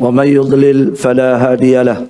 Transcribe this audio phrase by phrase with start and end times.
[0.00, 2.06] ومن يضلل فلا هادي له.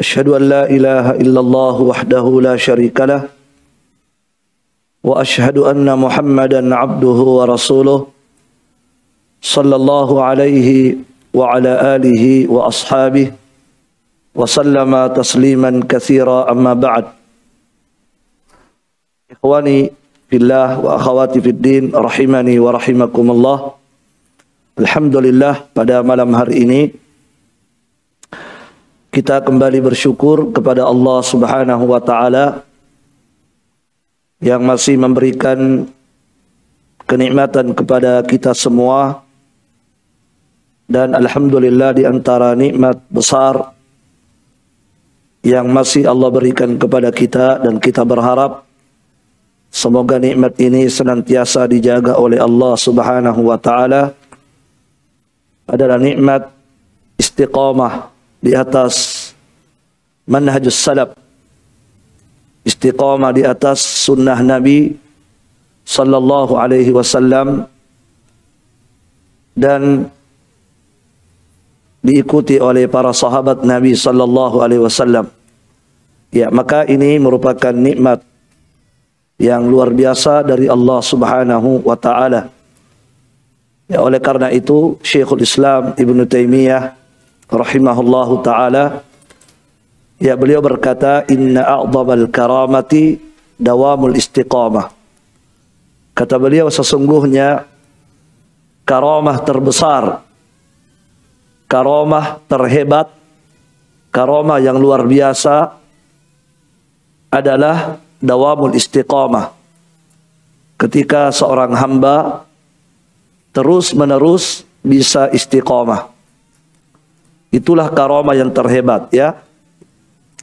[0.00, 3.22] أشهد أن لا إله إلا الله وحده لا شريك له.
[5.06, 8.06] وأشهد أن محمدا عبده ورسوله
[9.42, 10.68] صلى الله عليه
[11.34, 13.26] وعلى آله وأصحابه
[14.34, 16.50] وسلم تسليما كثيرا.
[16.50, 17.04] أما بعد
[19.30, 19.90] إخواني
[20.30, 23.58] في الله وأخواتي في الدين رحمني ورحمكم الله.
[24.72, 26.80] Alhamdulillah pada malam hari ini
[29.12, 32.64] kita kembali bersyukur kepada Allah Subhanahu wa taala
[34.40, 35.84] yang masih memberikan
[37.04, 39.20] kenikmatan kepada kita semua.
[40.88, 43.76] Dan alhamdulillah di antara nikmat besar
[45.44, 48.64] yang masih Allah berikan kepada kita dan kita berharap
[49.68, 54.21] semoga nikmat ini senantiasa dijaga oleh Allah Subhanahu wa taala
[55.66, 56.50] adalah nikmat
[57.18, 58.10] istiqamah
[58.42, 59.30] di atas
[60.26, 61.14] manhajus salaf.
[62.62, 64.94] Istiqamah di atas sunnah Nabi
[65.82, 67.66] sallallahu alaihi wasallam
[69.58, 70.06] dan
[72.02, 75.26] diikuti oleh para sahabat Nabi sallallahu alaihi wasallam.
[76.32, 78.24] Ya maka ini merupakan nikmat
[79.36, 82.48] yang luar biasa dari Allah Subhanahu wa taala
[83.90, 86.94] Ya, oleh karena itu Syekhul Islam Ibn Taimiyah
[87.50, 89.04] rahimahullahu taala
[90.22, 93.18] ya beliau berkata inna a'dhamal karamati
[93.58, 94.94] dawamul istiqamah.
[96.12, 97.66] Kata beliau sesungguhnya
[98.86, 100.20] karamah terbesar
[101.72, 103.08] karamah terhebat
[104.12, 105.72] karamah yang luar biasa
[107.32, 109.56] adalah dawamul istiqamah.
[110.76, 112.44] Ketika seorang hamba
[113.52, 116.10] terus menerus bisa istiqomah.
[117.52, 119.36] Itulah karomah yang terhebat ya.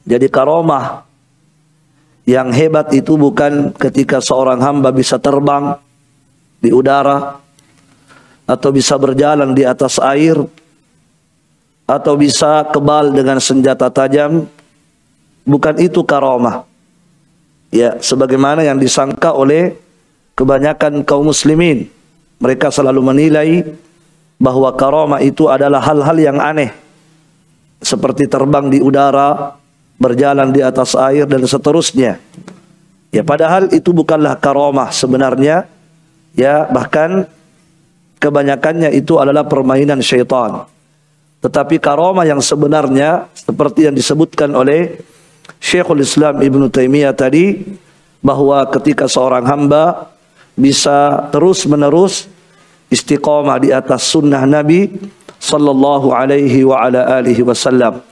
[0.06, 1.04] Jadi karomah
[2.24, 5.74] yang hebat itu bukan ketika seorang hamba bisa terbang
[6.62, 7.42] di udara
[8.46, 10.38] atau bisa berjalan di atas air
[11.90, 14.46] atau bisa kebal dengan senjata tajam.
[15.50, 16.70] Bukan itu karomah.
[17.74, 19.74] Ya, sebagaimana yang disangka oleh
[20.38, 21.90] kebanyakan kaum muslimin
[22.40, 23.68] mereka selalu menilai
[24.40, 26.72] bahwa karomah itu adalah hal-hal yang aneh.
[27.80, 29.56] Seperti terbang di udara,
[30.00, 32.20] berjalan di atas air dan seterusnya.
[33.12, 35.68] Ya padahal itu bukanlah karomah sebenarnya.
[36.36, 37.28] Ya bahkan
[38.24, 40.64] kebanyakannya itu adalah permainan syaitan.
[41.40, 45.00] Tetapi karomah yang sebenarnya seperti yang disebutkan oleh
[45.60, 47.64] Syekhul Islam Ibn Taimiyah tadi
[48.20, 50.12] bahwa ketika seorang hamba
[50.60, 52.28] bisa terus menerus
[52.92, 54.92] istiqamah di atas sunnah Nabi
[55.40, 58.04] sallallahu alaihi wa ala alihi wasallam.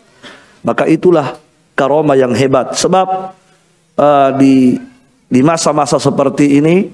[0.64, 1.36] Maka itulah
[1.76, 2.72] karomah yang hebat.
[2.80, 3.36] Sebab
[4.00, 4.80] uh, di
[5.28, 6.88] di masa-masa seperti ini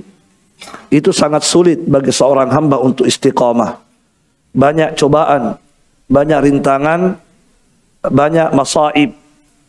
[0.90, 3.78] itu sangat sulit bagi seorang hamba untuk istiqamah.
[4.53, 5.58] Banyak cobaan,
[6.09, 7.18] banyak rintangan,
[8.02, 9.13] banyak masaib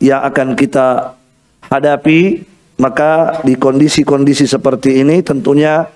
[0.01, 1.17] yang akan kita
[1.69, 2.45] hadapi
[2.75, 5.87] maka di kondisi-kondisi seperti ini tentunya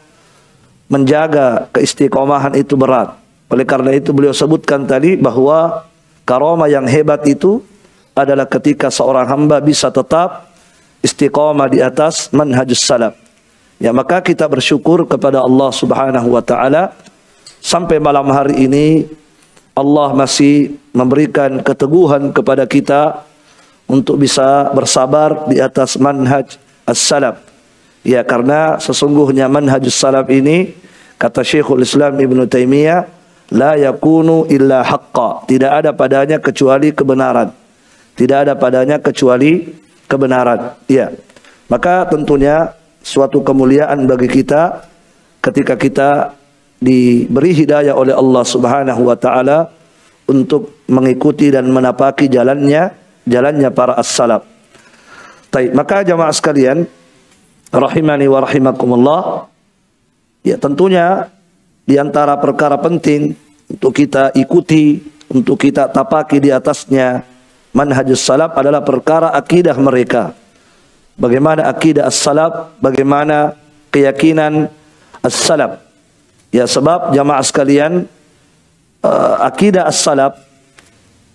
[0.88, 3.18] menjaga keistiqomahan itu berat.
[3.48, 5.84] Oleh karena itu beliau sebutkan tadi bahwa
[6.28, 7.64] karomah yang hebat itu
[8.12, 10.50] adalah ketika seorang hamba bisa tetap
[11.02, 13.14] istiqomah di atas manhajus salaf.
[13.78, 16.90] Ya maka kita bersyukur kepada Allah Subhanahu wa taala
[17.62, 19.06] sampai malam hari ini
[19.78, 23.22] Allah masih memberikan keteguhan kepada kita
[23.86, 26.58] untuk bisa bersabar di atas manhaj
[26.88, 27.44] as-salaf.
[28.00, 30.72] Ya karena sesungguhnya manhajus salaf ini
[31.20, 33.04] kata Syekhul Islam Ibn Taimiyah
[33.52, 35.44] la yakunu illa haqqa.
[35.44, 37.52] Tidak ada padanya kecuali kebenaran.
[38.16, 39.68] Tidak ada padanya kecuali
[40.08, 40.74] kebenaran.
[40.88, 41.12] Ya.
[41.68, 42.72] Maka tentunya
[43.04, 44.88] suatu kemuliaan bagi kita
[45.44, 46.10] ketika kita
[46.80, 49.68] diberi hidayah oleh Allah Subhanahu wa taala
[50.28, 52.94] untuk mengikuti dan menapaki jalannya
[53.28, 54.57] jalannya para as-salaf.
[55.48, 55.72] Taib.
[55.72, 56.84] Maka jamaah sekalian,
[57.72, 59.20] rahimani wa rahimakumullah,
[60.44, 61.32] ya tentunya
[61.88, 63.32] di antara perkara penting
[63.68, 65.00] untuk kita ikuti,
[65.32, 67.24] untuk kita tapaki di atasnya
[67.72, 70.36] manhajus salaf adalah perkara akidah mereka.
[71.18, 73.58] Bagaimana akidah as-salaf, bagaimana
[73.90, 74.70] keyakinan
[75.24, 75.82] as-salaf.
[76.54, 78.06] Ya sebab jamaah sekalian
[79.02, 80.38] uh, akidah as-salaf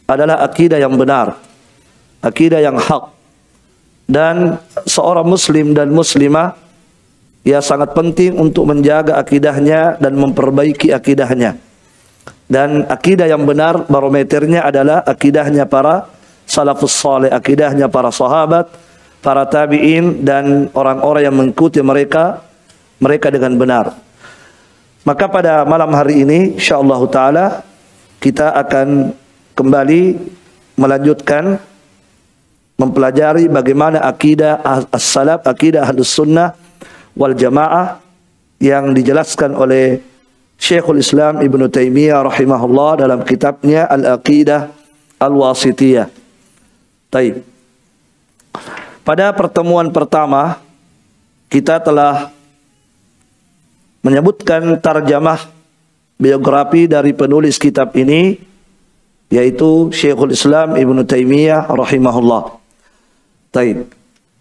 [0.08, 1.36] adalah akidah yang benar.
[2.24, 3.12] Akidah yang hak.
[4.04, 6.60] Dan seorang muslim dan muslimah
[7.44, 11.60] ya sangat penting untuk menjaga akidahnya dan memperbaiki akidahnya.
[12.48, 16.08] Dan akidah yang benar barometernya adalah akidahnya para
[16.44, 18.68] salafus saleh, akidahnya para sahabat,
[19.24, 22.44] para tabi'in dan orang-orang yang mengikuti mereka
[23.00, 23.96] mereka dengan benar.
[25.04, 27.46] Maka pada malam hari ini insyaallah taala
[28.24, 29.12] kita akan
[29.56, 30.16] kembali
[30.80, 31.60] melanjutkan
[32.78, 34.62] mempelajari bagaimana akidah
[34.92, 36.58] as-salaf, akidah ahlus sunnah
[37.14, 38.02] wal jamaah
[38.58, 40.02] yang dijelaskan oleh
[40.58, 44.72] Syekhul Islam Ibn Taimiyah rahimahullah dalam kitabnya Al-Aqidah
[45.20, 46.08] Al-Wasitiyah.
[47.12, 47.44] Taib.
[49.04, 50.64] Pada pertemuan pertama
[51.52, 52.32] kita telah
[54.00, 55.44] menyebutkan tarjamah
[56.16, 58.40] biografi dari penulis kitab ini
[59.28, 62.63] yaitu Syekhul Islam Ibn Taimiyah rahimahullah.
[63.54, 63.86] Taib.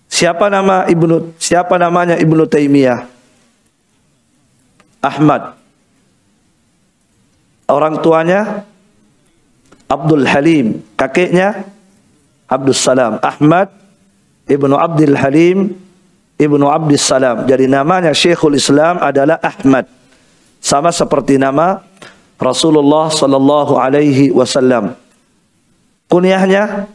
[0.08, 3.04] Siapa nama Ibnu siapa namanya Ibnu Taimiyah?
[5.04, 5.58] Ahmad.
[7.68, 8.64] Orang tuanya
[9.88, 11.68] Abdul Halim, kakeknya
[12.48, 13.20] Abdul Salam.
[13.20, 13.68] Ahmad
[14.48, 15.76] Ibnu Abdul Halim
[16.40, 17.44] Ibnu Abdul Salam.
[17.44, 19.84] Jadi namanya Syekhul Islam adalah Ahmad.
[20.62, 21.82] Sama seperti nama
[22.40, 24.94] Rasulullah sallallahu alaihi wasallam.
[26.06, 26.86] Kunyahnya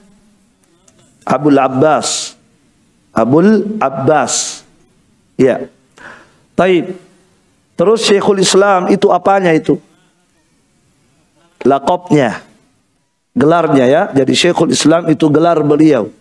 [1.27, 2.37] Abdul Abbas
[3.17, 4.61] Abul Abbas.
[5.41, 5.65] Ya.
[6.53, 6.93] Taib.
[7.73, 9.81] Terus Syekhul Islam itu apanya itu?
[11.65, 12.45] Lakopnya.
[13.33, 14.01] Gelarnya ya.
[14.13, 16.13] Jadi Syekhul Islam itu gelar beliau.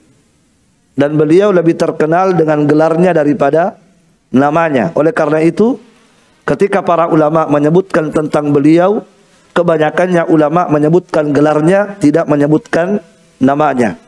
[0.97, 3.76] Dan beliau lebih terkenal dengan gelarnya daripada
[4.32, 4.97] namanya.
[4.97, 5.76] Oleh karena itu,
[6.49, 9.05] ketika para ulama menyebutkan tentang beliau,
[9.52, 13.05] kebanyakannya ulama menyebutkan gelarnya, tidak menyebutkan
[13.37, 14.00] namanya.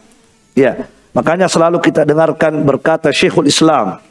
[0.58, 0.90] Ya.
[1.14, 4.02] Makanya selalu kita dengarkan berkata Syekhul Islam.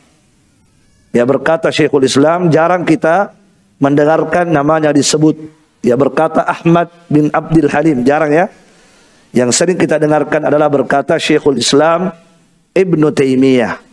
[1.12, 3.36] Ya berkata Syekhul Islam, jarang kita
[3.84, 5.36] mendengarkan namanya disebut.
[5.84, 8.48] Ya berkata Ahmad bin Abdul Halim, jarang ya.
[9.36, 12.16] Yang sering kita dengarkan adalah berkata Syekhul Islam
[12.72, 13.84] Ibnu Taimiyah.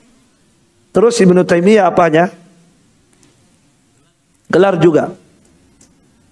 [0.95, 2.31] Terus Ibnu Taimiyah apanya?
[4.47, 5.11] Gelar juga.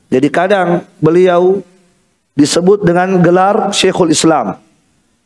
[0.07, 1.59] Jadi kadang beliau
[2.39, 4.72] disebut dengan gelar Syekhul Islam.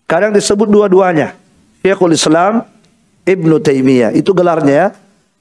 [0.06, 1.34] Kadang disebut dua-duanya.
[1.82, 2.62] Syekhul Islam
[3.26, 4.14] Ibnu Taimiyah.
[4.14, 4.88] Itu gelarnya ya.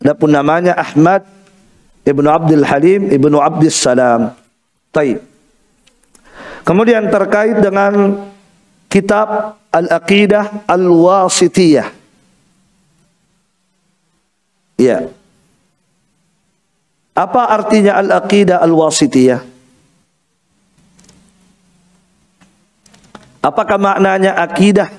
[0.01, 1.25] Adapun namanya Ahmad
[2.06, 4.33] Ibnu Abdul Halim Ibnu Abdus Salam.
[4.89, 5.21] Taib.
[6.65, 8.25] Kemudian terkait dengan
[8.89, 11.88] kitab Al-Aqidah Al-Wasitiyah.
[14.81, 15.07] Ya.
[17.13, 19.55] Apa artinya Al-Aqidah Al-Wasitiyah?
[23.45, 24.89] Apakah maknanya akidah?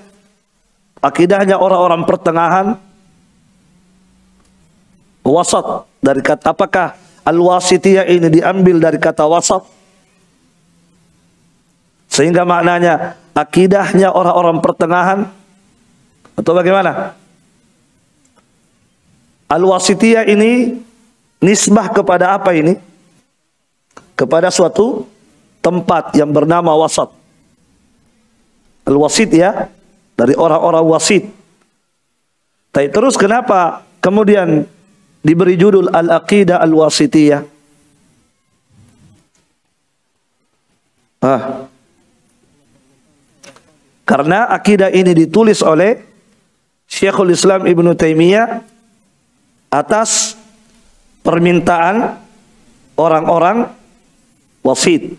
[1.03, 2.79] Akidahnya orang-orang pertengahan?
[5.27, 6.95] Wasat dari kata apakah
[7.27, 9.67] al-wasitiyah ini diambil dari kata wasat?
[12.07, 15.27] Sehingga maknanya akidahnya orang-orang pertengahan?
[16.39, 17.19] Atau bagaimana?
[19.51, 20.79] Al-wasitiyah ini
[21.43, 22.79] nisbah kepada apa ini?
[24.15, 25.11] Kepada suatu
[25.59, 27.26] tempat yang bernama wasat
[28.87, 29.69] al-wasit ya
[30.15, 31.29] dari orang-orang wasit.
[32.71, 34.65] Tapi terus kenapa kemudian
[35.21, 37.43] diberi judul Al-Aqidah Al-Wasitiyah?
[41.25, 41.67] Ah.
[44.07, 45.99] Karena akidah ini ditulis oleh
[46.87, 48.63] Syekhul Islam Ibn Taimiyah
[49.67, 50.39] atas
[51.27, 52.15] permintaan
[52.95, 53.67] orang-orang
[54.63, 55.19] wasit.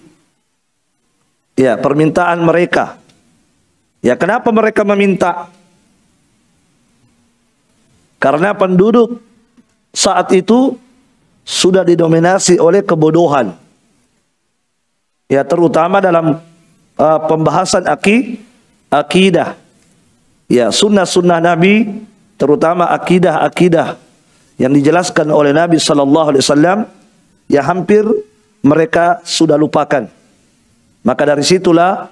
[1.59, 2.95] Ya, permintaan mereka.
[4.01, 5.49] Ya kenapa mereka meminta?
[8.17, 9.21] Karena penduduk
[9.93, 10.77] saat itu
[11.47, 13.53] sudah didominasi oleh kebodohan.
[15.27, 16.39] Ya terutama dalam
[16.97, 18.41] uh, pembahasan aki,
[18.89, 19.55] akidah.
[20.47, 22.03] Ya sunnah-sunnah Nabi
[22.39, 23.99] terutama akidah-akidah
[24.57, 26.79] yang dijelaskan oleh Nabi sallallahu alaihi wasallam
[27.51, 28.03] ya hampir
[28.63, 30.09] mereka sudah lupakan.
[31.03, 32.09] Maka dari situlah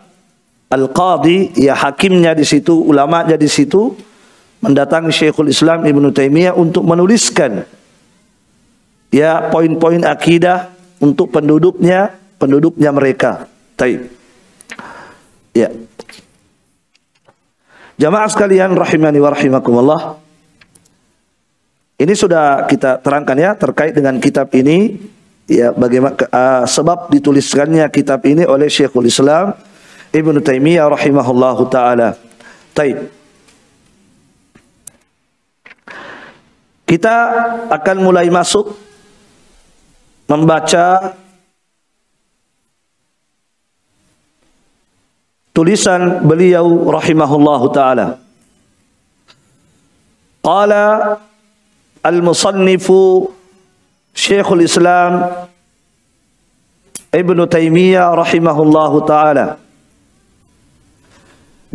[0.76, 3.96] al-qadi ya hakimnya di situ, ulamanya di situ
[4.60, 7.64] mendatangi Syekhul Islam Ibnu Taimiyah untuk menuliskan
[9.14, 13.48] ya poin-poin akidah untuk penduduknya penduduknya mereka.
[13.80, 14.12] Taib.
[15.56, 15.72] Ya.
[17.96, 20.02] Jamaah sekalian rahimani wa rahimakumullah.
[21.96, 25.00] Ini sudah kita terangkan ya terkait dengan kitab ini
[25.48, 29.56] ya bagaimana uh, sebab dituliskannya kitab ini oleh Syekhul Islam
[30.16, 32.16] Ibnu Taimiyah rahimahullahu taala.
[32.72, 33.12] Taib.
[36.88, 37.16] Kita
[37.68, 38.72] akan mulai masuk
[40.32, 41.12] membaca
[45.52, 46.64] tulisan beliau
[46.96, 48.16] rahimahullahu taala.
[50.40, 51.20] Qala
[52.06, 53.34] al-musannifu
[54.16, 55.28] Syekhul Islam
[57.12, 59.65] Ibn Taimiyah rahimahullahu taala.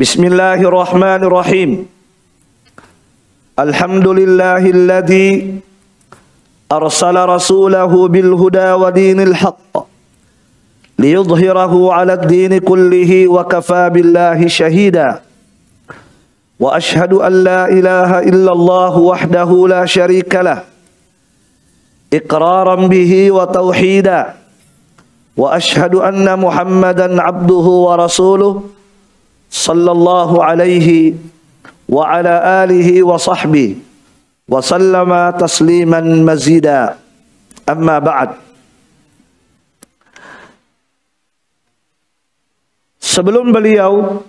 [0.01, 1.71] بسم الله الرحمن الرحيم
[3.59, 5.61] الحمد لله الذي
[6.73, 9.73] أرسل رسوله بالهدى ودين الحق
[10.99, 15.21] ليظهره على الدين كله وكفى بالله شهيدا
[16.61, 20.63] وأشهد أن لا إله إلا الله وحده لا شريك له
[22.13, 24.21] إقرارا به وتوحيدا
[25.37, 28.80] وأشهد أن محمدا عبده ورسوله
[29.56, 30.90] صلى الله عليه
[31.90, 32.34] وعلى
[32.66, 33.70] اله وصحبه
[34.50, 36.82] وسلم تسليما مزيدا
[37.70, 38.30] اما بعد
[43.00, 44.22] sebelum beliau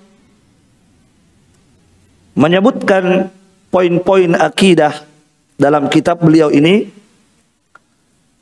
[2.38, 3.32] menyebutkan
[3.72, 5.02] poin-poin akidah
[5.58, 6.86] dalam kitab beliau ini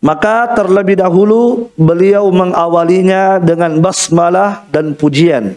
[0.05, 5.57] maka terlebih dahulu beliau mengawalinya dengan basmalah dan pujian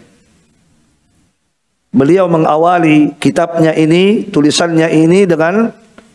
[1.92, 5.70] beliau mengawali kitabnya ini tulisannya ini dengan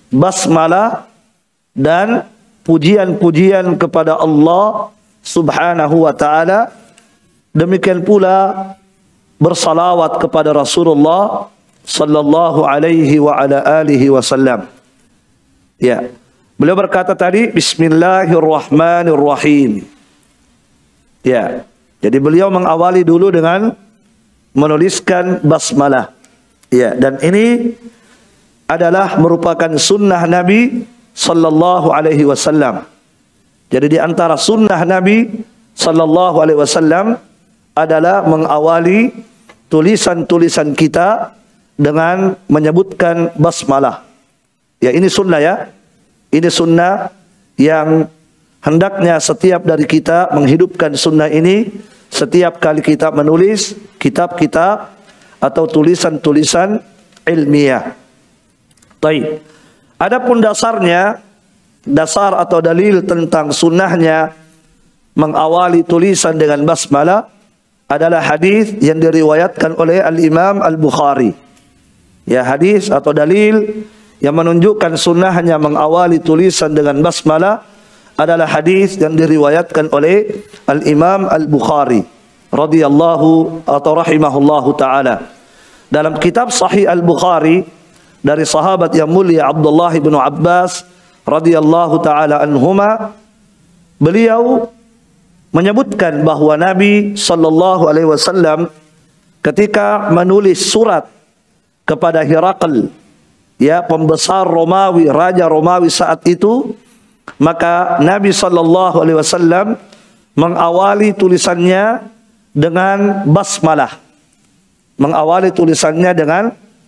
[0.09, 1.05] basmalah
[1.77, 2.25] dan
[2.65, 4.89] pujian-pujian kepada Allah
[5.21, 6.73] Subhanahu wa taala
[7.57, 8.69] Demikian pula
[9.41, 11.49] bersalawat kepada Rasulullah
[11.81, 14.69] sallallahu alaihi wa ala alihi wasallam.
[15.81, 16.05] Ya.
[16.61, 19.89] Beliau berkata tadi bismillahirrahmanirrahim.
[21.25, 21.65] Ya.
[21.97, 23.73] Jadi beliau mengawali dulu dengan
[24.55, 26.13] menuliskan basmalah.
[26.67, 27.75] Ya, dan ini
[28.67, 30.83] adalah merupakan sunnah Nabi
[31.15, 32.83] sallallahu alaihi wasallam.
[33.71, 35.43] Jadi di antara sunnah Nabi
[35.75, 37.19] sallallahu alaihi wasallam
[37.75, 39.15] adalah mengawali
[39.71, 41.35] tulisan-tulisan kita
[41.77, 44.03] dengan menyebutkan basmalah.
[44.83, 45.55] Ya ini sunnah ya.
[46.27, 47.07] Ini sunnah
[47.55, 48.11] yang
[48.59, 51.71] hendaknya setiap dari kita menghidupkan sunnah ini
[52.07, 54.93] setiap kali kita menulis kitab-kitab
[55.37, 56.81] atau tulisan-tulisan
[57.27, 57.93] ilmiah.
[58.97, 59.43] Baik.
[59.97, 61.21] Adapun dasarnya
[61.85, 64.33] dasar atau dalil tentang sunnahnya
[65.17, 67.29] mengawali tulisan dengan basmalah
[67.87, 71.31] adalah hadis yang diriwayatkan oleh Al-Imam Al-Bukhari.
[72.27, 73.87] Ya hadis atau dalil
[74.19, 77.63] yang menunjukkan sunnahnya mengawali tulisan dengan basmalah
[78.17, 80.25] adalah hadis yang diriwayatkan oleh
[80.65, 82.01] Al-Imam Al-Bukhari
[82.49, 85.29] radhiyallahu atau rahimahullahu taala.
[85.87, 87.61] Dalam kitab Sahih Al-Bukhari
[88.25, 90.81] dari sahabat yang mulia Abdullah bin Abbas
[91.23, 93.13] radhiyallahu taala anhuma
[94.01, 94.73] beliau
[95.53, 98.67] menyebutkan bahwa Nabi sallallahu alaihi wasallam
[99.45, 101.07] ketika menulis surat
[101.87, 102.89] kepada Herakl
[103.61, 106.75] ya pembesar Romawi raja Romawi saat itu
[107.35, 109.75] maka Nabi sallallahu alaihi wasallam
[110.39, 112.07] mengawali tulisannya
[112.55, 113.99] dengan basmalah
[114.95, 116.43] mengawali tulisannya dengan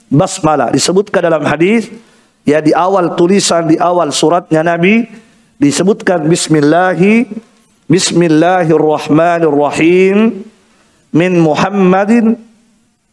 [0.08, 1.91] basmalah disebutkan dalam hadis
[2.48, 5.03] ya di awal tulisan di awal suratnya Nabi
[5.60, 7.27] disebutkan bismillahi
[7.89, 10.46] Bismillahirrahmanirrahim
[11.10, 12.38] min Muhammadin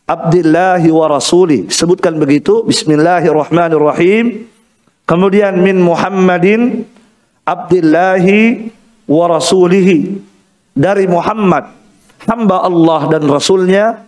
[0.05, 1.73] Abdillahi wa Rasuli.
[1.73, 2.61] Sebutkan begitu.
[2.69, 4.45] Bismillahirrahmanirrahim.
[5.09, 6.85] Kemudian min Muhammadin
[7.47, 8.75] Abdillahi
[9.07, 10.19] wa Rasulihi.
[10.77, 11.73] Dari Muhammad,
[12.29, 14.05] hamba Allah dan Rasulnya,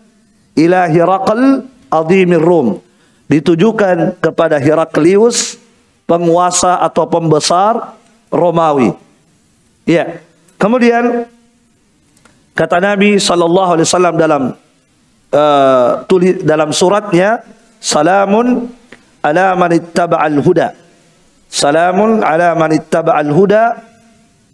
[0.53, 2.83] ila Hiraqal azimir Rum.
[3.31, 5.57] Ditujukan kepada Heraklius,
[6.05, 7.97] penguasa atau pembesar
[8.29, 8.93] Romawi.
[9.89, 10.21] Ya.
[10.61, 11.29] Kemudian
[12.57, 14.43] kata Nabi sallallahu alaihi wasallam dalam
[15.31, 17.47] uh, tulis dalam suratnya
[17.79, 18.67] salamun
[19.23, 20.88] ala man ittaba'al huda.
[21.49, 23.81] Salamun ala man ittaba'al huda.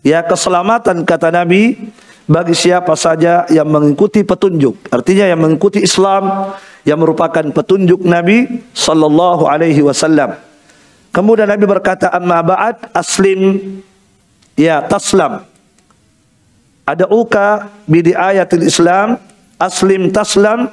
[0.04, 1.90] Ya keselamatan kata Nabi
[2.24, 4.88] bagi siapa saja yang mengikuti petunjuk.
[4.88, 10.36] Artinya yang mengikuti Islam yang merupakan petunjuk Nabi sallallahu alaihi wasallam.
[11.14, 13.80] Kemudian Nabi berkata amma ba'd aslim
[14.58, 15.46] ya taslam
[16.84, 19.16] ad'uka bidi ayatil Islam
[19.56, 20.68] aslim taslam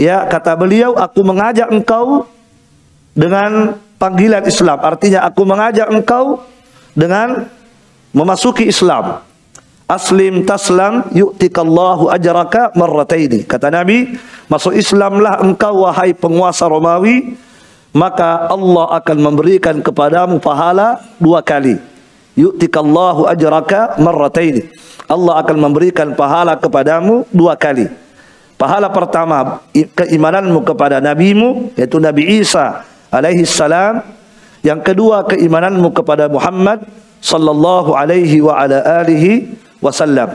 [0.00, 2.26] ya kata beliau aku mengajak engkau
[3.14, 4.78] dengan panggilan Islam.
[4.80, 6.40] Artinya aku mengajak engkau
[6.94, 7.50] dengan
[8.14, 9.20] memasuki Islam.
[9.88, 13.44] Aslim taslam yu'tikallahu ajraka marrataini.
[13.44, 17.36] Kata Nabi masuk Islamlah engkau wahai penguasa Romawi
[17.96, 21.80] maka Allah akan memberikan kepadamu pahala dua kali.
[22.36, 24.68] Yu'tikallahu ajraka marrataini.
[25.08, 27.88] Allah akan memberikan pahala kepadamu dua kali.
[28.60, 34.04] Pahala pertama keimananmu kepada nabimu yaitu Nabi Isa alaihi salam.
[34.62, 36.82] Yang kedua keimananmu kepada Muhammad
[37.22, 40.34] sallallahu alaihi wa ala alihi wasallam.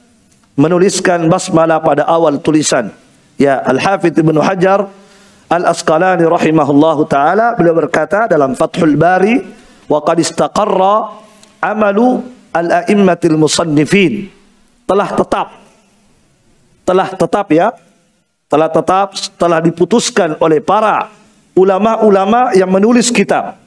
[0.54, 2.94] menuliskan basmalah pada awal tulisan.
[3.38, 4.86] Ya, Al-Hafidh Ibnu Hajar
[5.54, 9.38] Al-Asqalani rahimahullahu taala beliau berkata dalam Fathul Bari
[9.86, 11.14] wa qad istaqarra
[11.62, 14.34] amalu al-a'immatil musannifin.
[14.90, 15.48] Telah tetap.
[16.86, 17.70] Telah tetap ya.
[18.50, 19.08] Telah tetap
[19.38, 21.10] telah diputuskan oleh para
[21.58, 23.58] ulama-ulama yang menulis kitab.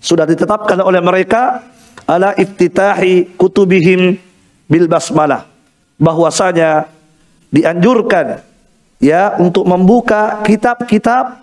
[0.00, 1.64] Sudah ditetapkan oleh mereka
[2.04, 4.20] ala iftitahi kutubihim
[4.68, 5.55] bil basmalah
[5.96, 6.88] bahwasanya
[7.52, 8.44] dianjurkan
[9.00, 11.40] ya untuk membuka kitab-kitab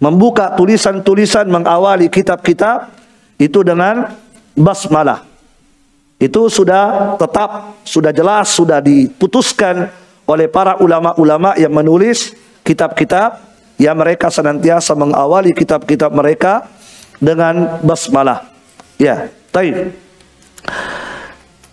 [0.00, 2.88] membuka tulisan-tulisan mengawali kitab-kitab
[3.36, 4.14] itu dengan
[4.56, 5.26] basmalah
[6.20, 9.90] itu sudah tetap sudah jelas sudah diputuskan
[10.28, 13.40] oleh para ulama-ulama yang menulis kitab-kitab
[13.80, 16.68] yang mereka senantiasa mengawali kitab-kitab mereka
[17.18, 18.46] dengan basmalah
[19.00, 19.90] ya Taib.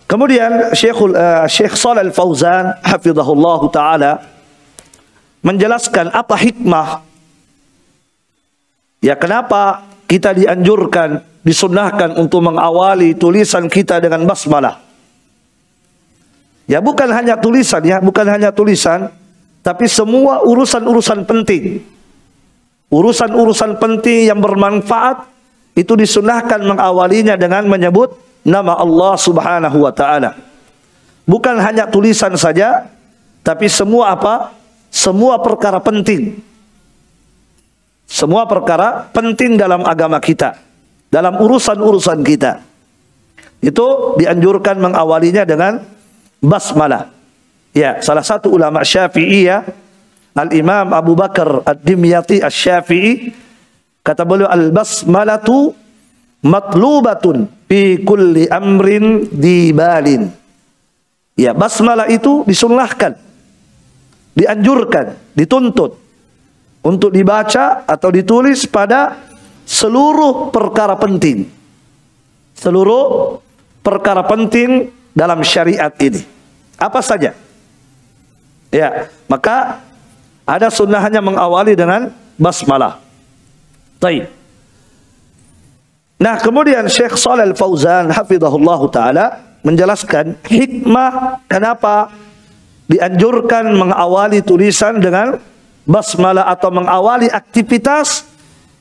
[0.07, 4.11] Kemudian Syekhul uh, Syekh Shalal Fauzan hafizahullah taala
[5.43, 7.03] menjelaskan apa hikmah
[9.03, 14.83] ya kenapa kita dianjurkan disunnahkan untuk mengawali tulisan kita dengan basmalah.
[16.67, 19.07] Ya bukan hanya tulisan ya, bukan hanya tulisan,
[19.63, 21.79] tapi semua urusan-urusan penting.
[22.91, 25.27] Urusan-urusan penting yang bermanfaat
[25.79, 30.39] itu disunahkan mengawalinya dengan menyebut nama Allah Subhanahu wa taala.
[31.27, 32.87] Bukan hanya tulisan saja,
[33.43, 34.55] tapi semua apa?
[34.87, 36.39] Semua perkara penting.
[38.07, 40.55] Semua perkara penting dalam agama kita,
[41.11, 42.63] dalam urusan-urusan kita.
[43.59, 45.83] Itu dianjurkan mengawalinya dengan
[46.39, 47.11] basmalah.
[47.75, 49.67] Ya, salah satu ulama Syafi'i ya,
[50.31, 53.35] Al-Imam Abu Bakar Ad-Dimyati Asy-Syafi'i
[54.07, 55.75] Kata beliau al-basmalatu
[56.39, 60.31] matlubatun fi kulli amrin dibalin.
[61.37, 63.13] Ya, basmalah itu disunnahkan,
[64.33, 66.01] dianjurkan, dituntut
[66.81, 69.21] untuk dibaca atau ditulis pada
[69.67, 71.45] seluruh perkara penting.
[72.57, 73.37] Seluruh
[73.85, 76.25] perkara penting dalam syariat ini.
[76.73, 77.37] Apa saja?
[78.73, 79.85] Ya, maka
[80.41, 82.97] ada sunnahnya mengawali dengan basmalah.
[84.01, 84.36] Taib.
[86.17, 92.09] Nah, kemudian Syekh Shalal Fauzan hafizahullah taala menjelaskan hikmah kenapa
[92.89, 95.37] dianjurkan mengawali tulisan dengan
[95.85, 98.25] basmalah atau mengawali aktivitas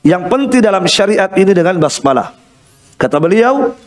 [0.01, 2.33] yang penting dalam syariat ini dengan basmalah.
[2.97, 3.77] Kata beliau,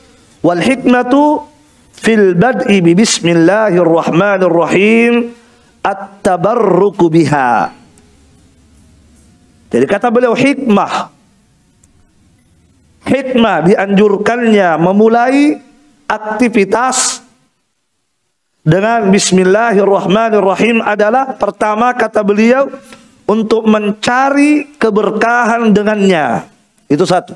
[0.47, 1.43] wal hikmatu
[1.91, 5.35] fil bad'i bi bismillahirrahmanirrahim
[5.83, 7.75] at-tabarruku biha.
[9.71, 11.10] Jadi kata beliau hikmah
[13.07, 15.57] hikmah dianjurkannya memulai
[16.11, 17.25] aktivitas
[18.61, 22.69] dengan bismillahirrahmanirrahim adalah pertama kata beliau
[23.25, 26.45] untuk mencari keberkahan dengannya.
[26.91, 27.33] Itu satu.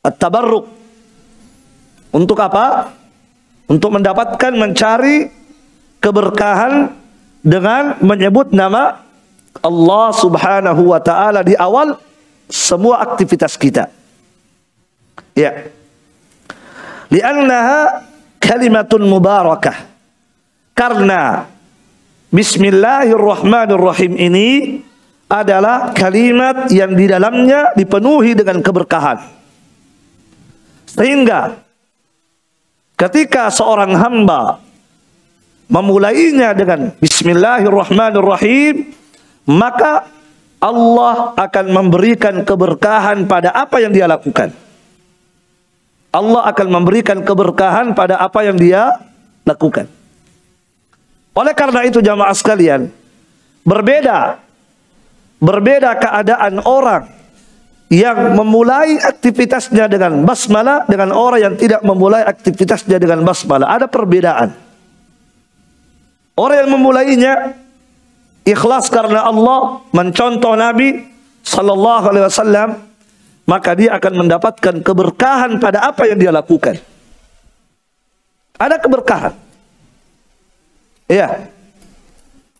[0.00, 0.64] At-tabarruk.
[2.14, 2.94] Untuk apa?
[3.68, 5.28] Untuk mendapatkan mencari
[6.00, 6.94] keberkahan
[7.44, 9.02] dengan menyebut nama
[9.60, 12.00] Allah Subhanahu wa taala di awal
[12.48, 13.92] semua aktivitas kita.
[15.34, 15.70] Ya.
[17.10, 18.06] Li'annaha
[18.38, 19.76] kalimatun mubarakah.
[20.74, 21.44] Karena
[22.30, 24.78] Bismillahirrahmanirrahim ini
[25.26, 29.18] adalah kalimat yang di dalamnya dipenuhi dengan keberkahan.
[30.86, 31.58] Sehingga
[32.94, 34.62] ketika seorang hamba
[35.70, 38.94] memulainya dengan Bismillahirrahmanirrahim,
[39.50, 40.06] maka
[40.62, 44.69] Allah akan memberikan keberkahan pada apa yang dia lakukan.
[46.10, 48.98] Allah akan memberikan keberkahan pada apa yang dia
[49.46, 49.86] lakukan.
[51.30, 52.90] Oleh karena itu jamaah sekalian,
[53.62, 54.42] berbeda
[55.40, 57.08] berbeda keadaan orang
[57.90, 63.70] yang memulai aktivitasnya dengan basmalah dengan orang yang tidak memulai aktivitasnya dengan basmalah.
[63.70, 64.50] Ada perbedaan.
[66.38, 67.32] Orang yang memulainya
[68.46, 71.02] ikhlas karena Allah mencontoh Nabi
[71.46, 72.68] sallallahu alaihi wasallam
[73.48, 76.78] maka dia akan mendapatkan keberkahan pada apa yang dia lakukan.
[78.60, 79.34] Ada keberkahan.
[81.10, 81.48] Iya.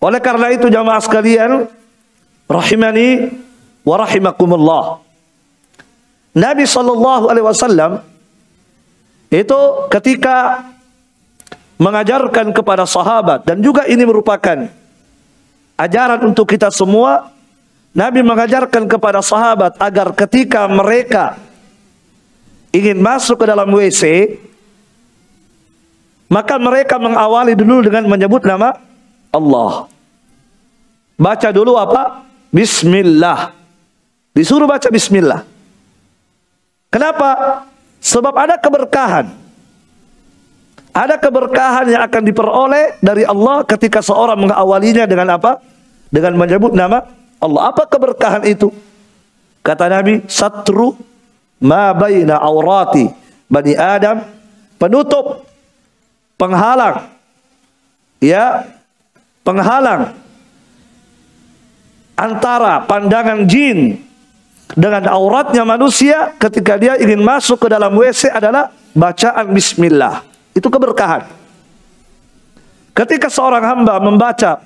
[0.00, 1.68] Oleh karena itu jamaah sekalian,
[2.48, 3.36] rahimani
[3.84, 4.84] wa rahimakumullah.
[6.32, 8.00] Nabi sallallahu alaihi wasallam
[9.30, 9.60] itu
[9.92, 10.66] ketika
[11.78, 14.68] mengajarkan kepada sahabat dan juga ini merupakan
[15.80, 17.32] ajaran untuk kita semua
[17.90, 21.34] Nabi mengajarkan kepada sahabat agar ketika mereka
[22.70, 24.38] ingin masuk ke dalam WC
[26.30, 28.78] maka mereka mengawali dulu dengan menyebut nama
[29.34, 29.90] Allah.
[31.18, 32.22] Baca dulu apa?
[32.54, 33.50] Bismillah.
[34.30, 35.42] Disuruh baca bismillah.
[36.94, 37.62] Kenapa?
[37.98, 39.26] Sebab ada keberkahan.
[40.94, 45.58] Ada keberkahan yang akan diperoleh dari Allah ketika seorang mengawalinya dengan apa?
[46.14, 47.02] Dengan menyebut nama
[47.40, 47.72] Allah.
[47.72, 48.68] Apa keberkahan itu?
[49.64, 50.96] Kata Nabi, satru
[51.60, 53.08] ma baina aurati
[53.50, 54.22] bani Adam,
[54.76, 55.44] penutup,
[56.36, 57.10] penghalang.
[58.20, 58.68] Ya,
[59.40, 60.12] penghalang
[62.20, 63.96] antara pandangan jin
[64.76, 70.20] dengan auratnya manusia ketika dia ingin masuk ke dalam WC adalah bacaan bismillah.
[70.52, 71.26] Itu keberkahan.
[72.92, 74.60] Ketika seorang hamba membaca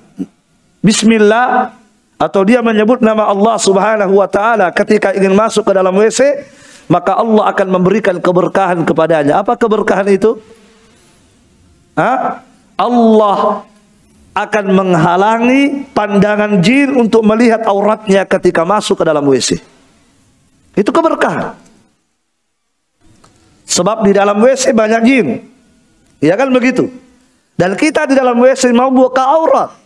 [0.83, 1.71] bismillah
[2.15, 6.47] atau dia menyebut nama Allah Subhanahu wa taala ketika ingin masuk ke dalam WC,
[6.87, 9.43] maka Allah akan memberikan keberkahan kepadanya.
[9.43, 10.39] Apa keberkahan itu?
[11.95, 12.43] Hah?
[12.75, 13.63] Allah
[14.35, 19.63] akan menghalangi pandangan jin untuk melihat auratnya ketika masuk ke dalam WC.
[20.75, 21.55] Itu keberkahan.
[23.63, 25.27] Sebab di dalam WC banyak jin.
[26.19, 26.91] Ya kan begitu?
[27.55, 29.84] Dan kita di dalam WC mau buka aurat.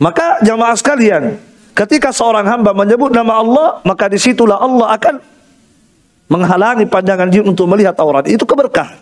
[0.00, 1.36] Maka jamaah sekalian,
[1.76, 5.14] ketika seorang hamba menyebut nama Allah, maka di situlah Allah akan
[6.32, 8.24] menghalangi pandangan jin untuk melihat aurat.
[8.24, 8.96] Itu keberkahan.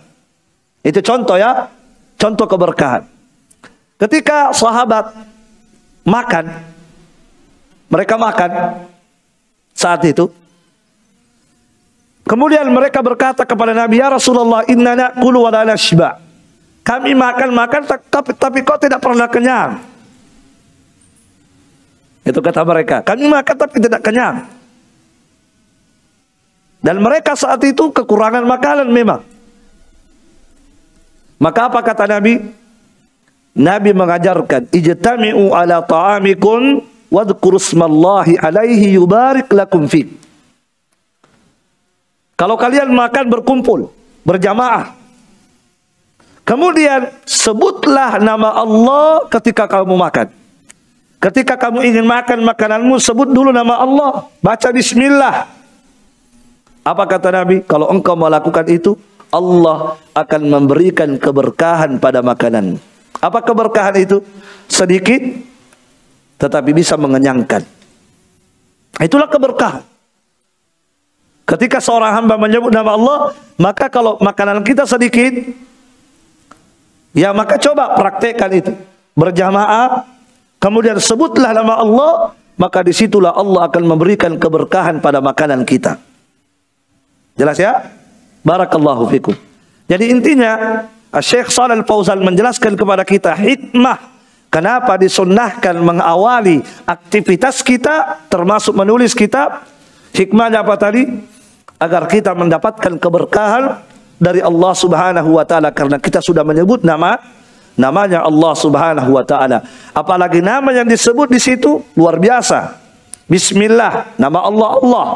[0.82, 1.70] Itu contoh ya,
[2.18, 3.06] contoh keberkahan.
[3.98, 5.14] Ketika sahabat
[6.02, 6.50] makan,
[7.86, 8.50] mereka makan
[9.70, 10.26] saat itu.
[12.26, 16.20] Kemudian mereka berkata kepada Nabi, "Ya Rasulullah, inna na'kulu wa la nashba."
[16.84, 19.97] Kami makan-makan tapi tapi kok tidak pernah kenyang.
[22.28, 23.00] Itu kata mereka.
[23.00, 24.44] Kami makan tapi tidak kenyang.
[26.84, 29.24] Dan mereka saat itu kekurangan makanan memang.
[31.40, 32.36] Maka apa kata Nabi?
[33.56, 40.06] Nabi mengajarkan, "Ijtami'u ala ta'amikum wadhkuru smallahi alaihi yubarik lakum fi."
[42.38, 43.90] Kalau kalian makan berkumpul,
[44.22, 44.94] berjamaah.
[46.46, 50.30] Kemudian sebutlah nama Allah ketika kamu makan.
[51.18, 54.30] Ketika kamu ingin makan makananmu, sebut dulu nama Allah.
[54.38, 55.50] Baca bismillah.
[56.86, 57.66] Apa kata Nabi?
[57.66, 58.94] Kalau engkau melakukan itu,
[59.28, 62.78] Allah akan memberikan keberkahan pada makanan.
[63.18, 64.22] Apa keberkahan itu?
[64.70, 65.20] Sedikit,
[66.38, 67.66] tetapi bisa mengenyangkan.
[69.02, 69.82] Itulah keberkahan.
[71.48, 73.18] Ketika seorang hamba menyebut nama Allah,
[73.58, 75.32] maka kalau makanan kita sedikit,
[77.16, 78.72] ya maka coba praktekkan itu.
[79.18, 80.04] Berjamaah,
[80.58, 82.12] kemudian sebutlah nama Allah,
[82.58, 85.98] maka di situlah Allah akan memberikan keberkahan pada makanan kita.
[87.38, 87.86] Jelas ya?
[88.42, 89.34] Barakallahu fikum.
[89.88, 90.84] Jadi intinya,
[91.22, 93.96] Syekh Shalal Fauzan menjelaskan kepada kita hikmah
[94.52, 99.64] kenapa disunnahkan mengawali aktivitas kita termasuk menulis kitab.
[100.12, 101.06] Hikmahnya apa tadi?
[101.78, 103.80] Agar kita mendapatkan keberkahan
[104.18, 107.22] dari Allah Subhanahu wa taala karena kita sudah menyebut nama
[107.78, 109.62] namanya Allah Subhanahu wa taala.
[109.94, 112.74] Apalagi nama yang disebut di situ luar biasa.
[113.30, 115.06] Bismillah, nama Allah Allah.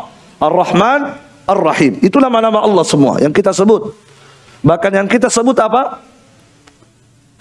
[0.42, 1.01] Ar-Rahman,
[1.46, 1.98] Ar-Rahim.
[2.03, 3.94] Itu nama-nama Allah semua yang kita sebut.
[4.62, 5.98] Bahkan yang kita sebut apa?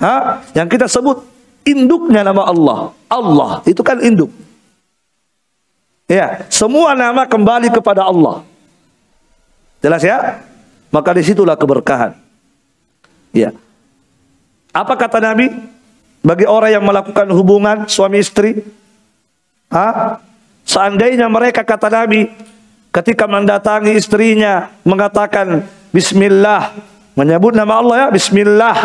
[0.02, 0.42] Hah?
[0.58, 1.22] Yang kita sebut
[1.62, 2.80] induknya nama Allah.
[3.06, 4.34] Allah itu kan induk.
[6.10, 8.44] Ya, semua nama kembali kepada Allah.
[9.80, 10.44] Jelas ya?
[10.92, 12.18] Maka di situlah keberkahan.
[13.32, 13.56] Ya.
[14.72, 15.52] Apa kata Nabi?
[16.22, 18.62] Bagi orang yang melakukan hubungan suami istri,
[19.72, 20.20] Hah?
[20.68, 22.28] Seandainya mereka kata Nabi
[22.92, 25.64] ketika mendatangi istrinya mengatakan
[25.96, 26.76] Bismillah
[27.16, 28.78] menyebut nama Allah ya Bismillah.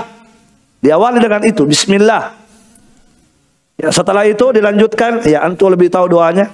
[0.81, 2.33] Diawali dengan itu Bismillah.
[3.77, 6.49] Ya setelah itu dilanjutkan ya antum lebih tahu doanya.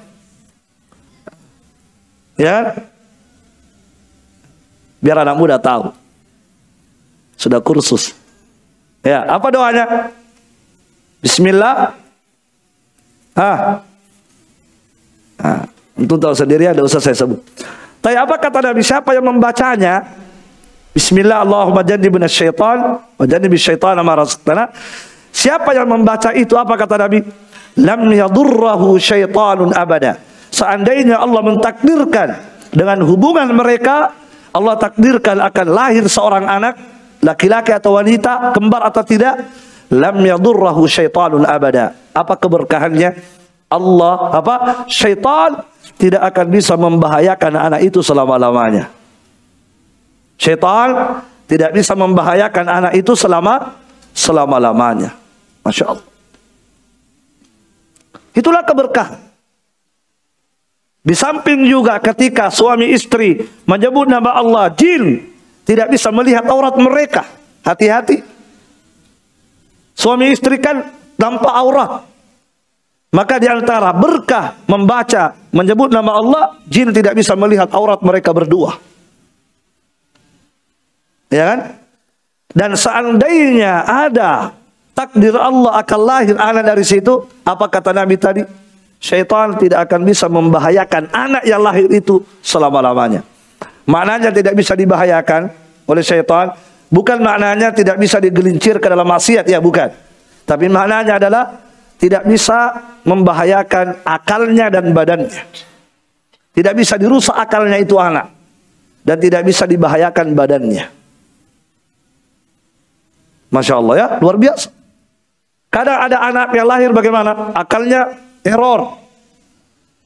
[2.35, 2.75] Ya?
[4.99, 5.93] Biar anak muda tahu.
[7.37, 8.22] Sudah kursus
[9.03, 9.85] ya apa doanya
[11.23, 11.95] Bismillah
[13.39, 13.83] ah
[15.43, 15.67] Nah,
[15.99, 17.43] untuk tahu sendiri ada usah saya sebut.
[17.99, 20.07] Tapi apa kata Nabi siapa yang membacanya?
[20.95, 23.25] Bismillah Allahumma jannibna syaitan wa
[23.59, 24.15] syaitan ma.
[25.33, 27.27] Siapa yang membaca itu apa kata Nabi?
[27.81, 30.21] Lam yadurrahu syaitanun abada.
[30.53, 32.29] Seandainya Allah mentakdirkan
[32.71, 34.13] dengan hubungan mereka
[34.53, 36.77] Allah takdirkan akan lahir seorang anak
[37.23, 39.47] laki-laki atau wanita kembar atau tidak
[39.89, 41.95] lam yadurrahu syaitanun abada.
[42.13, 43.41] Apa keberkahannya?
[43.73, 45.65] Allah apa syaitan
[45.97, 48.93] tidak akan bisa membahayakan anak itu selama-lamanya.
[50.37, 53.79] Syaitan tidak bisa membahayakan anak itu selama
[54.13, 55.17] selama-lamanya.
[55.65, 56.07] Masya Allah.
[58.33, 59.21] Itulah keberkahan.
[61.03, 65.32] Di samping juga ketika suami istri menyebut nama Allah, jin
[65.73, 67.25] tidak bisa melihat aurat mereka.
[67.65, 68.21] Hati-hati.
[69.97, 72.05] Suami istri kan nampak aurat.
[73.13, 78.77] Maka di antara berkah membaca menyebut nama Allah, jin tidak bisa melihat aurat mereka berdua.
[81.33, 81.61] Ya kan?
[82.53, 84.53] Dan seandainya ada
[84.93, 88.45] takdir Allah akan lahir anak dari situ, apa kata Nabi tadi?
[89.01, 93.25] Syaitan tidak akan bisa membahayakan anak yang lahir itu selama-lamanya.
[93.85, 96.55] Maknanya tidak bisa dibahayakan oleh syaitan,
[96.89, 99.91] bukan maknanya tidak bisa digelincir ke dalam maksiat ya, bukan.
[100.47, 101.45] Tapi maknanya adalah
[101.99, 105.43] tidak bisa membahayakan akalnya dan badannya.
[106.53, 108.29] Tidak bisa dirusak akalnya itu anak.
[109.03, 110.87] Dan tidak bisa dibahayakan badannya.
[113.51, 114.71] Masya Allah ya, luar biasa.
[115.73, 117.57] Kadang ada anak yang lahir bagaimana?
[117.57, 118.15] Akalnya
[118.45, 118.99] error.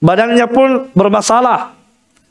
[0.00, 1.75] Badannya pun bermasalah.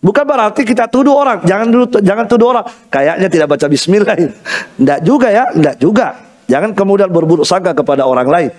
[0.06, 1.42] Bukan berarti kita tuduh orang.
[1.42, 2.66] Jangan dulu, jangan tuduh orang.
[2.94, 4.16] Kayaknya tidak baca bismillah.
[4.78, 6.08] Tidak juga ya, tidak juga.
[6.46, 8.52] Jangan kemudian berburuk sangka kepada orang lain.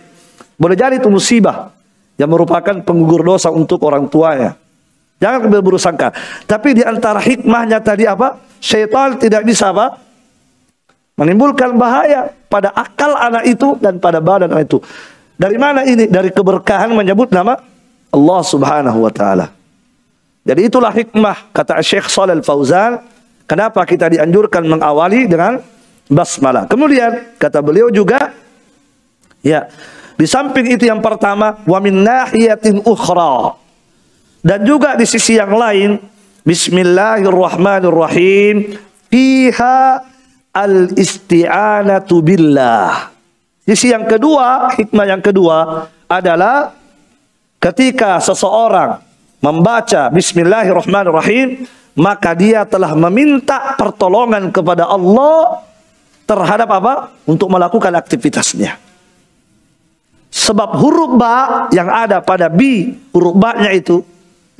[0.58, 1.70] Boleh jadi itu musibah
[2.18, 4.58] yang merupakan penggugur dosa untuk orang tuanya.
[5.22, 6.10] Jangan berburuk sangka.
[6.48, 8.42] Tapi di antara hikmahnya tadi apa?
[8.58, 10.02] Syaitan tidak bisa apa?
[11.14, 14.82] Menimbulkan bahaya pada akal anak itu dan pada badan anak itu.
[15.36, 16.08] Dari mana ini?
[16.08, 17.54] Dari keberkahan menyebut nama
[18.10, 19.55] Allah Subhanahu wa taala.
[20.46, 23.02] Jadi itulah hikmah kata Syekh Shalal Fauzan,
[23.50, 25.58] kenapa kita dianjurkan mengawali dengan
[26.06, 26.70] basmalah.
[26.70, 28.30] Kemudian kata beliau juga
[29.42, 29.66] ya,
[30.14, 33.58] di samping itu yang pertama, wa min nahiyatin ukhra.
[34.46, 35.98] Dan juga di sisi yang lain,
[36.46, 38.78] Bismillahirrahmanirrahim,
[39.10, 39.98] fiha
[40.54, 43.10] al-isti'anatu billah.
[43.66, 46.70] Sisi yang kedua, hikmah yang kedua adalah
[47.58, 49.05] ketika seseorang
[49.40, 55.64] membaca Bismillahirrahmanirrahim, maka dia telah meminta pertolongan kepada Allah
[56.28, 56.94] terhadap apa?
[57.24, 58.76] Untuk melakukan aktivitasnya.
[60.28, 64.04] Sebab huruf ba yang ada pada bi, huruf ba-nya itu,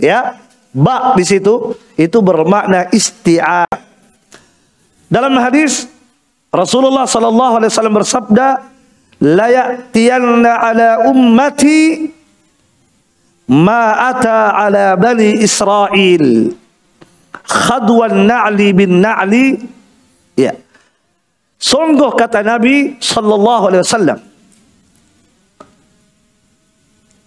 [0.01, 0.41] ya,
[0.73, 3.69] ba di situ itu bermakna isti'a.
[5.13, 5.89] Dalam hadis
[6.49, 8.47] Rasulullah sallallahu alaihi wasallam bersabda,
[9.21, 12.09] "La ya'tiyanna ala ummati
[13.51, 16.53] ma ata ala bani Israel."
[17.47, 19.55] Khadwan na'li bin na'li.
[20.35, 20.59] Ya.
[21.57, 24.19] Sungguh kata Nabi sallallahu alaihi wasallam,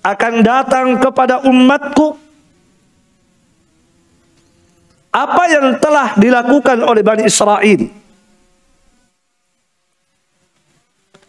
[0.06, 2.20] akan datang kepada umatku
[5.10, 7.82] apa yang telah dilakukan oleh Bani Israel.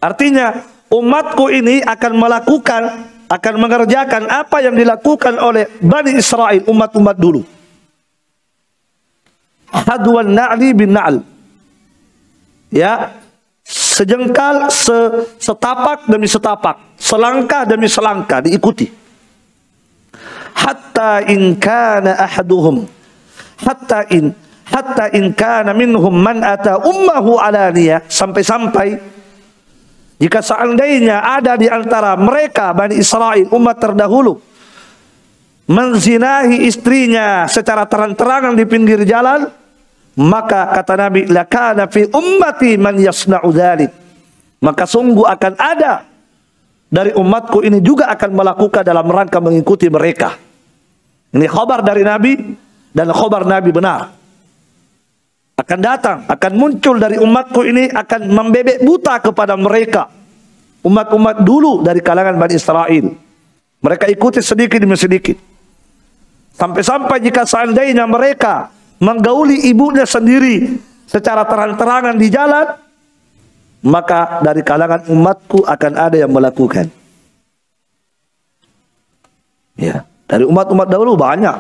[0.01, 0.61] Artinya
[0.93, 2.83] umatku ini akan melakukan,
[3.31, 7.47] akan mengerjakan apa yang dilakukan oleh Bani Israel, umat-umat dulu.
[9.71, 11.23] Hadwan na'li bin na'al.
[12.75, 13.15] Ya,
[13.71, 18.91] Sejengkal, se, setapak demi setapak, selangkah demi selangkah diikuti.
[20.51, 22.83] Hatta in kana ahaduhum
[23.63, 24.33] hatta in
[24.67, 29.20] hatta in kana minhum man ata ummahu alaniya sampai-sampai
[30.21, 34.37] jika seandainya ada di antara mereka Bani Israel umat terdahulu
[35.67, 39.49] menzinahi istrinya secara terang-terangan di pinggir jalan
[40.21, 43.93] maka kata Nabi lakana fi ummati man yasna'u dzalik
[44.61, 46.05] maka sungguh akan ada
[46.91, 50.35] dari umatku ini juga akan melakukan dalam rangka mengikuti mereka.
[51.31, 52.35] Ini khabar dari Nabi
[52.91, 54.20] dan khabar Nabi benar.
[55.61, 60.09] Akan datang, akan muncul dari umatku ini akan membebek buta kepada mereka.
[60.81, 63.13] Umat-umat dulu dari kalangan Bani Israel.
[63.85, 65.37] Mereka ikuti sedikit demi sedikit.
[66.57, 68.73] Sampai-sampai jika seandainya mereka
[69.05, 72.67] menggauli ibunya sendiri secara terang-terangan di jalan,
[73.85, 76.89] maka dari kalangan umatku akan ada yang melakukan.
[79.77, 81.57] Ya, dari umat-umat dahulu banyak.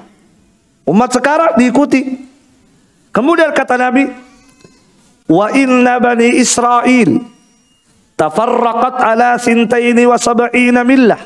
[0.88, 2.29] Umat sekarang diikuti.
[3.10, 4.06] Kemudian kata Nabi,
[5.26, 7.22] "Wa inna bani Israel
[8.14, 11.20] tafarraqat ala sintaini wa sab'ina millah."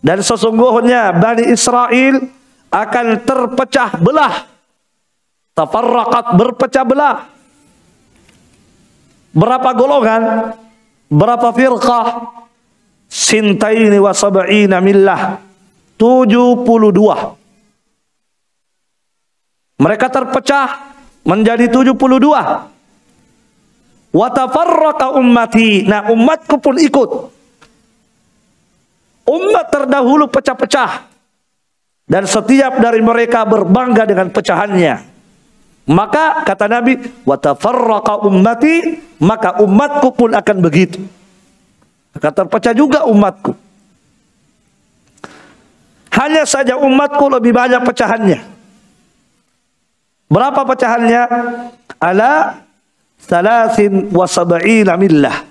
[0.00, 2.24] Dan sesungguhnya Bani Israel
[2.72, 4.48] akan terpecah belah.
[5.52, 7.16] Tafarraqat berpecah belah
[9.30, 10.22] Berapa golongan?
[11.10, 12.06] Berapa firqah?
[13.10, 15.38] Sintaini wa sab'ina millah.
[15.98, 17.39] 72.
[19.80, 20.92] Mereka terpecah
[21.24, 21.96] menjadi 72.
[24.12, 25.88] Wa tafarraqa ummati.
[25.88, 27.10] Nah, umatku pun ikut.
[29.24, 31.08] Umat terdahulu pecah-pecah.
[32.10, 35.08] Dan setiap dari mereka berbangga dengan pecahannya.
[35.88, 41.00] Maka kata Nabi, wa tafarraqa ummati, maka umatku pun akan begitu.
[42.12, 43.54] Akan terpecah juga umatku.
[46.10, 48.59] Hanya saja umatku lebih banyak pecahannya.
[50.30, 51.26] Berapa pecahannya?
[51.98, 52.62] Ala
[53.18, 55.42] salasin wa sab'ina millah.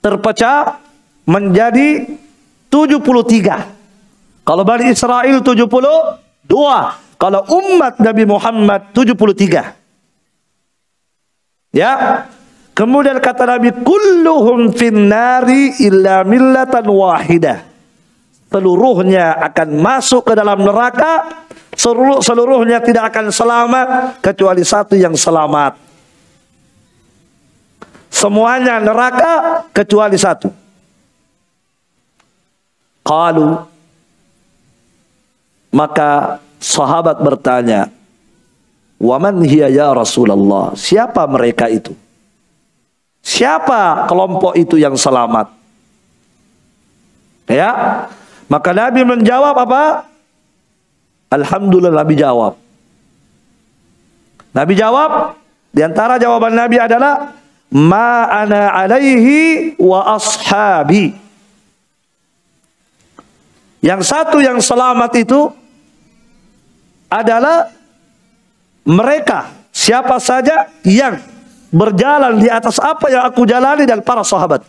[0.00, 0.80] Terpecah
[1.28, 2.08] menjadi
[2.72, 4.42] 73.
[4.42, 6.48] Kalau Bani Israel 72,
[7.20, 9.76] kalau umat Nabi Muhammad 73.
[11.76, 12.24] Ya.
[12.72, 17.68] Kemudian kata Nabi kulluhum finnari illa millatan wahidah.
[18.48, 21.44] Seluruhnya akan masuk ke dalam neraka,
[21.82, 23.86] seluruh seluruhnya tidak akan selamat
[24.22, 25.74] kecuali satu yang selamat.
[28.06, 30.46] Semuanya neraka kecuali satu.
[33.02, 33.66] Qalu
[35.74, 37.90] maka sahabat bertanya,
[39.02, 41.98] "Waman hiya ya Rasulullah?" Siapa mereka itu?
[43.26, 45.50] Siapa kelompok itu yang selamat?
[47.50, 47.70] Ya.
[48.46, 50.11] Maka Nabi menjawab apa?
[51.32, 52.60] Alhamdulillah Nabi jawab.
[54.52, 55.40] Nabi jawab,
[55.72, 57.32] di antara jawaban Nabi adalah
[57.72, 61.16] ma ana alaihi wa ashabi.
[63.80, 65.48] Yang satu yang selamat itu
[67.08, 67.72] adalah
[68.84, 71.16] mereka siapa saja yang
[71.72, 74.62] berjalan di atas apa yang aku jalani dan para sahabat.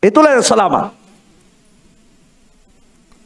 [0.00, 1.03] Itulah yang selamat.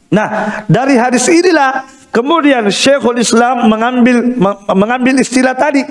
[0.09, 4.33] Nah, dari hadis inilah kemudian Syekhul Islam mengambil
[4.73, 5.85] mengambil istilah tadi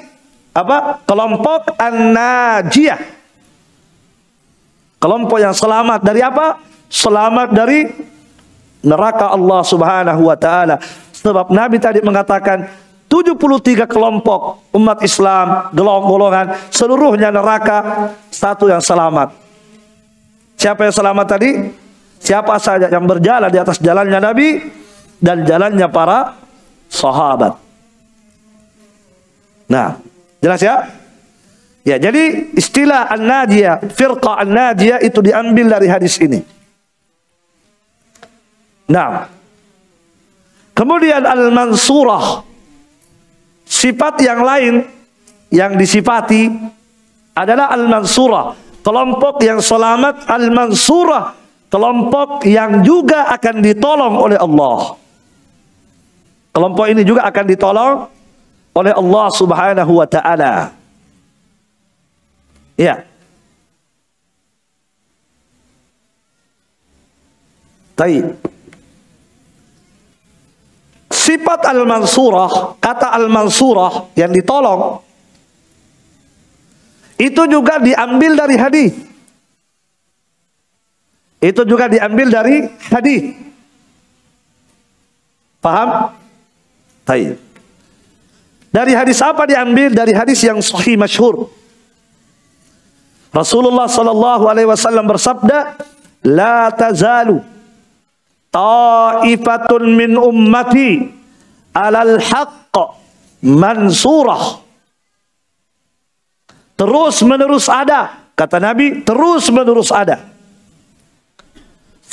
[0.50, 1.02] apa?
[1.06, 2.98] Kelompok an-najiyah.
[4.98, 6.58] Kelompok yang selamat dari apa?
[6.90, 7.86] Selamat dari
[8.82, 10.82] neraka Allah Subhanahu wa taala.
[11.14, 12.66] Sebab Nabi tadi mengatakan
[13.06, 19.32] 73 kelompok umat Islam, golongan seluruhnya neraka, satu yang selamat.
[20.58, 21.50] Siapa yang selamat tadi?
[22.18, 24.48] Siapa saja yang berjalan di atas jalannya Nabi
[25.22, 26.34] dan jalannya para
[26.90, 27.56] sahabat.
[29.68, 30.00] Nah,
[30.40, 30.76] jelas ya?
[31.86, 36.44] Ya, jadi istilah an-najiyah, firqa an-najiyah itu diambil dari hadis ini.
[38.88, 39.28] Nah,
[40.76, 42.44] kemudian al-mansurah
[43.64, 44.74] sifat yang lain
[45.48, 46.48] yang disifati
[47.36, 51.36] adalah al-mansurah, kelompok yang selamat al-mansurah,
[51.68, 54.96] kelompok yang juga akan ditolong oleh Allah.
[56.52, 57.94] Kelompok ini juga akan ditolong
[58.74, 60.74] oleh Allah Subhanahu wa taala.
[62.74, 63.04] Ya.
[67.98, 68.38] Baik.
[71.10, 75.02] Sifat al-mansurah, kata al-mansurah yang ditolong,
[77.18, 79.07] itu juga diambil dari hadis.
[81.38, 83.38] Itu juga diambil dari hadis.
[85.62, 86.14] Paham?
[87.06, 87.38] Baik.
[88.68, 89.94] Dari hadis apa diambil?
[89.94, 91.48] Dari hadis yang sahih masyhur.
[93.32, 95.78] Rasulullah sallallahu alaihi wasallam bersabda,
[96.26, 97.38] "La tazalu
[98.50, 101.06] ta'ifatun min ummati
[101.70, 102.76] 'alal haqq
[103.46, 104.58] mansurah."
[106.78, 110.27] Terus menerus ada, kata Nabi, terus menerus ada.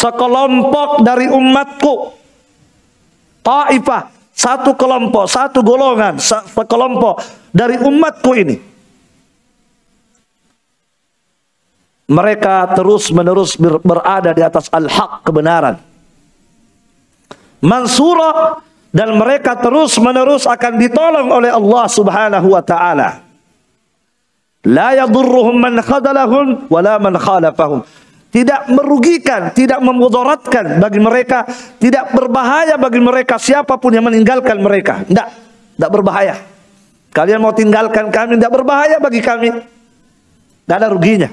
[0.06, 2.14] Sekelompok dari umatku,
[3.42, 4.06] ta'ifah,
[4.38, 8.56] satu kelompok, satu golongan, sekelompok dari umatku ini.
[12.06, 15.82] Mereka terus menerus berada di atas al-haq kebenaran.
[17.66, 18.62] Mansurah
[18.94, 23.26] dan mereka terus menerus akan ditolong oleh Allah Subhanahu wa taala.
[24.70, 27.82] La yadurruhum man khadalahum wala man khalafahum.
[28.36, 31.48] Tidak merugikan, tidak memudaratkan bagi mereka,
[31.80, 35.08] tidak berbahaya bagi mereka siapa pun yang meninggalkan mereka.
[35.08, 35.28] Tidak,
[35.80, 36.36] tidak berbahaya.
[37.16, 39.56] Kalian mau tinggalkan kami, tidak berbahaya bagi kami.
[39.56, 41.32] Tidak ada ruginya.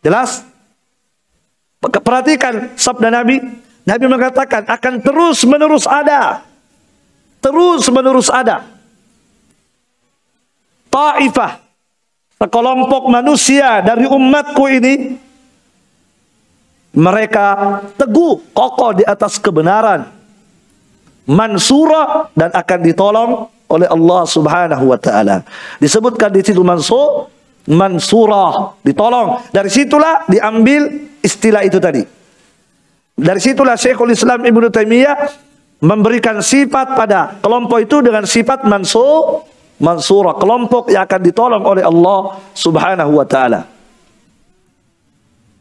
[0.00, 0.48] Jelas?
[1.84, 3.36] Perhatikan sabda Nabi.
[3.84, 6.40] Nabi mengatakan akan terus menerus ada.
[7.44, 8.72] Terus menerus ada
[10.92, 11.56] Taifah,
[12.42, 15.14] sekelompok manusia dari umatku ini,
[16.98, 20.10] mereka teguh, kokoh di atas kebenaran,
[21.30, 23.30] mansura dan akan ditolong
[23.70, 25.46] oleh Allah Subhanahu wa taala.
[25.78, 27.30] Disebutkan di situ mansur,
[27.70, 29.38] mansurah, ditolong.
[29.54, 32.02] Dari situlah diambil istilah itu tadi.
[33.12, 35.30] Dari situlah Syekhul Islam Ibnu Taimiyah
[35.78, 39.46] memberikan sifat pada kelompok itu dengan sifat mansur
[39.82, 43.66] mansura, kelompok yang akan ditolong oleh Allah Subhanahu wa taala.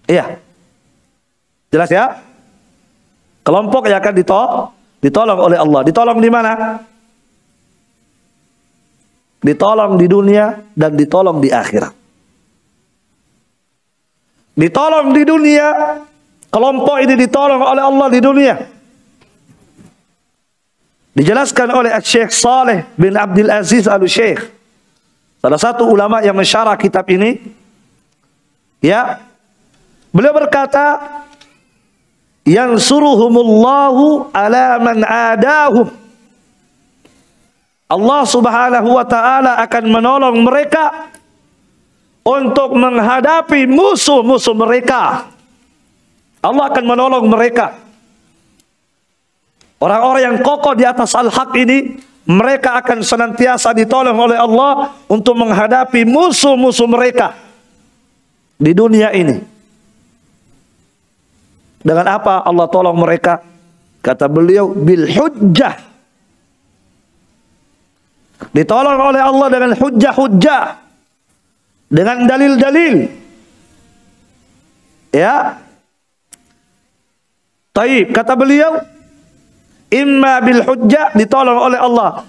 [0.05, 0.37] Iya.
[1.73, 2.21] Jelas ya?
[3.41, 4.69] Kelompok yang akan ditolong,
[5.01, 5.81] ditolong oleh Allah.
[5.81, 6.51] Ditolong di mana?
[9.41, 11.93] Ditolong di dunia dan ditolong di akhirat.
[14.53, 15.67] Ditolong di dunia,
[16.53, 18.55] kelompok ini ditolong oleh Allah di dunia.
[21.11, 24.47] Dijelaskan oleh Syekh Saleh bin Abdul Aziz Al-Syekh.
[25.43, 27.41] Salah satu ulama yang mensyarah kitab ini.
[28.79, 29.19] Ya.
[30.11, 30.99] Beliau berkata,
[32.47, 35.87] yang suruhumullahu ala man adahum.
[37.91, 41.11] Allah subhanahu wa ta'ala akan menolong mereka
[42.23, 45.27] untuk menghadapi musuh-musuh mereka.
[46.39, 47.80] Allah akan menolong mereka.
[49.81, 51.97] Orang-orang yang kokoh di atas al-haq ini,
[52.29, 57.33] mereka akan senantiasa ditolong oleh Allah untuk menghadapi musuh-musuh mereka
[58.61, 59.41] di dunia ini.
[61.81, 63.41] Dengan apa Allah tolong mereka?
[64.05, 65.81] Kata beliau, bil hujjah.
[68.53, 70.63] Ditolong oleh Allah dengan hujjah-hujjah.
[71.89, 72.95] Dengan dalil-dalil.
[75.09, 75.57] Ya.
[77.73, 78.90] Taib, kata beliau,
[79.91, 82.23] imma bil hujjah ditolong oleh Allah.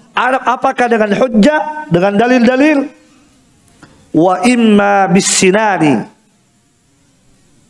[0.45, 2.85] Apakah dengan hujjah, dengan dalil-dalil?
[4.13, 5.97] Wa imma bis sinani.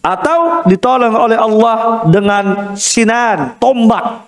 [0.03, 4.27] Atau ditolong oleh Allah dengan sinan, tombak.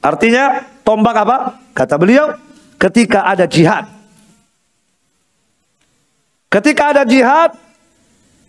[0.00, 1.36] Artinya tombak apa?
[1.76, 2.32] Kata beliau,
[2.80, 3.84] ketika ada jihad.
[6.48, 7.52] Ketika ada jihad,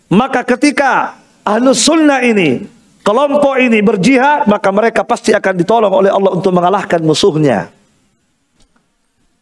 [0.08, 2.64] maka ketika ahlus sunnah ini
[3.08, 7.72] kelompok ini berjihad, maka mereka pasti akan ditolong oleh Allah untuk mengalahkan musuhnya.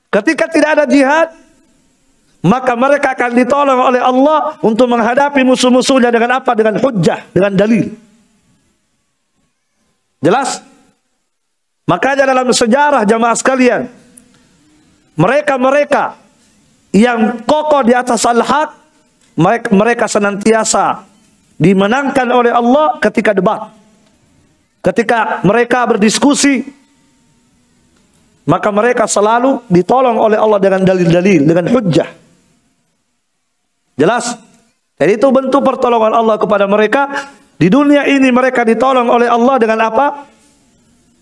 [0.06, 1.34] Ketika tidak ada jihad,
[2.46, 6.54] maka mereka akan ditolong oleh Allah untuk menghadapi musuh-musuhnya dengan apa?
[6.54, 7.90] Dengan hujjah, dengan dalil.
[10.22, 10.62] Jelas?
[11.90, 13.90] Makanya dalam sejarah jamaah sekalian,
[15.18, 16.14] mereka-mereka
[16.94, 18.78] yang kokoh di atas al-haq,
[19.74, 21.15] mereka senantiasa
[21.56, 23.72] dimenangkan oleh Allah ketika debat.
[24.84, 26.62] Ketika mereka berdiskusi,
[28.46, 32.08] maka mereka selalu ditolong oleh Allah dengan dalil-dalil, dengan hujjah.
[33.98, 34.38] Jelas?
[34.96, 37.10] Dan itu bentuk pertolongan Allah kepada mereka.
[37.56, 40.06] Di dunia ini mereka ditolong oleh Allah dengan apa?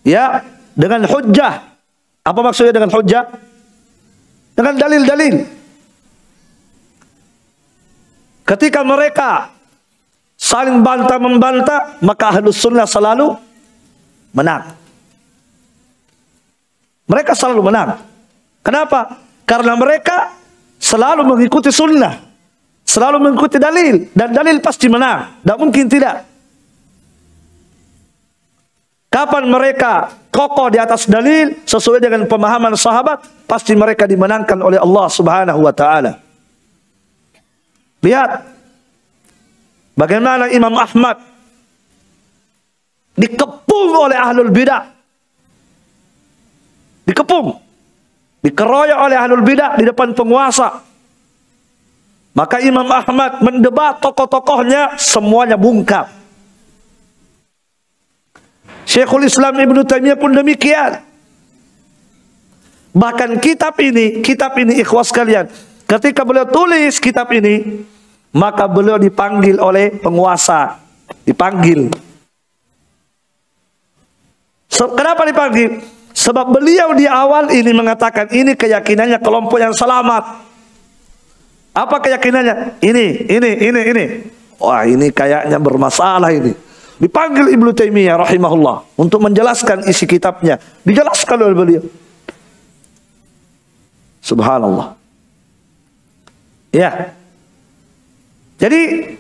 [0.05, 0.45] Ya,
[0.77, 1.73] dengan hujjah.
[2.27, 3.25] Apa maksudnya dengan hujjah?
[4.53, 5.35] Dengan dalil-dalil.
[8.45, 9.54] Ketika mereka
[10.45, 13.33] saling bantah membantah, maka ahlus sunnah selalu
[14.37, 14.77] menang.
[17.09, 18.05] Mereka selalu menang.
[18.61, 19.25] Kenapa?
[19.49, 20.37] Karena mereka
[20.77, 22.21] selalu mengikuti sunnah.
[22.85, 24.13] Selalu mengikuti dalil.
[24.13, 25.41] Dan dalil pasti menang.
[25.41, 26.25] Tidak mungkin tidak.
[29.09, 35.07] Kapan mereka kokoh di atas dalil sesuai dengan pemahaman sahabat, pasti mereka dimenangkan oleh Allah
[35.07, 36.19] Subhanahu wa taala.
[38.03, 38.54] Lihat
[39.95, 41.19] bagaimana Imam Ahmad
[43.15, 44.91] dikepung oleh ahlul bidah.
[47.07, 47.59] Dikepung.
[48.45, 50.85] Dikeroyok oleh ahlul bidah di depan penguasa.
[52.35, 56.11] Maka Imam Ahmad mendebat tokoh-tokohnya semuanya bungkam.
[58.85, 61.01] Syekhul Islam Ibn Taimiyah pun demikian.
[62.95, 65.51] Bahkan kitab ini, kitab ini ikhwas kalian,
[65.87, 67.83] ketika beliau tulis kitab ini,
[68.35, 70.83] maka beliau dipanggil oleh penguasa,
[71.23, 71.95] dipanggil.
[74.67, 75.79] So, kenapa dipanggil?
[76.11, 80.43] Sebab beliau di awal ini mengatakan ini keyakinannya kelompok yang selamat.
[81.75, 82.83] Apa keyakinannya?
[82.83, 84.05] Ini, ini, ini, ini.
[84.59, 86.55] Wah ini kayaknya bermasalah ini.
[86.99, 90.63] Dipanggil Ibnu Taimiyah rahimahullah untuk menjelaskan isi kitabnya.
[90.87, 91.83] Dijelaskan oleh beliau.
[94.23, 94.95] Subhanallah.
[96.71, 97.15] Ya.
[98.65, 99.13] Jadi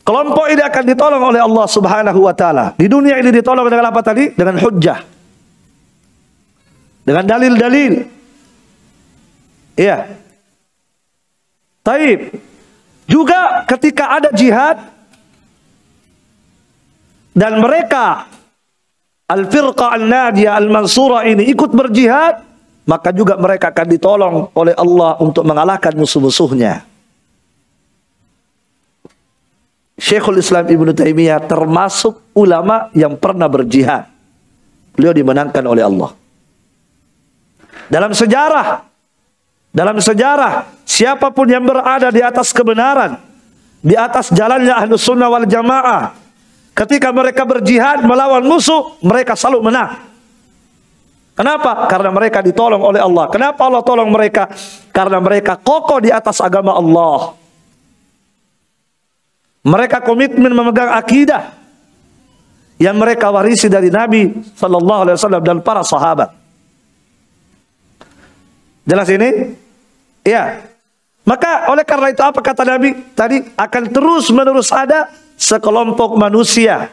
[0.00, 2.72] kelompok ini akan ditolong oleh Allah Subhanahu wa taala.
[2.80, 4.32] Di dunia ini ditolong dengan apa tadi?
[4.32, 5.04] Dengan hujjah.
[7.04, 7.92] Dengan dalil-dalil.
[9.76, 10.08] Iya.
[11.84, 12.32] Taib.
[13.04, 14.80] Juga ketika ada jihad
[17.36, 18.24] dan mereka
[19.28, 22.40] al-firqah al-nadiyah al-mansurah ini ikut berjihad,
[22.88, 26.95] maka juga mereka akan ditolong oleh Allah untuk mengalahkan musuh-musuhnya.
[29.96, 34.12] Syekhul Islam Ibnu Taimiyah termasuk ulama yang pernah berjihad.
[34.92, 36.12] Beliau dimenangkan oleh Allah.
[37.88, 38.84] Dalam sejarah,
[39.72, 43.20] dalam sejarah, siapa pun yang berada di atas kebenaran,
[43.80, 46.12] di atas jalannya Ahlus Sunnah wal Jamaah,
[46.76, 49.96] ketika mereka berjihad melawan musuh, mereka selalu menang.
[51.36, 51.84] Kenapa?
[51.84, 53.28] Karena mereka ditolong oleh Allah.
[53.28, 54.48] Kenapa Allah tolong mereka?
[54.88, 57.36] Karena mereka kokoh di atas agama Allah.
[59.66, 61.50] Mereka komitmen memegang akidah
[62.78, 66.30] yang mereka warisi dari Nabi Sallallahu Alaihi Wasallam dan para sahabat.
[68.86, 69.58] Jelas ini?
[70.22, 70.62] Ya.
[71.26, 76.86] Maka oleh karena itu apa kata Nabi tadi akan terus menerus ada sekelompok manusia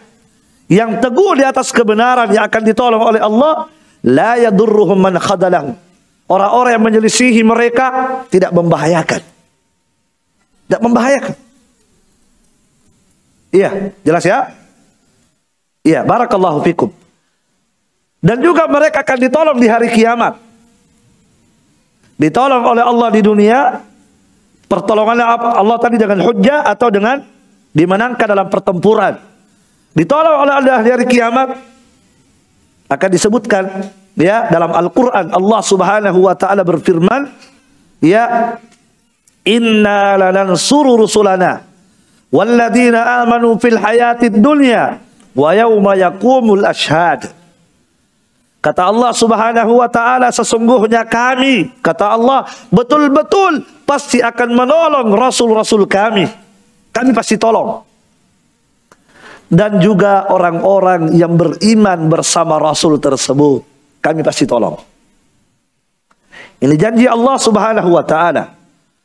[0.66, 3.70] yang teguh di atas kebenaran yang akan ditolong oleh Allah
[4.04, 5.78] La yadurruhum man khadalahu.
[6.28, 9.22] Orang-orang yang menyelisihi mereka tidak membahayakan.
[10.68, 11.36] Tidak membahayakan.
[13.54, 14.50] Iya, jelas ya?
[15.86, 16.90] Iya, barakallahu fikum.
[18.24, 20.42] Dan juga mereka akan ditolong di hari kiamat.
[22.18, 23.60] Ditolong oleh Allah di dunia.
[24.66, 25.26] Pertolongannya?
[25.60, 27.22] Allah tadi dengan hujjah atau dengan
[27.76, 29.22] dimenangkan dalam pertempuran.
[29.94, 31.54] Ditolong oleh Allah di hari kiamat
[32.90, 33.64] akan disebutkan
[34.18, 37.30] ya dalam Al-Qur'an Allah Subhanahu wa taala berfirman
[38.02, 38.58] ya
[39.46, 41.73] inna lanansuru rusulana
[42.34, 44.98] walladzina amanu fil hayatid dunya
[45.38, 46.66] wa yauma yaqumul
[48.64, 56.32] Kata Allah Subhanahu wa taala sesungguhnya kami kata Allah betul-betul pasti akan menolong rasul-rasul kami.
[56.96, 57.84] Kami pasti tolong
[59.54, 63.62] dan juga orang-orang yang beriman bersama Rasul tersebut.
[64.02, 64.76] Kami pasti tolong.
[66.58, 68.50] Ini janji Allah Subhanahu wa taala.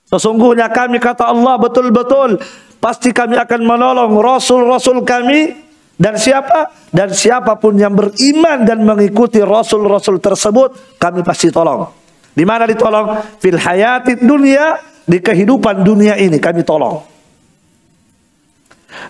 [0.09, 2.41] Sesungguhnya kami kata Allah betul-betul
[2.79, 5.55] pasti kami akan menolong rasul-rasul kami
[5.99, 11.91] dan siapa dan siapa pun yang beriman dan mengikuti rasul-rasul tersebut kami pasti tolong.
[12.39, 13.19] Di mana ditolong?
[13.43, 17.03] Fil hayati dunia di kehidupan dunia ini kami tolong.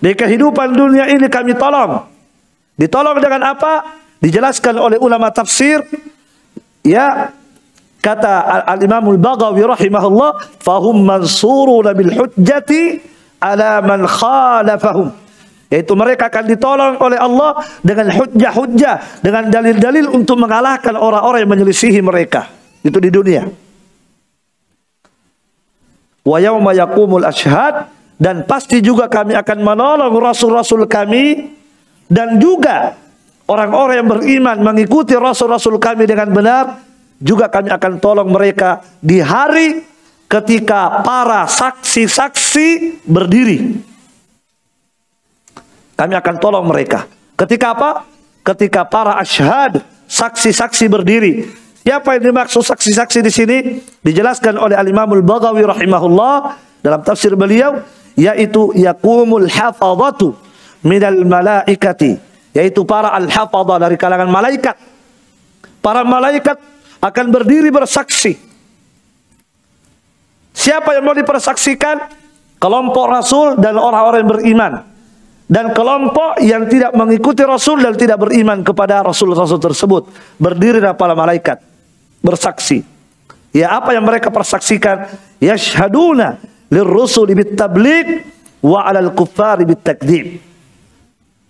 [0.00, 2.08] Di kehidupan dunia ini kami tolong.
[2.80, 4.00] Ditolong dengan apa?
[4.18, 5.84] Dijelaskan oleh ulama tafsir.
[6.80, 7.36] Ya,
[8.00, 10.30] kata Al-Imam Al-Baghawi rahimahullah,
[10.62, 13.02] "Fahum mansuruna bil hujjati
[13.38, 15.14] ala man khalafahum."
[15.68, 22.00] Yaitu mereka akan ditolong oleh Allah dengan hujjah-hujjah, dengan dalil-dalil untuk mengalahkan orang-orang yang menyelisihi
[22.00, 22.48] mereka.
[22.80, 23.44] Itu di dunia.
[26.24, 31.54] Wa yauma yaqumul ashhad dan pasti juga kami akan menolong rasul-rasul kami
[32.08, 32.96] dan juga
[33.48, 36.80] orang-orang yang beriman mengikuti rasul-rasul kami dengan benar
[37.18, 39.80] juga kami akan tolong mereka di hari
[40.28, 43.80] ketika para saksi-saksi berdiri.
[45.98, 47.08] Kami akan tolong mereka.
[47.34, 47.90] Ketika apa?
[48.46, 51.50] Ketika para asyhad, saksi-saksi berdiri.
[51.82, 53.58] Siapa yang dimaksud saksi-saksi di sini?
[54.04, 57.82] Dijelaskan oleh Al-Imam Al-Baghawi rahimahullah dalam tafsir beliau
[58.14, 60.36] yaitu yakumul hafadhatu
[60.84, 62.18] minal malaikati
[62.52, 64.76] yaitu para al-hafadha dari kalangan malaikat
[65.80, 66.58] para malaikat
[66.98, 68.47] akan berdiri bersaksi.
[70.68, 71.96] Siapa yang mau dipersaksikan?
[72.60, 74.72] Kelompok Rasul dan orang-orang yang beriman.
[75.48, 80.12] Dan kelompok yang tidak mengikuti Rasul dan tidak beriman kepada Rasul-Rasul tersebut.
[80.36, 81.64] Berdiri para malaikat.
[82.20, 82.84] Bersaksi.
[83.56, 85.08] Ya apa yang mereka persaksikan?
[85.40, 86.36] Yashhaduna
[86.68, 88.28] lirrusuli bitablik
[88.60, 90.36] wa alal kuffari bitakdib.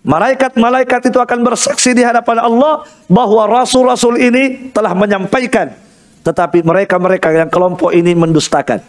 [0.07, 5.88] Malaikat-malaikat itu akan bersaksi di hadapan Allah bahwa rasul-rasul ini telah menyampaikan
[6.29, 8.85] tetapi mereka-mereka yang kelompok ini mendustakan.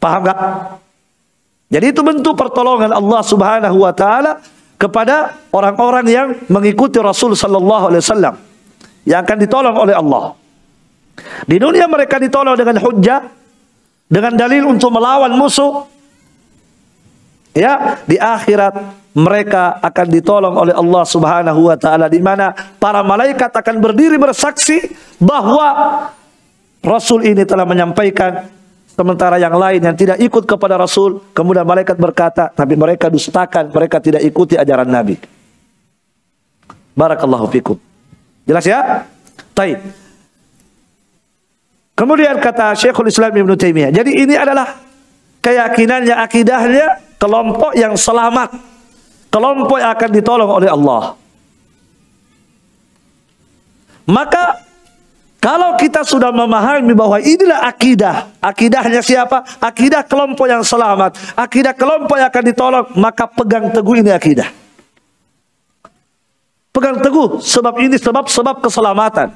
[0.00, 0.38] Paham gak?
[1.68, 4.40] Jadi itu bentuk pertolongan Allah Subhanahu wa taala
[4.80, 8.34] kepada orang-orang yang mengikuti Rasul sallallahu alaihi wasallam
[9.04, 10.32] yang akan ditolong oleh Allah.
[11.44, 13.20] Di dunia mereka ditolong dengan hujjah
[14.08, 15.84] dengan dalil untuk melawan musuh
[17.58, 18.70] Ya, di akhirat
[19.18, 24.94] mereka akan ditolong oleh Allah Subhanahu wa taala di mana para malaikat akan berdiri bersaksi
[25.18, 25.66] bahwa
[26.78, 28.46] Rasul ini telah menyampaikan
[28.86, 33.98] sementara yang lain yang tidak ikut kepada Rasul kemudian malaikat berkata tapi mereka dustakan mereka
[33.98, 35.18] tidak ikuti ajaran Nabi.
[36.94, 37.78] Barakallahu fikum.
[38.46, 39.02] Jelas ya?
[39.54, 39.78] Taib.
[41.98, 43.90] Kemudian kata Syekhul Islam Ibn Taimiyah.
[43.90, 44.78] Jadi ini adalah
[45.42, 48.54] keyakinannya, akidahnya kelompok yang selamat,
[49.28, 51.02] kelompok yang akan ditolong oleh Allah.
[54.08, 54.64] Maka
[55.38, 59.46] kalau kita sudah memahami bahwa inilah akidah, akidahnya siapa?
[59.62, 64.50] Akidah kelompok yang selamat, akidah kelompok yang akan ditolong, maka pegang teguh ini akidah.
[66.74, 69.30] Pegang teguh sebab ini sebab-sebab keselamatan.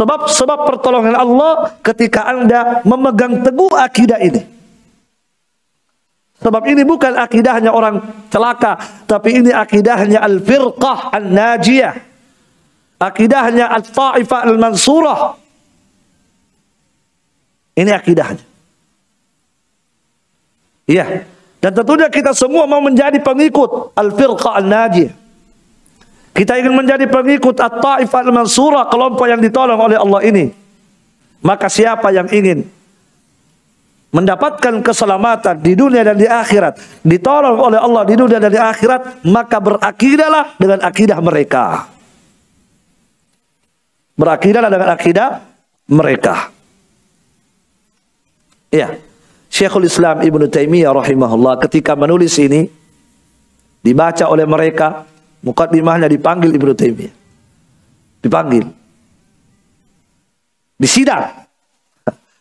[0.00, 4.59] Sebab-sebab pertolongan Allah ketika Anda memegang teguh akidah ini.
[6.40, 8.00] Sebab ini bukan akidahnya orang
[8.32, 11.94] celaka, tapi ini akidahnya al-firqah an-najiyah.
[12.96, 15.36] Akidahnya al-ta'ifah al-mansurah.
[17.76, 18.44] Ini akidahnya.
[20.88, 21.28] Iya.
[21.60, 25.12] Dan tentunya kita semua mau menjadi pengikut al-firqah an-najiyah.
[26.32, 30.48] Kita ingin menjadi pengikut at-ta'ifah al-mansurah, kelompok yang ditolong oleh Allah ini.
[31.44, 32.79] Maka siapa yang ingin
[34.10, 39.22] mendapatkan keselamatan di dunia dan di akhirat, ditolong oleh Allah di dunia dan di akhirat,
[39.26, 41.86] maka berakidahlah dengan akidah mereka.
[44.18, 45.28] Berakidahlah dengan akidah
[45.88, 46.50] mereka.
[48.70, 48.98] Ya.
[49.50, 52.70] Syekhul Islam Ibnu Taimiyah rahimahullah ketika menulis ini
[53.82, 55.06] dibaca oleh mereka,
[55.42, 57.14] mukaddimahnya dipanggil Ibnu Taimiyah.
[58.22, 58.64] Dipanggil.
[60.78, 61.34] Di sidang.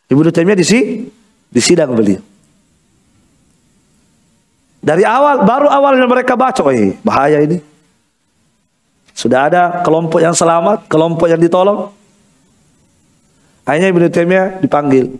[0.09, 1.18] Ibnu Taimiyah di sini
[1.49, 2.21] di sidang beliau.
[4.79, 6.71] Dari awal, baru awalnya mereka baca, oh
[7.03, 7.59] bahaya ini.
[9.11, 11.91] Sudah ada kelompok yang selamat, kelompok yang ditolong.
[13.67, 15.19] Hanya Ibnu Taimiyah dipanggil.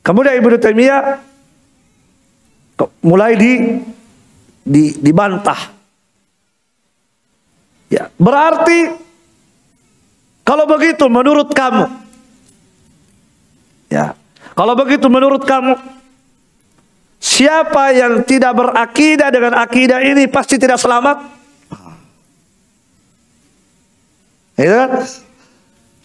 [0.00, 1.20] Kemudian Ibnu Taimiyah
[3.04, 3.52] mulai di,
[4.64, 5.76] di dibantah.
[7.92, 8.96] Ya, berarti
[10.42, 11.86] kalau begitu menurut kamu
[13.86, 14.14] ya
[14.56, 15.76] kalau begitu menurut kamu
[17.20, 21.20] siapa yang tidak berakidah dengan akidah ini pasti tidak selamat?
[24.56, 25.04] Kan?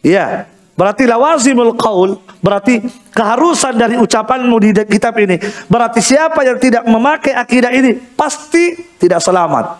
[0.03, 0.51] Iya.
[0.75, 2.81] Berarti lawazimul qaul, berarti
[3.13, 5.37] keharusan dari ucapanmu di kitab ini.
[5.69, 9.77] Berarti siapa yang tidak memakai akidah ini pasti tidak selamat.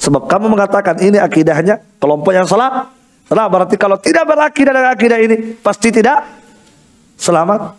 [0.00, 2.90] Sebab kamu mengatakan ini akidahnya kelompok yang salah.
[3.28, 6.43] Salah berarti kalau tidak berakidah dengan akidah ini pasti tidak
[7.18, 7.76] selamat.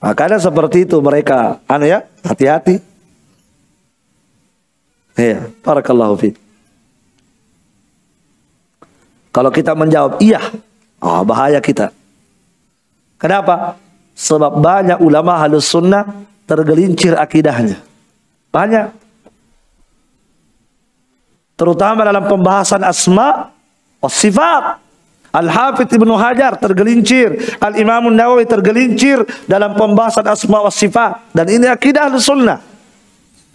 [0.00, 2.78] Makanya seperti itu mereka, aneh ya, hati-hati.
[5.16, 6.30] Ya, barakallahu fi.
[9.32, 10.40] Kalau kita menjawab iya,
[11.00, 11.92] oh, bahaya kita.
[13.16, 13.76] Kenapa?
[14.16, 16.08] Sebab banyak ulama halus sunnah
[16.48, 17.80] tergelincir akidahnya.
[18.48, 18.92] Banyak.
[21.56, 23.52] Terutama dalam pembahasan asma,
[24.04, 24.85] sifat.
[25.36, 32.08] Al-Hafidh Ibnu Hajar tergelincir, Al-Imam Nawawi tergelincir dalam pembahasan asma wa sifat dan ini akidah
[32.16, 32.64] sunnah.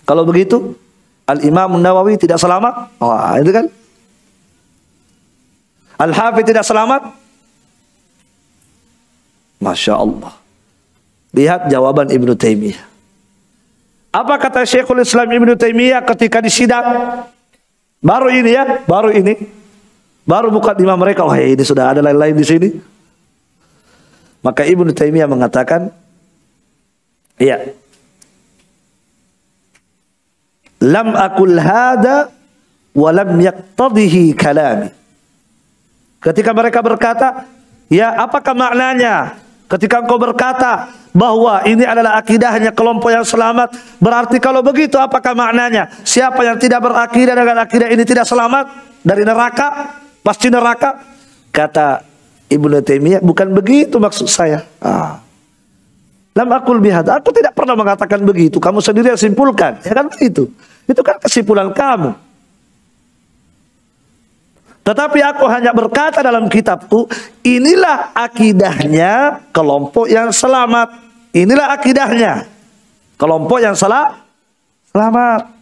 [0.06, 0.78] Kalau begitu,
[1.26, 2.94] Al-Imam Nawawi tidak selamat?
[3.02, 3.66] Wah, itu kan?
[5.98, 7.18] Al-Hafidh tidak selamat?
[9.58, 10.34] Masya Allah.
[11.34, 12.82] Lihat jawaban Ibnu Taimiyah.
[14.12, 16.86] Apa kata Syekhul Islam Ibnu Taimiyah ketika disidang?
[18.02, 19.61] Baru ini ya, baru ini.
[20.22, 22.70] Baru buka lima mereka, oh ini sudah ada lain-lain di sini.
[24.42, 25.94] Maka Ibnu Taimiyah mengatakan,
[27.38, 27.74] iya.
[30.82, 32.34] Lam akul hada
[32.98, 34.90] walam yaqtadihi kalami.
[36.22, 37.50] Ketika mereka berkata,
[37.90, 39.38] ya apakah maknanya?
[39.66, 45.90] Ketika engkau berkata bahwa ini adalah akidahnya kelompok yang selamat, berarti kalau begitu apakah maknanya?
[46.04, 48.68] Siapa yang tidak berakidah dengan akidah ini tidak selamat
[49.02, 49.98] dari neraka?
[50.22, 51.02] Pasti neraka?
[51.52, 52.02] Kata
[52.48, 54.64] Ibnu Taimiyah, bukan begitu maksud saya.
[54.80, 55.20] Ah.
[56.32, 57.04] Lam akul bihad.
[57.12, 58.56] Aku tidak pernah mengatakan begitu.
[58.56, 59.84] Kamu sendiri yang simpulkan.
[59.84, 60.48] Ya kan begitu.
[60.88, 62.16] Itu kan kesimpulan kamu.
[64.82, 67.06] Tetapi aku hanya berkata dalam kitabku,
[67.46, 70.90] inilah akidahnya kelompok yang selamat.
[71.32, 72.50] Inilah akidahnya
[73.16, 74.18] kelompok yang salah
[74.90, 75.61] selamat.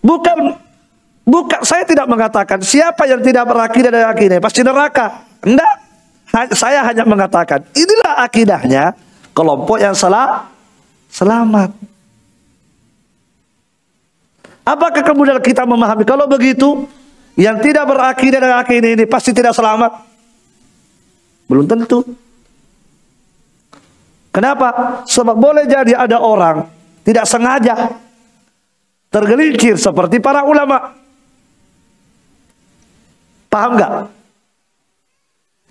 [0.00, 0.56] Bukan
[1.28, 5.28] bukan saya tidak mengatakan siapa yang tidak berakidah dari akidah pasti neraka.
[5.44, 5.74] Enggak.
[6.54, 8.94] Saya hanya mengatakan inilah akidahnya
[9.34, 10.46] kelompok yang salah
[11.10, 11.74] selamat.
[14.62, 16.86] Apakah kemudian kita memahami kalau begitu
[17.34, 20.06] yang tidak berakidah dengan akidah ini pasti tidak selamat?
[21.50, 22.06] Belum tentu.
[24.30, 25.02] Kenapa?
[25.10, 26.70] Sebab boleh jadi ada orang
[27.02, 27.98] tidak sengaja
[29.10, 30.94] tergelincir seperti para ulama.
[33.50, 33.92] Paham nggak?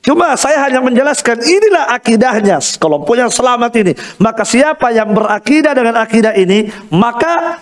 [0.04, 3.94] Cuma saya hanya menjelaskan inilah akidahnya kelompok yang selamat ini.
[4.20, 7.60] Maka siapa yang berakidah dengan akidah ini, maka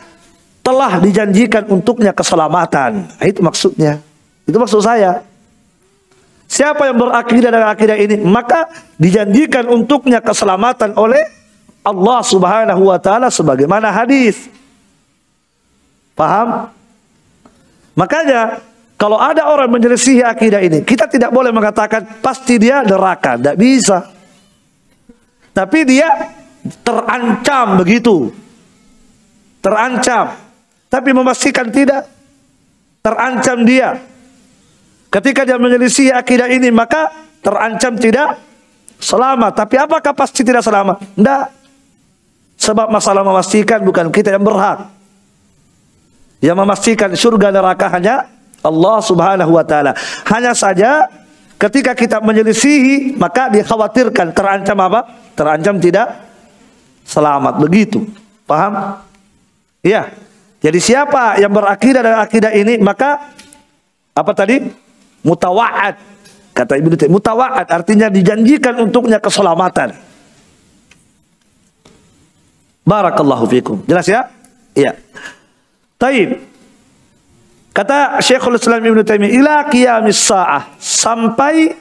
[0.62, 3.10] telah dijanjikan untuknya keselamatan.
[3.10, 4.02] Nah, itu maksudnya.
[4.46, 5.24] Itu maksud saya.
[6.48, 11.28] Siapa yang berakidah dengan akidah ini, maka dijanjikan untuknya keselamatan oleh
[11.84, 14.48] Allah Subhanahu wa taala sebagaimana hadis.
[16.18, 16.74] Paham?
[17.94, 18.58] Makanya
[18.98, 24.10] kalau ada orang menyelisihi akidah ini, kita tidak boleh mengatakan pasti dia neraka, tidak bisa.
[25.54, 26.10] Tapi dia
[26.82, 28.34] terancam begitu.
[29.62, 30.34] Terancam.
[30.90, 32.10] Tapi memastikan tidak.
[33.06, 34.02] Terancam dia.
[35.14, 37.14] Ketika dia menyelisih akidah ini maka
[37.46, 38.42] terancam tidak
[38.98, 39.54] selamat.
[39.54, 41.06] Tapi apakah pasti tidak selamat?
[41.14, 41.44] Tidak.
[42.58, 44.97] Sebab masalah memastikan bukan kita yang berhak.
[46.38, 48.30] Yang memastikan surga neraka hanya
[48.62, 49.98] Allah subhanahu wa ta'ala.
[50.30, 51.10] Hanya saja
[51.58, 55.00] ketika kita menyelisihi maka dikhawatirkan terancam apa?
[55.34, 56.14] Terancam tidak
[57.08, 57.58] selamat.
[57.58, 58.06] Begitu.
[58.46, 59.02] Paham?
[59.82, 60.14] Iya.
[60.62, 63.34] Jadi siapa yang berakidah dengan akidah ini maka
[64.14, 64.62] apa tadi?
[65.22, 65.96] Mutawaat.
[66.58, 69.94] Kata Ibnu Taimiyah, mutawaat artinya dijanjikan untuknya keselamatan.
[72.82, 73.78] Barakallahu fikum.
[73.86, 74.26] Jelas ya?
[74.74, 74.98] Iya.
[75.98, 76.40] Taib.
[77.74, 81.78] Kata Syekhul Islam Ibnu Taimiyah, ila qiyamis saah sampai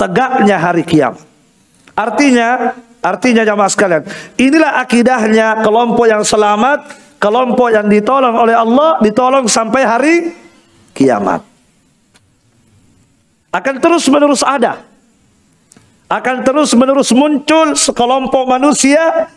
[0.00, 1.20] tegaknya hari kiamat.
[1.92, 2.72] Artinya,
[3.04, 4.04] artinya jamaah sekalian,
[4.40, 10.14] inilah akidahnya kelompok yang selamat kelompok yang ditolong oleh Allah ditolong sampai hari
[10.94, 11.42] kiamat.
[13.50, 14.80] Akan terus menerus ada.
[16.08, 19.28] Akan terus menerus muncul sekelompok manusia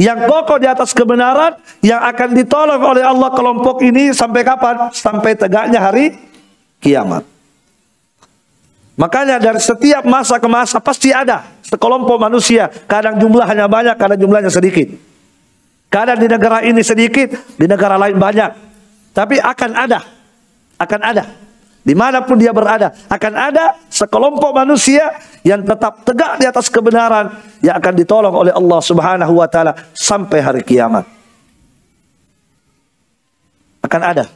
[0.00, 4.88] yang kokoh di atas kebenaran yang akan ditolong oleh Allah kelompok ini sampai kapan?
[4.96, 6.16] Sampai tegaknya hari
[6.80, 7.28] kiamat.
[8.96, 12.72] Makanya dari setiap masa ke masa pasti ada sekelompok manusia.
[12.88, 14.88] Kadang jumlahnya banyak, kadang jumlahnya sedikit.
[15.92, 18.50] Kadang di negara ini sedikit, di negara lain banyak.
[19.12, 20.00] Tapi akan ada.
[20.80, 21.28] Akan ada.
[21.80, 22.92] Di mana pun dia berada.
[23.08, 27.32] Akan ada sekelompok manusia yang tetap tegak di atas kebenaran.
[27.64, 31.08] Yang akan ditolong oleh Allah subhanahu wa ta'ala sampai hari kiamat.
[33.80, 34.28] Akan ada.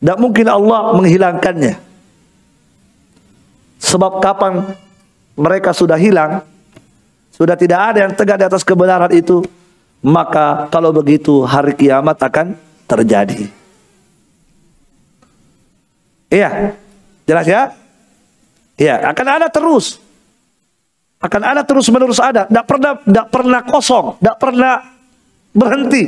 [0.00, 1.74] Tidak mungkin Allah menghilangkannya.
[3.80, 4.76] Sebab kapan
[5.40, 6.44] mereka sudah hilang,
[7.32, 9.40] sudah tidak ada yang tegak di atas kebenaran itu,
[10.04, 12.52] maka kalau begitu hari kiamat akan
[12.84, 13.59] terjadi.
[16.30, 16.78] Iya,
[17.26, 17.62] jelas ya?
[18.78, 19.98] Iya, akan ada terus.
[21.20, 24.74] Akan ada terus menerus ada, tidak pernah tidak pernah kosong, tidak pernah
[25.52, 26.04] berhenti.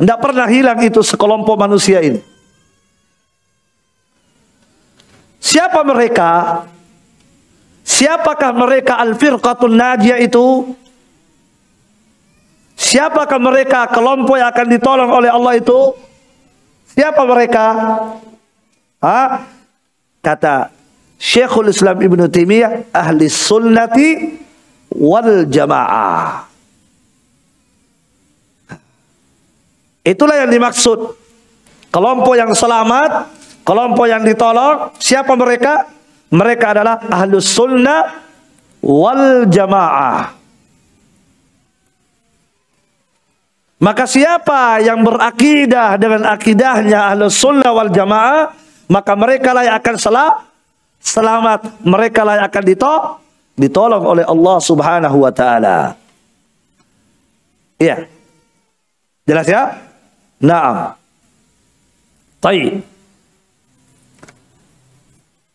[0.00, 2.22] Tidak pernah hilang itu sekelompok manusia ini.
[5.42, 6.62] Siapa mereka?
[7.84, 10.72] Siapakah mereka al-firqatul najiyah itu?
[12.78, 15.98] Siapakah mereka kelompok yang akan ditolong oleh Allah itu?
[16.96, 17.64] Siapa mereka?
[19.00, 19.48] Ha?
[20.20, 20.68] Kata
[21.20, 24.40] Syekhul Islam Ibn Taimiyah ahli sunnati
[24.96, 26.48] wal jamaah.
[30.00, 31.16] Itulah yang dimaksud.
[31.90, 33.28] Kelompok yang selamat,
[33.66, 35.90] kelompok yang ditolong, siapa mereka?
[36.30, 38.22] Mereka adalah ahlus sunnah
[38.78, 40.38] wal jamaah.
[43.80, 48.54] Maka siapa yang berakidah dengan akidahnya ahlu sunnah wal jamaah,
[48.90, 50.42] maka mereka lah yang akan salah,
[50.98, 51.78] selamat.
[51.86, 53.06] Mereka lah yang akan ditolong,
[53.54, 55.94] ditolong oleh Allah subhanahu wa ta'ala.
[57.78, 58.10] Iya.
[59.30, 59.78] Jelas ya?
[60.42, 60.98] Naam.
[62.42, 62.82] Taib.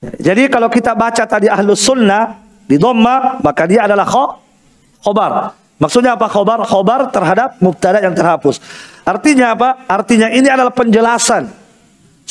[0.05, 4.05] Jadi kalau kita baca tadi ahlus sunnah di dhamma maka dia adalah
[5.01, 5.51] khobar.
[5.75, 6.63] Maksudnya apa khobar?
[6.63, 8.63] Khobar terhadap mubtada yang terhapus.
[9.03, 9.83] Artinya apa?
[9.91, 11.64] Artinya ini adalah penjelasan.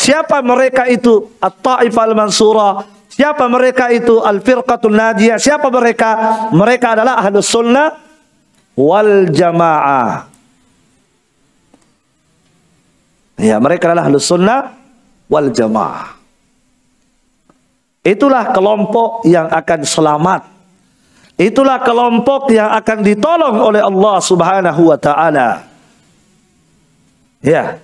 [0.05, 1.33] Siapa mereka itu?
[1.41, 2.85] At-Ta'if al-Mansura.
[3.09, 4.21] Siapa mereka itu?
[4.21, 5.41] Al-Firqatul Najiyah.
[5.41, 6.11] Siapa mereka?
[6.53, 7.97] Mereka adalah ahlus sunnah
[8.77, 10.29] wal jamaah.
[13.41, 14.77] Ya, mereka adalah ahlus sunnah
[15.33, 16.13] wal jamaah.
[18.05, 20.41] Itulah kelompok yang akan selamat.
[21.41, 25.65] Itulah kelompok yang akan ditolong oleh Allah Subhanahu wa taala.
[27.41, 27.81] Ya.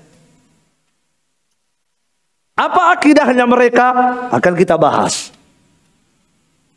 [2.60, 3.88] Apa akidahnya mereka?
[4.28, 5.32] Akan kita bahas.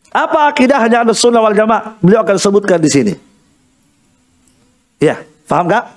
[0.07, 1.99] Apa akidahnya Sunnah wal Jamaah?
[1.99, 3.13] Beliau akan sebutkan di sini.
[5.03, 5.91] Ya, paham gak?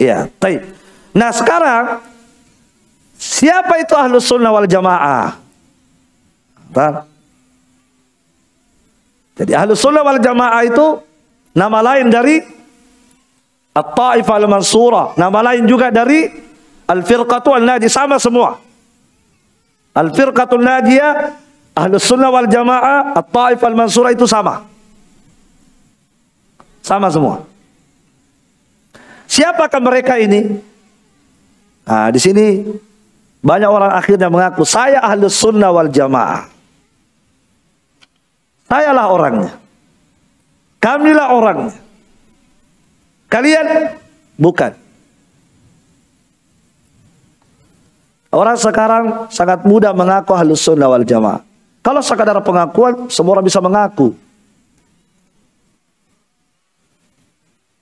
[0.00, 0.64] Ya, baik.
[1.12, 2.00] Nah sekarang
[3.20, 5.36] siapa itu Ahlus Sunnah wal Jamaah?
[6.72, 7.04] Nah.
[9.36, 11.04] Jadi Ahlus Sunnah wal Jamaah itu
[11.52, 12.40] nama lain dari
[13.74, 16.30] At-Taif al-Mansura, nama lain juga dari
[16.86, 18.63] Al-Firqatu al-Nadi sama semua.
[19.94, 21.12] Al-Firqatu al-Nadiyah,
[21.78, 24.66] Ahlus Sunnah wal Jamaah, At-Taif al-Mansura itu sama.
[26.82, 27.46] Sama semua.
[29.24, 30.60] Siapakah mereka ini?
[31.84, 32.64] Nah, di sini
[33.44, 36.48] banyak orang akhirnya mengaku saya ahlus sunnah wal jamaah.
[38.64, 39.52] Sayalah orangnya.
[40.80, 41.76] Kamilah orangnya.
[43.28, 43.96] Kalian
[44.40, 44.83] bukan.
[48.34, 51.40] Orang sekarang sangat mudah mengaku ahlus sunnah wal jamaah.
[51.84, 54.16] Kalau sekadar pengakuan, semua orang bisa mengaku.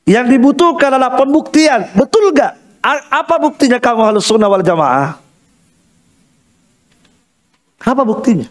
[0.02, 1.88] Yang dibutuhkan adalah pembuktian.
[1.94, 2.58] Betul gak?
[3.08, 5.14] Apa buktinya kamu halus sunnah wal jamaah?
[7.78, 8.50] Apa buktinya?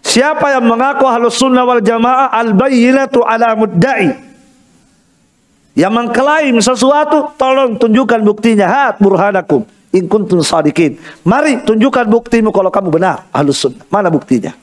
[0.00, 4.33] Siapa yang mengaku halus sunnah wal jamaah al-bayyinatu ala mudda'i.
[5.74, 8.66] Yang mengklaim sesuatu, tolong tunjukkan buktinya.
[8.70, 9.66] Hat burhanakum.
[9.90, 10.98] In kuntum sadikin.
[11.26, 13.26] Mari tunjukkan buktimu kalau kamu benar.
[13.34, 13.82] Halus sunnah.
[13.90, 14.54] Mana buktinya?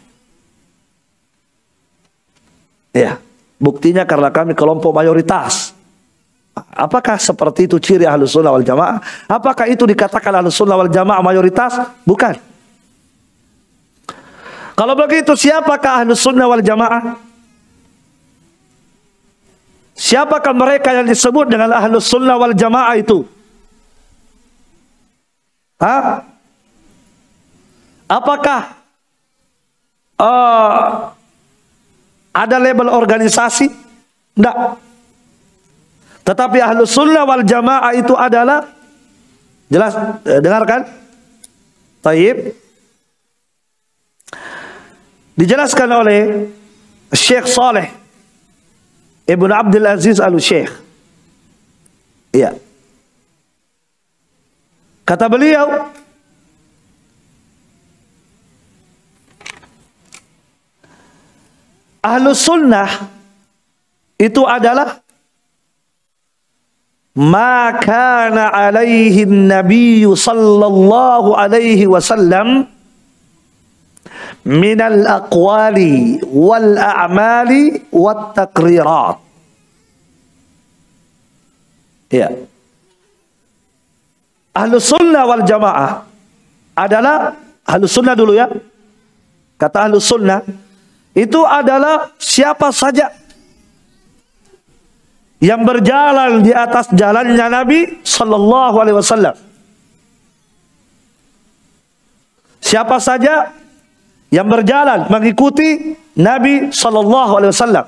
[2.96, 3.20] Ya.
[3.60, 5.76] Buktinya karena kami kelompok mayoritas.
[6.76, 9.00] Apakah seperti itu ciri ahlus sunnah wal jamaah?
[9.28, 11.80] Apakah itu dikatakan ahlus sunnah wal jamaah mayoritas?
[12.04, 12.36] Bukan.
[14.76, 17.31] Kalau begitu siapakah ahlus sunnah wal jamaah?
[19.92, 23.28] Siapakah mereka yang disebut dengan ahlus sunnah wal jamaah itu?
[25.82, 26.24] Hah?
[28.12, 28.76] Apakah
[30.20, 31.16] uh,
[32.32, 33.72] ada label organisasi?
[34.36, 34.58] Tidak.
[36.22, 38.68] Tetapi ahlu sunnah wal jamaah itu adalah
[39.68, 40.88] jelas eh, dengarkan.
[42.02, 42.56] Taib.
[45.36, 46.22] Dijelaskan oleh
[47.14, 48.01] Syekh Saleh
[49.32, 50.72] Ibn Abdul Aziz Al-Syekh.
[52.36, 52.52] Iya.
[55.08, 55.88] Kata beliau,
[62.02, 62.90] Ahlu sunnah
[64.18, 65.06] itu adalah
[67.14, 72.66] ma kana alaihi nabi sallallahu alaihi wasallam
[74.48, 79.18] min al aqwali wal a'mali wat taqrirat
[82.12, 82.28] ya.
[84.52, 86.04] Ahlu sunnah wal jamaah
[86.76, 88.52] adalah ahlu sunnah dulu ya.
[89.56, 90.44] Kata ahlu sunnah
[91.16, 93.12] itu adalah siapa saja
[95.42, 99.36] yang berjalan di atas jalannya Nabi Sallallahu Alaihi Wasallam.
[102.62, 103.50] Siapa saja
[104.32, 107.86] yang berjalan mengikuti Nabi Sallallahu Alaihi Wasallam.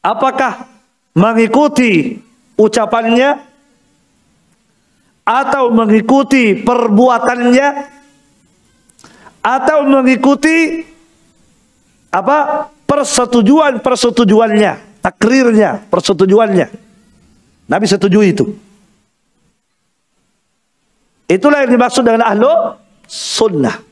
[0.00, 0.64] Apakah
[1.12, 2.16] mengikuti
[2.56, 3.44] ucapannya
[5.28, 7.68] atau mengikuti perbuatannya
[9.44, 10.80] atau mengikuti
[12.08, 16.66] apa persetujuan persetujuannya takrirnya, persetujuannya.
[17.68, 18.44] Nabi setuju itu.
[21.28, 22.48] Itulah yang dimaksud dengan ahlu
[23.04, 23.87] sunnah.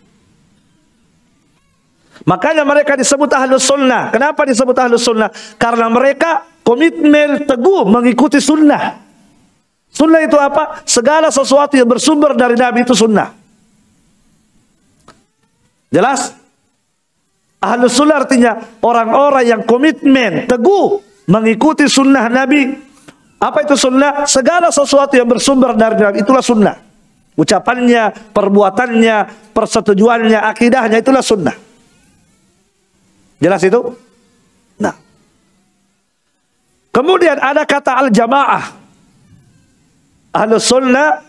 [2.26, 4.10] Makanya mereka disebut ahlu sunnah.
[4.10, 5.30] Kenapa disebut ahlu sunnah?
[5.54, 8.98] Karena mereka komitmen teguh mengikuti sunnah.
[9.86, 10.82] Sunnah itu apa?
[10.82, 13.30] Segala sesuatu yang bersumber dari Nabi itu sunnah.
[15.94, 16.34] Jelas?
[17.62, 20.98] Ahlus sunnah artinya orang-orang yang komitmen teguh
[21.30, 22.74] mengikuti sunnah Nabi.
[23.38, 24.26] Apa itu sunnah?
[24.26, 26.74] Segala sesuatu yang bersumber dari Nabi itulah sunnah.
[27.38, 29.16] Ucapannya, perbuatannya,
[29.54, 31.65] persetujuannya, akidahnya itulah sunnah.
[33.36, 33.80] Jelas itu?
[34.80, 34.96] Nah.
[36.92, 38.64] Kemudian ada kata al-jamaah.
[40.32, 41.20] Ahlus sunnah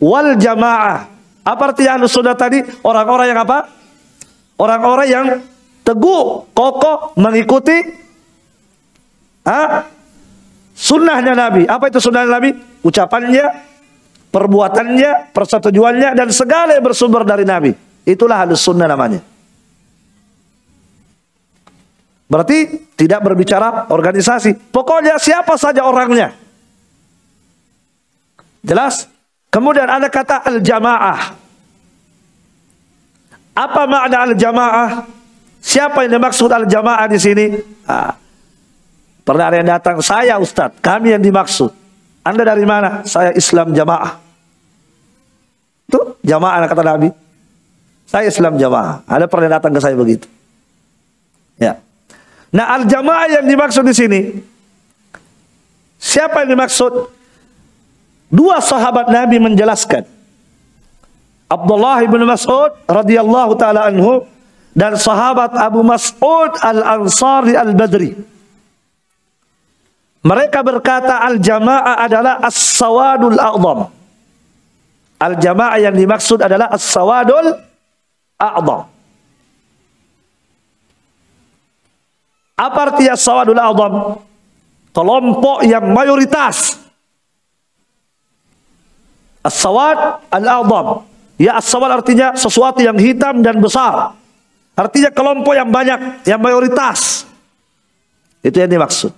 [0.00, 1.08] wal jamaah.
[1.44, 2.60] Apa artinya ahlus sunnah tadi?
[2.84, 3.68] Orang-orang yang apa?
[4.56, 5.26] Orang-orang yang
[5.84, 7.76] teguh, kokoh mengikuti
[9.44, 9.84] ha?
[10.72, 11.68] sunnahnya Nabi.
[11.68, 12.56] Apa itu sunnah Nabi?
[12.84, 13.44] Ucapannya,
[14.28, 17.72] perbuatannya, persetujuannya, dan segala yang bersumber dari Nabi.
[18.04, 19.33] Itulah halus sunnah namanya.
[22.24, 24.72] Berarti tidak berbicara organisasi.
[24.72, 26.32] Pokoknya siapa saja orangnya.
[28.64, 29.06] Jelas?
[29.52, 31.36] Kemudian ada kata al-jamaah.
[33.54, 35.06] Apa makna al-jamaah?
[35.62, 37.46] Siapa yang dimaksud al-jamaah di sini?
[37.86, 38.18] Ah.
[39.24, 41.72] Pernah ada yang datang, saya Ustadz, kami yang dimaksud.
[42.20, 43.04] Anda dari mana?
[43.08, 44.20] Saya Islam jamaah.
[45.88, 47.08] Itu jamaah kata Nabi.
[48.04, 49.00] Saya Islam jamaah.
[49.08, 50.28] Ada pernah datang ke saya begitu.
[51.56, 51.80] Ya.
[52.54, 54.20] Nah, al-jamaah yang dimaksud di sini
[55.98, 57.10] siapa yang dimaksud?
[58.30, 60.06] Dua sahabat Nabi menjelaskan.
[61.50, 64.26] Abdullah bin Mas'ud radhiyallahu taala anhu
[64.74, 68.14] dan sahabat Abu Mas'ud Al-Ansari Al-Badri.
[70.24, 73.92] Mereka berkata al-jamaah adalah as-sawadul a'zam.
[75.20, 77.54] Al-jamaah yang dimaksud adalah as-sawadul
[78.40, 78.93] a'zam.
[82.54, 83.94] Apa artinya sawadul azam?
[84.94, 86.78] Kelompok yang mayoritas.
[89.42, 91.02] As-sawad al-azam.
[91.34, 94.14] Ya as-sawad artinya sesuatu yang hitam dan besar.
[94.74, 97.26] Artinya kelompok yang banyak, yang mayoritas.
[98.42, 99.10] Itu yang dimaksud.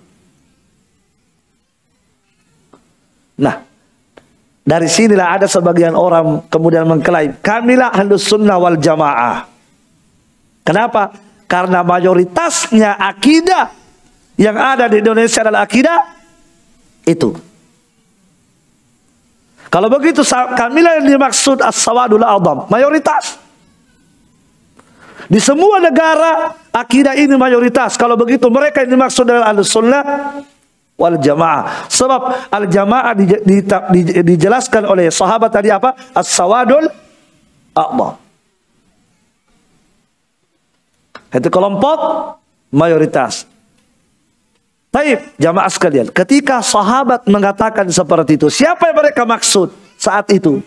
[3.37, 3.61] Nah,
[4.65, 9.45] dari sinilah ada sebagian orang kemudian mengklaim, kamilah ahlus sunnah wal jamaah.
[10.65, 11.26] Kenapa?
[11.47, 13.71] Karena mayoritasnya akidah
[14.35, 15.99] yang ada di Indonesia adalah akidah
[17.07, 17.31] itu.
[19.67, 23.39] Kalau begitu kamilah yang dimaksud as-sawadul adam, mayoritas.
[25.27, 27.99] Di semua negara akidah ini mayoritas.
[27.99, 30.03] Kalau begitu mereka yang dimaksud adalah al-sunnah
[30.95, 31.87] wal jamaah.
[31.91, 35.95] Sebab al jamaah di, di, di, dijelaskan oleh sahabat tadi apa?
[36.15, 36.87] As-sawadul
[37.75, 38.26] a'dham.
[41.31, 41.99] Itu kelompok
[42.71, 43.47] mayoritas.
[44.87, 46.07] Taib, jamaah sekalian.
[46.09, 49.69] Ketika sahabat mengatakan seperti itu, siapa yang mereka maksud
[49.99, 50.63] saat itu?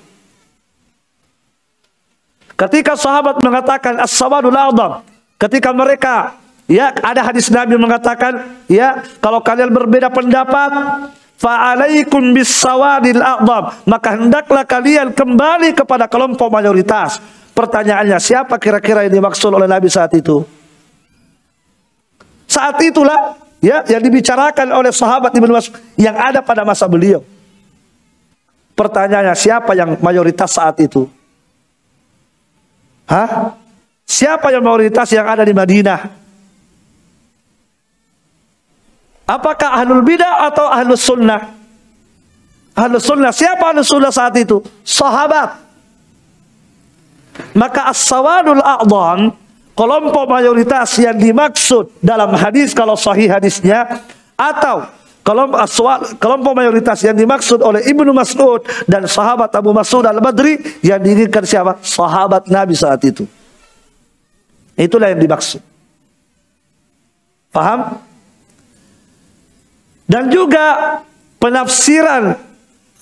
[2.54, 5.00] Ketika sahabat mengatakan as-sawadul a'dham,
[5.40, 6.36] ketika mereka
[6.68, 10.68] ya ada hadis Nabi mengatakan, ya kalau kalian berbeda pendapat,
[11.40, 17.16] fa'alaikum bis sawadil a'dham, maka hendaklah kalian kembali kepada kelompok mayoritas.
[17.60, 20.40] Pertanyaannya, siapa kira-kira yang dimaksud oleh Nabi saat itu?
[22.48, 27.20] Saat itulah ya yang dibicarakan oleh sahabat Ibnu Mas'ud yang ada pada masa beliau.
[28.72, 31.04] Pertanyaannya, siapa yang mayoritas saat itu?
[33.04, 33.52] Hah?
[34.08, 36.16] Siapa yang mayoritas yang ada di Madinah?
[39.28, 41.44] Apakah ahlul bidah atau ahlus sunnah?
[42.72, 43.36] Ahlus sunnah.
[43.36, 44.64] Siapa ahlus sunnah saat itu?
[44.80, 45.69] Sahabat.
[47.54, 49.34] Maka as-sawadul a'dhan
[49.74, 54.04] kelompok mayoritas yang dimaksud dalam hadis kalau sahih hadisnya
[54.36, 54.86] atau
[55.24, 55.58] kelompok
[56.20, 61.80] kelompok mayoritas yang dimaksud oleh Ibnu Mas'ud dan sahabat Abu Mas'ud Al-Badri yang diinginkan siapa?
[61.80, 63.24] Sahabat Nabi saat itu.
[64.76, 65.60] Itulah yang dimaksud.
[67.52, 68.00] Paham?
[70.10, 70.98] Dan juga
[71.38, 72.34] penafsiran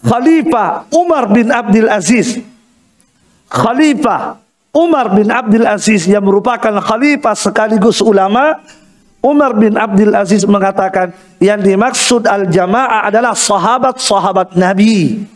[0.04, 2.38] Khalifah Umar bin Abdul Aziz
[3.48, 4.40] Khalifah
[4.76, 8.60] Umar bin Abdul Aziz yang merupakan khalifah sekaligus ulama
[9.18, 11.10] Umar bin Abdul Aziz mengatakan
[11.42, 15.26] yang dimaksud al-jamaah adalah sahabat-sahabat Nabi.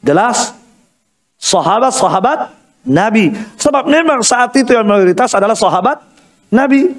[0.00, 0.56] Jelas?
[1.36, 2.56] Sahabat-sahabat
[2.88, 3.36] Nabi.
[3.60, 6.00] Sebab memang saat itu yang mayoritas adalah sahabat
[6.48, 6.96] Nabi.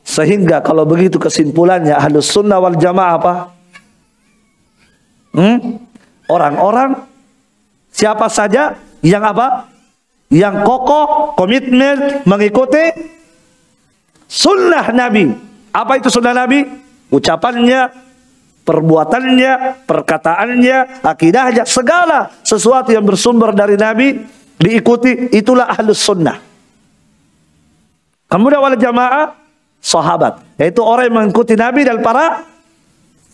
[0.00, 3.34] Sehingga kalau begitu kesimpulannya Ahlus Sunnah wal Jamaah apa?
[5.30, 5.78] Hmm?
[6.30, 7.06] Orang-orang
[7.90, 9.66] siapa saja yang apa?
[10.30, 12.94] Yang kokoh komitmen mengikuti
[14.30, 15.34] sunnah Nabi.
[15.74, 16.62] Apa itu sunnah Nabi?
[17.10, 17.90] Ucapannya,
[18.62, 24.22] perbuatannya, perkataannya, akidahnya, segala sesuatu yang bersumber dari Nabi
[24.54, 26.38] diikuti, itulah ahlus sunnah.
[28.30, 29.34] Kemudian wal jamaah,
[29.82, 30.38] sahabat.
[30.54, 32.46] Yaitu orang yang mengikuti Nabi dan para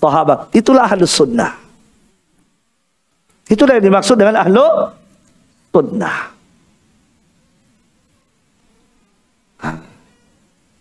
[0.01, 0.49] sahabat.
[0.57, 1.66] Itulah ahlus sunnah.
[3.47, 4.67] Itulah yang dimaksud dengan ahlu
[5.71, 6.19] sunnah.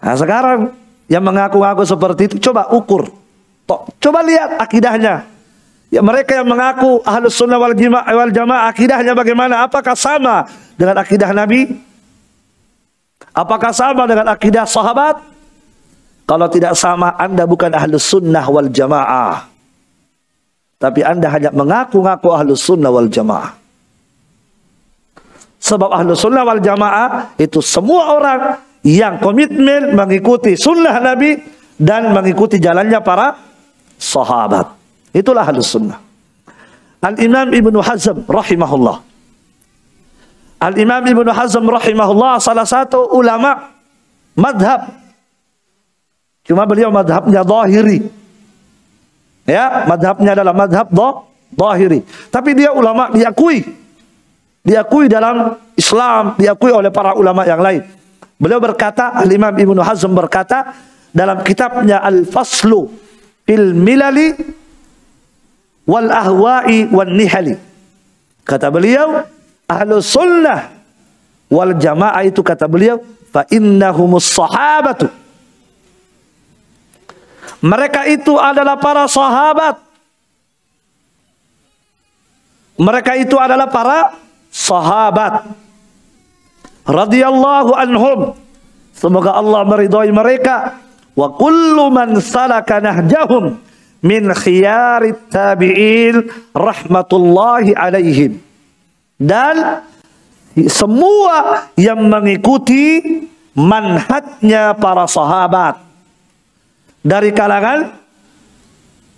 [0.05, 0.59] Nah sekarang
[1.09, 3.09] yang mengaku-ngaku seperti itu coba ukur.
[4.01, 5.25] Coba lihat akidahnya.
[5.93, 9.65] Ya mereka yang mengaku ahlus sunnah wal jamaah, wal jamaah akidahnya bagaimana?
[9.65, 11.69] Apakah sama dengan akidah Nabi?
[13.33, 15.21] Apakah sama dengan akidah sahabat?
[16.25, 19.54] Kalau tidak sama, anda bukan ahlus sunnah wal jamaah.
[20.85, 23.57] Tapi anda hanya mengaku-ngaku ahlus sunnah wal jamaah.
[25.57, 31.41] Sebab ahlus sunnah wal jamaah itu semua orang yang komitmen mengikuti sunnah Nabi
[31.81, 33.33] dan mengikuti jalannya para
[33.97, 34.77] sahabat.
[35.09, 35.97] Itulah halus sunnah.
[37.01, 39.01] Al-Imam Ibnu Hazm rahimahullah.
[40.69, 43.73] Al-Imam Ibnu Hazm rahimahullah salah satu ulama
[44.37, 44.93] madhab.
[46.45, 48.05] Cuma beliau madhabnya zahiri.
[49.45, 50.89] Ya, madhabnya adalah madhab
[51.53, 52.01] zahiri.
[52.33, 53.61] Tapi dia ulama diakui.
[54.65, 57.85] Diakui dalam Islam, diakui oleh para ulama yang lain.
[58.41, 60.73] Beliau berkata, Al-Imam Ibnu Hazm berkata
[61.13, 62.89] dalam kitabnya Al-Faslu
[63.45, 64.33] fil Milali
[65.85, 67.55] wal Ahwa'i wan Nihali.
[68.41, 69.21] Kata beliau,
[69.69, 70.73] Ahlu Sunnah
[71.49, 75.07] wal Jamaah itu kata beliau, fa innahumus sahabatu.
[77.63, 79.81] Mereka itu adalah para sahabat.
[82.75, 84.13] Mereka itu adalah para
[84.51, 85.47] sahabat
[86.83, 88.19] radhiyallahu anhum.
[88.95, 90.79] Semoga Allah meridhai mereka.
[91.15, 93.59] Wa kullu man salaka nahjahum
[94.03, 98.43] min khiyarit tabi'in rahmatullahi alaihim.
[99.15, 99.83] Dan
[100.67, 102.99] semua yang mengikuti
[103.55, 105.84] manhatnya para sahabat
[107.05, 107.93] dari kalangan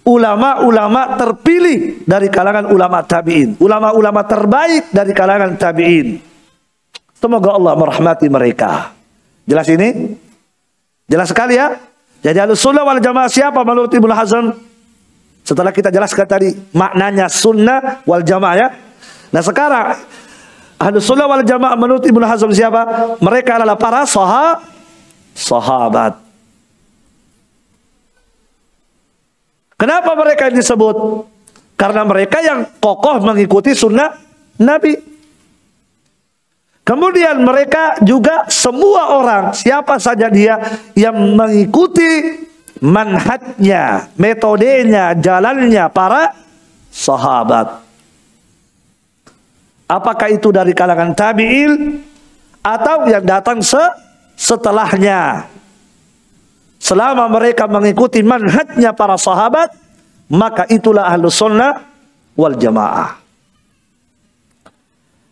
[0.03, 6.19] ulama-ulama terpilih dari kalangan ulama tabi'in, ulama-ulama terbaik dari kalangan tabi'in.
[7.15, 8.91] Semoga Allah merahmati mereka.
[9.47, 10.19] Jelas ini?
[11.07, 11.79] Jelas sekali ya?
[12.19, 14.51] Jadi al sunnah wal jamaah siapa menurut Ibnu Hazm?
[15.47, 18.67] Setelah kita jelaskan tadi maknanya sunnah wal jamaah ya.
[19.31, 19.95] Nah sekarang
[20.75, 23.15] ahlu sunnah wal jamaah menurut Ibnu Hazm siapa?
[23.23, 24.67] Mereka adalah para sahab,
[25.31, 26.26] sahabat.
[29.77, 31.29] Kenapa mereka disebut?
[31.77, 34.17] Karena mereka yang kokoh mengikuti sunnah
[34.57, 34.97] Nabi.
[36.81, 40.57] Kemudian mereka juga semua orang, siapa saja dia
[40.95, 42.41] yang mengikuti
[42.79, 46.31] manhatnya, metodenya, jalannya para
[46.89, 47.83] sahabat.
[49.87, 52.01] Apakah itu dari kalangan tabi'il
[52.63, 53.79] atau yang datang se
[54.35, 55.47] setelahnya.
[56.87, 59.75] Selama mereka mengikuti manhatnya para sahabat,
[60.31, 61.83] maka itulah ahlu sunnah
[62.31, 63.19] wal jamaah.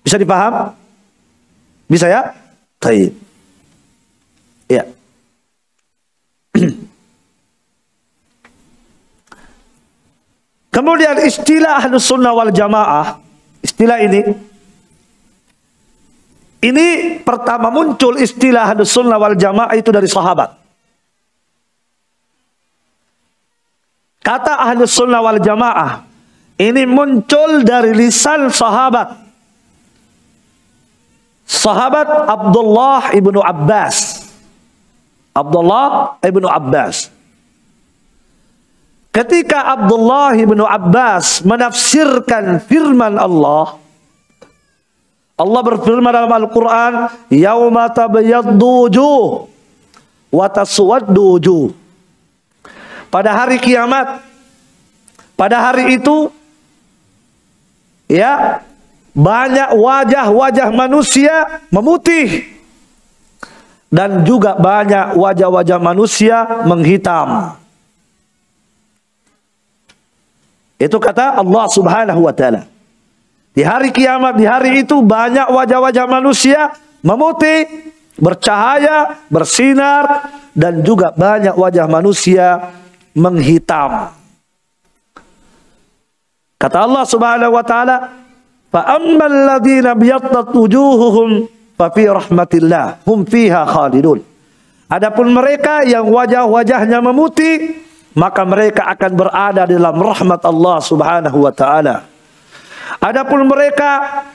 [0.03, 0.75] Bisa dipaham?
[1.87, 2.35] Bisa ya?
[2.83, 3.15] Baik.
[4.67, 4.83] Ya.
[10.75, 13.15] Kemudian istilah ahlus sunnah wal jamaah,
[13.63, 14.27] istilah ini,
[16.67, 20.64] ini pertama muncul istilah ahlus sunnah wal jamaah itu dari sahabat.
[24.25, 26.01] Kata ahlus sunnah wal jamaah,
[26.57, 29.21] ini muncul dari lisan sahabat
[31.45, 34.25] sahabat Abdullah ibnu Abbas.
[35.29, 37.13] Abdullah ibnu Abbas.
[39.13, 43.77] Ketika Abdullah ibnu Abbas menafsirkan firman Allah,
[45.37, 49.45] Allah berfirman dalam Al-Quran, Yawma tabayyaddu wujuh
[50.33, 51.84] wa taswaddu wujuh.
[53.09, 54.21] Pada hari kiamat,
[55.39, 56.31] pada hari itu,
[58.11, 58.63] ya,
[59.15, 62.43] banyak wajah-wajah manusia memutih
[63.87, 67.55] dan juga banyak wajah-wajah manusia menghitam.
[70.75, 72.67] Itu kata Allah Subhanahu wa taala.
[73.55, 77.87] Di hari kiamat, di hari itu banyak wajah-wajah manusia memutih,
[78.19, 82.75] bercahaya, bersinar dan juga banyak wajah manusia
[83.15, 84.11] menghitam.
[86.59, 88.25] Kata Allah Subhanahu wa taala,
[88.75, 91.47] Fa ammal ladzina biyaddat wujuhuhum
[91.79, 94.19] fa fi rahmatillah hum fiha khalidun.
[94.91, 97.71] Adapun mereka yang wajah-wajahnya memutih,
[98.19, 102.03] maka mereka akan berada dalam rahmat Allah Subhanahu wa taala.
[102.99, 103.91] Adapun mereka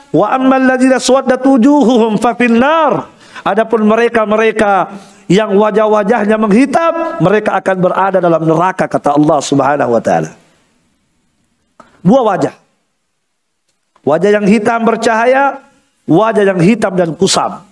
[0.09, 3.13] wa ammal ladzina suwaddat wujuhuhum fa nar.
[3.45, 4.89] Adapun mereka-mereka
[5.31, 10.35] yang wajah-wajahnya menghitam, mereka akan berada dalam neraka kata Allah Subhanahu wa taala.
[12.03, 12.55] Dua wajah.
[14.03, 15.63] Wajah yang hitam bercahaya,
[16.11, 17.63] wajah yang hitam dan kusam.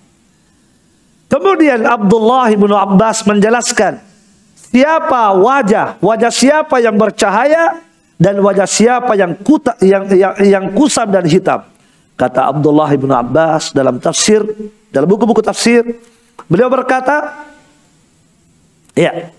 [1.27, 4.07] Kemudian Abdullah bin Abbas menjelaskan
[4.55, 7.83] siapa wajah, wajah siapa yang bercahaya
[8.23, 11.67] dan wajah siapa yang kuta, yang, yang yang kusam dan hitam.
[12.15, 14.47] Kata Abdullah bin Abbas dalam tafsir,
[14.95, 15.83] dalam buku-buku tafsir,
[16.47, 17.49] beliau berkata,
[18.95, 19.35] ya.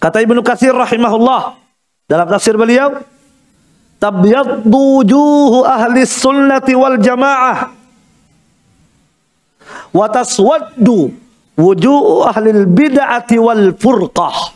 [0.00, 1.60] Kata Ibnu Katsir rahimahullah
[2.08, 3.04] dalam tafsir beliau,
[4.00, 4.70] tabyaddu
[5.02, 7.72] wujuhu ahli sunnati wal jamaah
[9.90, 11.10] wa taswaddu
[11.56, 14.52] wujuhu ahli bid'ati wal furqah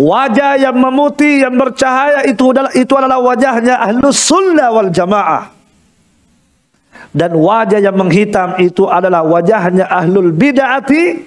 [0.00, 5.52] wajah yang memutih yang bercahaya itu adalah itu adalah wajahnya ahlus sunnah wal jamaah
[7.10, 11.26] dan wajah yang menghitam itu adalah wajahnya ahlul bid'ati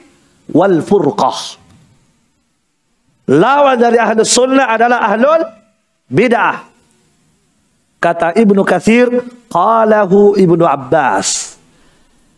[0.56, 1.60] wal furqah
[3.28, 5.44] lawan dari ahlus sunnah adalah ahlul
[6.08, 6.64] bid'ah
[8.00, 9.12] kata Ibnu Katsir
[9.52, 11.54] qalahu Ibnu Abbas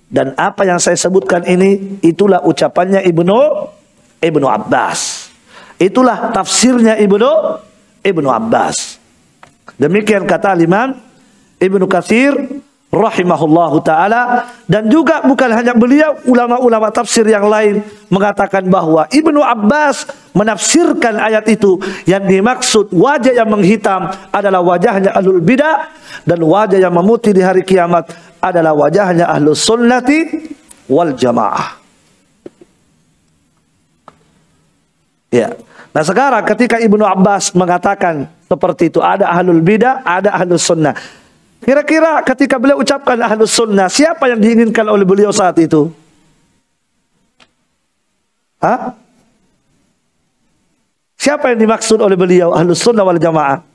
[0.05, 3.37] dan apa yang saya sebutkan ini itulah ucapannya Ibnu
[4.21, 5.29] Ibnu Abbas.
[5.81, 7.29] Itulah tafsirnya Ibnu
[8.05, 9.01] Ibnu Abbas.
[9.75, 10.95] Demikian kata Imam
[11.57, 12.31] Ibnu Katsir
[12.95, 20.07] rahimahullahu taala dan juga bukan hanya beliau ulama-ulama tafsir yang lain mengatakan bahwa Ibnu Abbas
[20.31, 21.75] menafsirkan ayat itu
[22.07, 25.91] yang dimaksud wajah yang menghitam adalah wajahnya alul bidah
[26.23, 30.47] dan wajah yang memutih di hari kiamat adalah wajahnya ahlu sunnati
[30.87, 31.75] wal jamaah.
[35.35, 35.51] Ya.
[35.91, 40.95] Nah sekarang ketika Ibnu Abbas mengatakan seperti itu ada ahlul bidah, ada ahlus sunnah.
[41.65, 45.89] Kira-kira ketika beliau ucapkan ahlus sunnah, siapa yang diinginkan oleh beliau saat itu?
[48.61, 48.93] Hah?
[51.17, 53.65] Siapa yang dimaksud oleh beliau ahlus sunnah wal jamaah?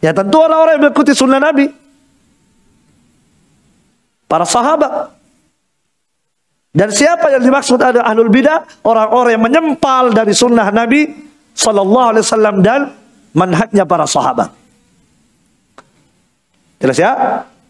[0.00, 1.68] Ya tentu orang-orang yang mengikuti sunnah Nabi.
[4.24, 5.12] Para sahabat.
[6.72, 8.64] Dan siapa yang dimaksud ada ahlul bidah?
[8.88, 11.12] Orang-orang yang menyempal dari sunnah Nabi
[11.52, 12.80] Sallallahu Alaihi Wasallam dan
[13.36, 14.48] manhajnya para sahabat.
[16.80, 17.12] Jelas ya?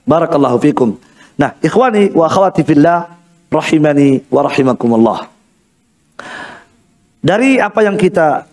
[0.07, 0.99] Barakallahu fikum.
[1.37, 3.11] Nah, ikhwani wa akhwati fillah
[3.53, 5.19] rahimani wa rahimakumullah.
[7.21, 8.47] Dari apa yang kita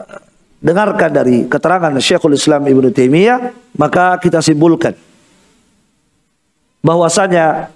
[0.00, 0.20] eh,
[0.58, 4.96] dengarkan dari keterangan Syekhul Islam Ibnu Taimiyah, maka kita simpulkan
[6.80, 7.68] bahwasanya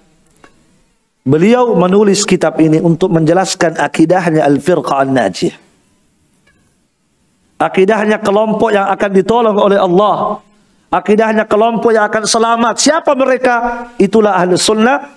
[1.23, 5.57] beliau menulis kitab ini untuk menjelaskan akidahnya Al-Firqah An-Najiyah.
[7.63, 10.43] Akidahnya kelompok yang akan ditolong oleh Allah
[10.93, 12.77] akidahnya kelompok yang akan selamat.
[12.77, 13.89] Siapa mereka?
[13.97, 15.09] Itulah ahlu sunnah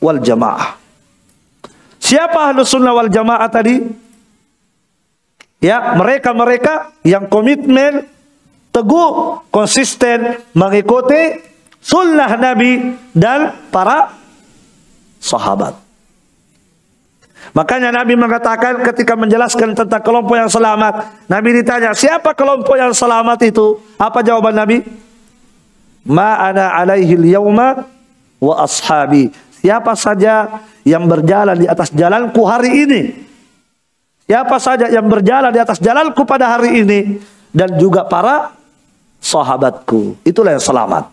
[0.00, 0.80] wal jamaah.
[2.00, 3.84] Siapa ahlu sunnah wal jamaah tadi?
[5.60, 8.06] Ya, mereka-mereka yang komitmen
[8.70, 11.44] teguh, konsisten mengikuti
[11.82, 14.14] sunnah Nabi dan para
[15.18, 15.74] sahabat.
[17.58, 23.50] Makanya Nabi mengatakan ketika menjelaskan tentang kelompok yang selamat, Nabi ditanya, siapa kelompok yang selamat
[23.50, 23.82] itu?
[23.98, 25.07] Apa jawaban Nabi?
[26.06, 27.86] Ma ana alaihi yauma
[28.38, 29.30] wa ashabi.
[29.58, 33.02] Siapa saja yang berjalan di atas jalanku hari ini.
[34.28, 37.00] Siapa saja yang berjalan di atas jalanku pada hari ini
[37.50, 38.52] dan juga para
[39.18, 40.20] sahabatku.
[40.22, 41.10] Itulah yang selamat.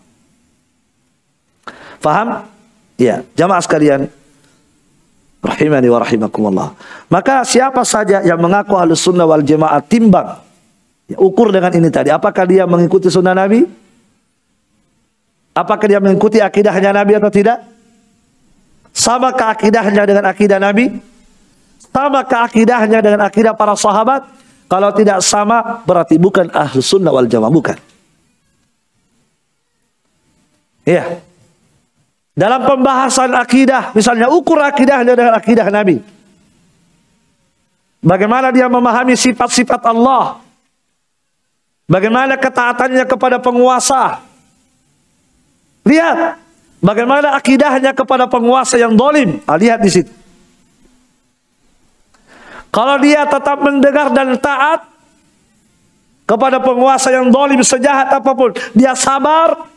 [2.03, 2.45] Faham?
[2.99, 4.11] Ya, jamaah sekalian.
[5.41, 6.67] Rahimani wa rahimakumullah.
[7.09, 10.41] Maka siapa saja yang mengaku halus sunnah wal jamaah timbang.
[11.05, 12.09] Ya, ukur dengan ini tadi.
[12.09, 13.84] Apakah dia mengikuti sunnah Nabi?
[15.55, 17.63] Apakah dia mengikuti akidahnya Nabi atau tidak?
[18.91, 20.99] Sama ke akidahnya dengan akidah Nabi?
[21.79, 24.27] Sama ke akidahnya dengan akidah para sahabat?
[24.67, 27.53] Kalau tidak sama, berarti bukan ahlu sunnah wal jamaah.
[27.55, 27.77] Bukan.
[30.83, 31.23] Iya.
[32.35, 36.03] Dalam pembahasan akidah, misalnya ukur akidahnya dengan akidah Nabi.
[38.03, 40.43] Bagaimana dia memahami sifat-sifat Allah.
[41.87, 44.19] Bagaimana ketaatannya kepada penguasa.
[45.85, 46.41] Lihat
[46.81, 49.39] bagaimana akidahnya kepada penguasa yang dolim.
[49.45, 50.11] Ah, lihat di situ.
[52.73, 54.83] Kalau dia tetap mendengar dan taat
[56.27, 59.69] kepada penguasa yang dolim sejahat apa pun, dia sabar,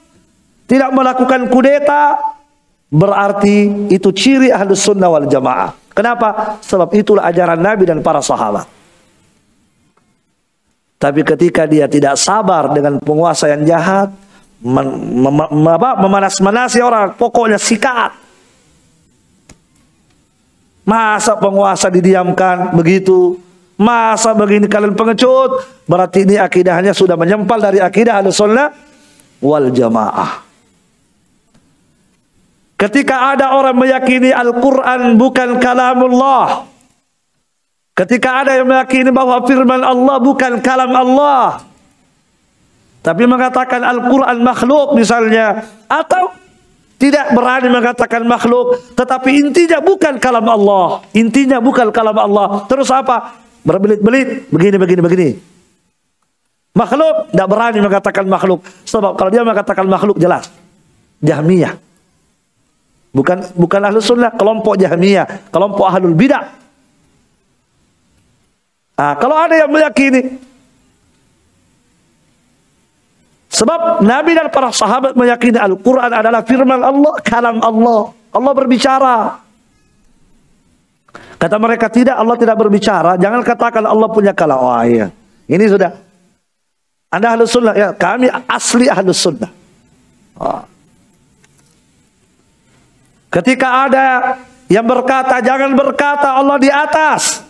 [0.67, 2.19] tidak melakukan kudeta,
[2.89, 5.77] Berarti itu ciri ahlus sunnah wal jamaah.
[5.93, 6.57] Kenapa?
[6.65, 8.65] Sebab itulah ajaran Nabi dan para sahabat.
[10.99, 14.09] Tapi ketika dia tidak sabar dengan penguasa yang jahat,
[14.63, 14.89] mem
[15.23, 15.39] mem
[16.03, 18.15] memanas-manasi orang, pokoknya sikat.
[20.89, 23.37] Masa penguasa didiamkan begitu?
[23.77, 25.63] Masa begini kalian pengecut?
[25.85, 28.73] Berarti ini akidahnya sudah menyempal dari akidah al-sunnah
[29.45, 30.43] wal jamaah.
[32.79, 36.69] Ketika ada orang meyakini Al-Quran bukan kalamullah,
[37.99, 41.67] Ketika ada yang meyakini bahwa firman Allah bukan kalam Allah.
[42.99, 45.65] Tapi mengatakan Al-Quran makhluk misalnya.
[45.87, 46.35] Atau
[46.99, 48.75] tidak berani mengatakan makhluk.
[48.99, 51.07] Tetapi intinya bukan kalam Allah.
[51.15, 52.67] Intinya bukan kalam Allah.
[52.67, 53.39] Terus apa?
[53.63, 54.51] Berbelit-belit.
[54.51, 55.29] Begini, begini, begini.
[56.75, 57.31] Makhluk.
[57.31, 58.67] Tidak berani mengatakan makhluk.
[58.83, 60.51] Sebab kalau dia mengatakan makhluk jelas.
[61.23, 61.79] Jahmiyah.
[63.15, 64.35] Bukan bukan ahlu sunnah.
[64.35, 65.55] Kelompok Jahmiyah.
[65.55, 66.51] Kelompok ahlul bidah.
[68.99, 70.48] Nah, kalau ada yang meyakini
[73.49, 78.13] Sebab Nabi dan para sahabat meyakini Al-Quran adalah firman Allah, kalam Allah.
[78.29, 79.17] Allah berbicara.
[81.39, 83.17] Kata mereka tidak, Allah tidak berbicara.
[83.17, 84.59] Jangan katakan Allah punya kalam.
[84.59, 85.09] Oh iya.
[85.49, 85.97] Ini sudah.
[87.09, 87.73] Anda ahlu sunnah.
[87.73, 89.49] Ya, kami asli ahlu sunnah.
[90.37, 90.61] Oh.
[93.33, 94.37] Ketika ada
[94.69, 97.45] yang berkata, jangan berkata Allah di atas.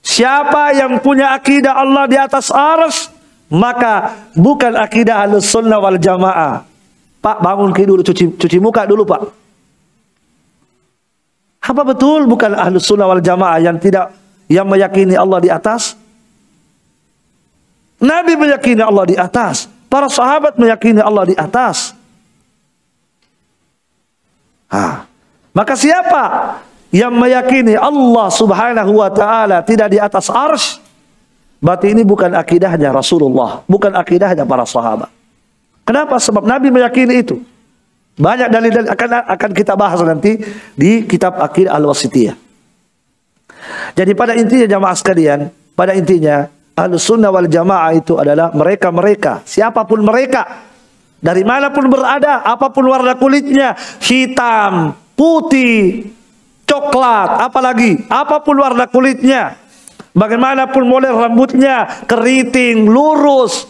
[0.00, 3.09] Siapa yang punya akidah Allah di atas ars,
[3.50, 6.62] maka bukan akidah ahlus sunnah wal jamaah.
[7.20, 9.20] Pak bangun ke dulu, cuci, cuci muka dulu pak.
[11.60, 14.14] Apa betul bukan ahlus sunnah wal jamaah yang tidak
[14.46, 15.98] yang meyakini Allah di atas?
[18.00, 19.68] Nabi meyakini Allah di atas.
[19.90, 21.92] Para sahabat meyakini Allah di atas.
[24.70, 25.04] Ha.
[25.50, 26.22] Maka siapa
[26.94, 30.78] yang meyakini Allah subhanahu wa ta'ala tidak di atas arsh,
[31.60, 35.12] berarti ini bukan akidahnya Rasulullah, bukan akidahnya para sahabat.
[35.86, 36.18] Kenapa?
[36.18, 37.36] Sebab Nabi meyakini itu.
[38.20, 40.36] Banyak dalil-dalil akan akan kita bahas nanti
[40.76, 42.36] di kitab Akidah Al-Wasitiyah.
[43.96, 49.84] Jadi pada intinya jamaah sekalian, pada intinya Ahlus Sunnah wal Jamaah itu adalah mereka-mereka, siapa
[49.84, 50.64] pun mereka,
[51.20, 56.08] dari mana pun berada, apa pun warna kulitnya, hitam, putih,
[56.64, 59.60] coklat, apalagi apa pun warna kulitnya,
[60.16, 63.66] bagaimanapun model rambutnya, keriting, lurus,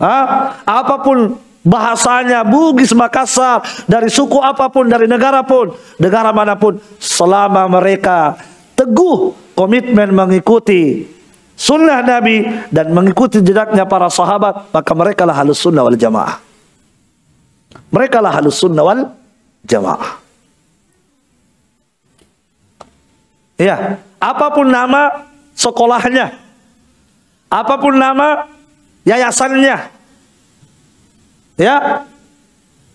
[0.00, 0.18] ha?
[0.64, 6.80] apa pun bahasanya, Bugis, Makassar, dari suku apa pun, dari negara pun, negara mana pun,
[6.98, 8.40] selama mereka
[8.74, 11.04] teguh komitmen mengikuti
[11.52, 16.40] sunnah Nabi dan mengikuti jejaknya para sahabat, maka mereka lah halus sunnah wal jamaah.
[17.92, 19.12] Mereka lah halus sunnah wal
[19.68, 20.16] jamaah.
[23.60, 25.24] Ya, apa pun nama
[25.56, 26.36] sekolahnya,
[27.48, 28.44] apa pun nama
[29.08, 29.76] yayasannya,
[31.56, 31.76] ya,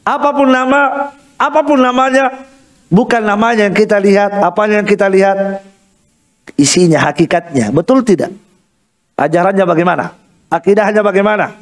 [0.05, 1.11] apa pun nama,
[1.41, 2.29] apa pun namanya,
[2.93, 5.65] bukan namanya yang kita lihat, apa yang kita lihat,
[6.55, 8.29] isinya, hakikatnya, betul tidak?
[9.17, 10.05] Ajarannya bagaimana?
[10.53, 11.57] Akidahnya bagaimana?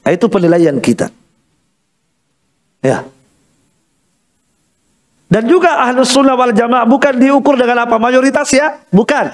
[0.00, 1.08] Nah, itu penilaian kita.
[2.84, 3.04] Ya.
[5.30, 9.30] Dan juga ahlus sunnah wal jamaah bukan diukur dengan apa mayoritas ya, bukan.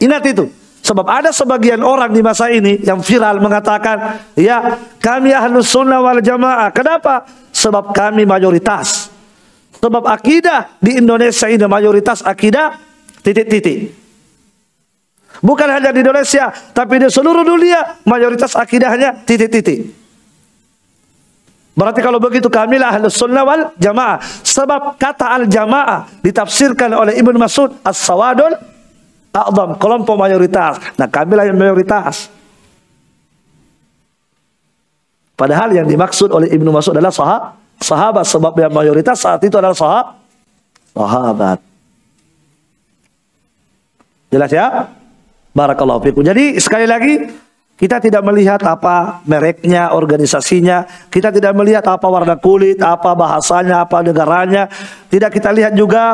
[0.00, 0.48] Ingat itu.
[0.80, 6.24] Sebab ada sebagian orang di masa ini yang viral mengatakan, ya kami ahlus sunnah wal
[6.24, 6.72] jamaah.
[6.72, 7.28] Kenapa?
[7.52, 9.12] Sebab kami mayoritas.
[9.76, 12.80] Sebab akidah di Indonesia ini mayoritas akidah
[13.20, 13.92] titik-titik.
[15.44, 20.05] Bukan hanya di Indonesia, tapi di seluruh dunia mayoritas akidahnya titik-titik.
[21.76, 24.16] Berarti kalau begitu kamilah ahlus sunnah wal jamaah.
[24.40, 28.56] Sebab kata al jamaah ditafsirkan oleh Ibn Mas'ud as-sawadul
[29.36, 29.76] a'zam.
[29.76, 30.80] Kelompok mayoritas.
[30.96, 32.32] Nah kamilah yang mayoritas.
[35.36, 38.24] Padahal yang dimaksud oleh Ibnu Mas'ud adalah sahab, sahabat.
[38.24, 40.16] Sebab yang mayoritas saat itu adalah sahab,
[40.96, 41.60] sahabat.
[44.32, 44.88] Jelas ya?
[45.52, 46.24] Barakallahu fikum.
[46.24, 47.28] Jadi sekali lagi
[47.76, 50.88] kita tidak melihat apa mereknya, organisasinya.
[51.12, 54.64] Kita tidak melihat apa warna kulit, apa bahasanya, apa negaranya.
[55.12, 56.04] Tidak kita lihat juga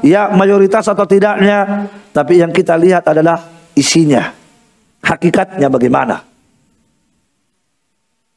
[0.00, 1.92] ya mayoritas atau tidaknya.
[2.16, 3.36] Tapi yang kita lihat adalah
[3.76, 4.32] isinya.
[5.04, 6.24] Hakikatnya bagaimana.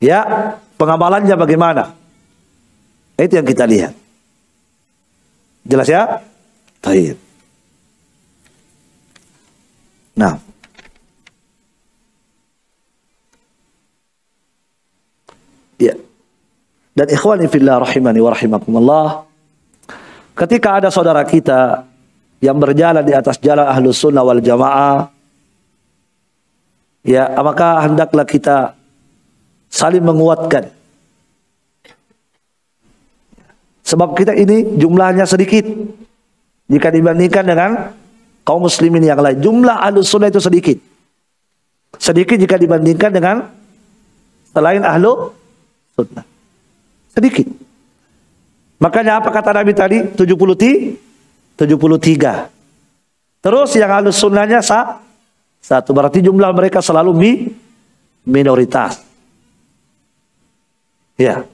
[0.03, 0.19] Ya,
[0.75, 1.95] pengamalannya bagaimana.
[3.15, 3.95] Itu yang kita lihat.
[5.63, 6.19] Jelas ya?
[6.83, 7.15] Baik.
[10.19, 10.52] Nah.
[15.81, 15.97] Ya.
[16.93, 19.07] Dan ikhwani fillah rahimani wa rahimakumullah.
[20.33, 21.85] Ketika ada saudara kita
[22.43, 25.07] yang berjalan di atas jalan ahlus sunnah wal jamaah.
[27.03, 28.75] Ya, maka hendaklah kita
[29.71, 30.71] saling menguatkan.
[33.83, 35.63] Sebab kita ini jumlahnya sedikit.
[36.67, 37.71] Jika dibandingkan dengan
[38.47, 39.39] kaum muslimin yang lain.
[39.39, 40.77] Jumlah ahlus sunnah itu sedikit.
[41.99, 43.35] Sedikit jika dibandingkan dengan
[44.51, 45.31] selain ahlu
[45.93, 46.25] sunnah.
[47.13, 47.47] Sedikit.
[48.81, 49.97] Makanya apa kata Nabi tadi?
[50.11, 50.27] 70
[50.59, 50.97] ti,
[51.55, 52.49] 73.
[53.43, 54.99] Terus yang halus sunnahnya sa,
[55.63, 55.95] satu.
[55.95, 57.31] Berarti jumlah mereka selalu mi,
[58.27, 58.99] minoritas.
[61.15, 61.45] Ya.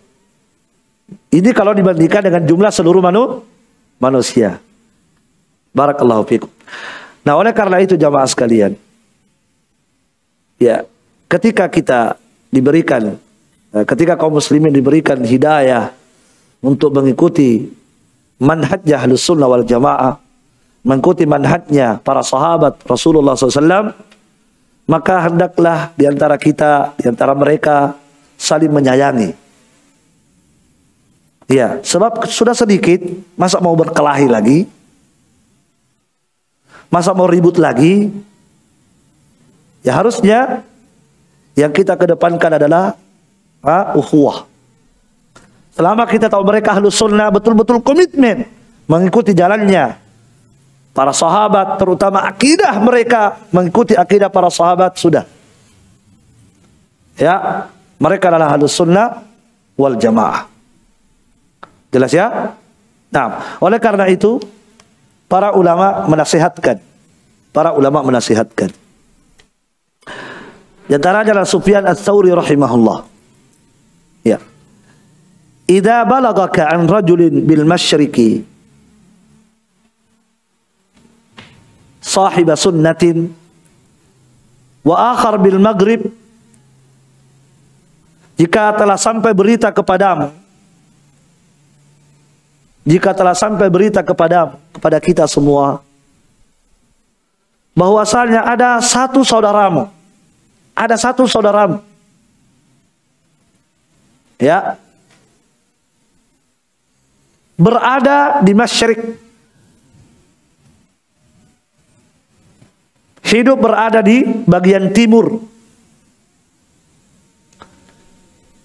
[1.30, 3.46] Ini kalau dibandingkan dengan jumlah seluruh manu,
[4.02, 4.58] manusia.
[5.74, 6.50] Barakallahu fikum.
[7.22, 8.74] Nah oleh karena itu jamaah sekalian.
[10.58, 10.86] Ya.
[11.30, 12.18] Ketika kita
[12.50, 13.22] diberikan,
[13.76, 15.94] eh, ketika kaum muslimin diberikan hidayah
[16.60, 17.70] untuk mengikuti
[18.40, 20.20] manhajnya ahlus sunnah wal jamaah,
[20.84, 23.92] mengikuti manhajnya para sahabat Rasulullah SAW,
[24.90, 27.94] maka hendaklah di antara kita, di antara mereka
[28.40, 29.36] saling menyayangi.
[31.50, 33.02] Ya, sebab sudah sedikit,
[33.34, 34.60] masa mau berkelahi lagi?
[36.90, 38.10] Masa mau ribut lagi?
[39.82, 40.62] Ya harusnya
[41.58, 42.98] yang kita kedepankan adalah
[43.64, 43.96] ha.
[45.76, 48.44] Selama kita tahu mereka ahlu sunnah betul-betul komitmen
[48.90, 49.96] mengikuti jalannya.
[50.90, 55.24] Para sahabat terutama akidah mereka mengikuti akidah para sahabat sudah.
[57.16, 59.24] Ya, mereka adalah ahlu sunnah
[59.80, 60.48] wal jamaah.
[61.96, 62.54] Jelas ya?
[63.10, 64.38] Nah, oleh karena itu
[65.32, 66.78] para ulama menasihatkan.
[67.50, 68.70] Para ulama menasihatkan.
[70.90, 73.19] Di antaranya adalah Sufyan Ats-Tsauri rahimahullah.
[74.24, 74.40] Ya.
[75.70, 78.42] Idza balagaka an rajulin bil masyriqi.
[82.02, 83.30] Sahib sunnatin.
[84.82, 86.10] Wa akhar bil maghrib.
[88.40, 90.32] Jika telah sampai berita kepadamu.
[92.88, 95.84] Jika telah sampai berita kepada kepada kita semua.
[97.78, 99.86] Bahwasanya ada satu saudaramu.
[100.74, 101.89] Ada satu saudaramu
[104.40, 104.80] ya
[107.60, 109.28] berada di masyrik.
[113.30, 115.38] Hidup berada di bagian timur.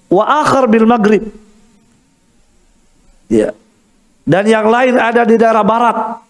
[0.08, 1.26] Wa akhir bil maghrib.
[3.28, 3.52] Ya.
[4.24, 6.22] Dan yang lain ada di daerah barat.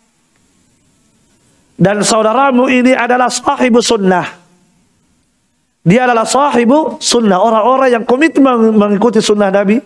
[1.78, 4.43] Dan saudaramu ini adalah sahibu sunnah.
[5.84, 7.36] Dia adalah sahibu sunnah.
[7.36, 9.76] Orang-orang yang komitmen mengikuti sunnah Nabi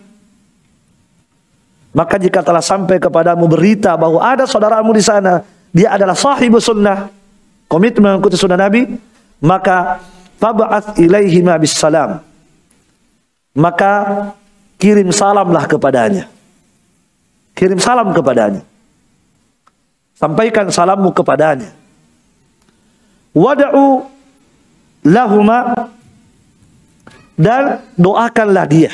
[1.89, 5.41] maka jika telah sampai kepadamu berita bahwa ada saudaramu di sana,
[5.73, 7.09] dia adalah sahibu sunnah,
[7.65, 8.85] komitmen mengikuti sunnah Nabi,
[9.41, 9.97] maka
[10.37, 12.21] fab'ath ilaihi ma salam.
[13.57, 13.93] Maka
[14.77, 16.29] kirim salamlah kepadanya.
[17.57, 18.61] Kirim salam kepadanya.
[20.13, 21.73] Sampaikan salammu kepadanya.
[23.33, 24.05] Wada'u
[25.03, 25.89] lahuma
[27.39, 28.91] dan doakanlah dia.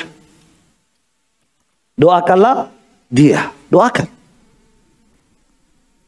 [1.98, 2.70] Doakanlah
[3.10, 3.50] dia.
[3.66, 4.06] Doakan.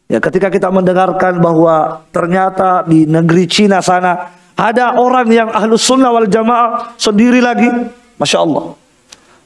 [0.09, 6.09] Ya, ketika kita mendengarkan bahwa ternyata di negeri Cina sana ada orang yang ahlus sunnah
[6.09, 7.69] wal jamaah sendiri lagi,
[8.17, 8.73] masya Allah.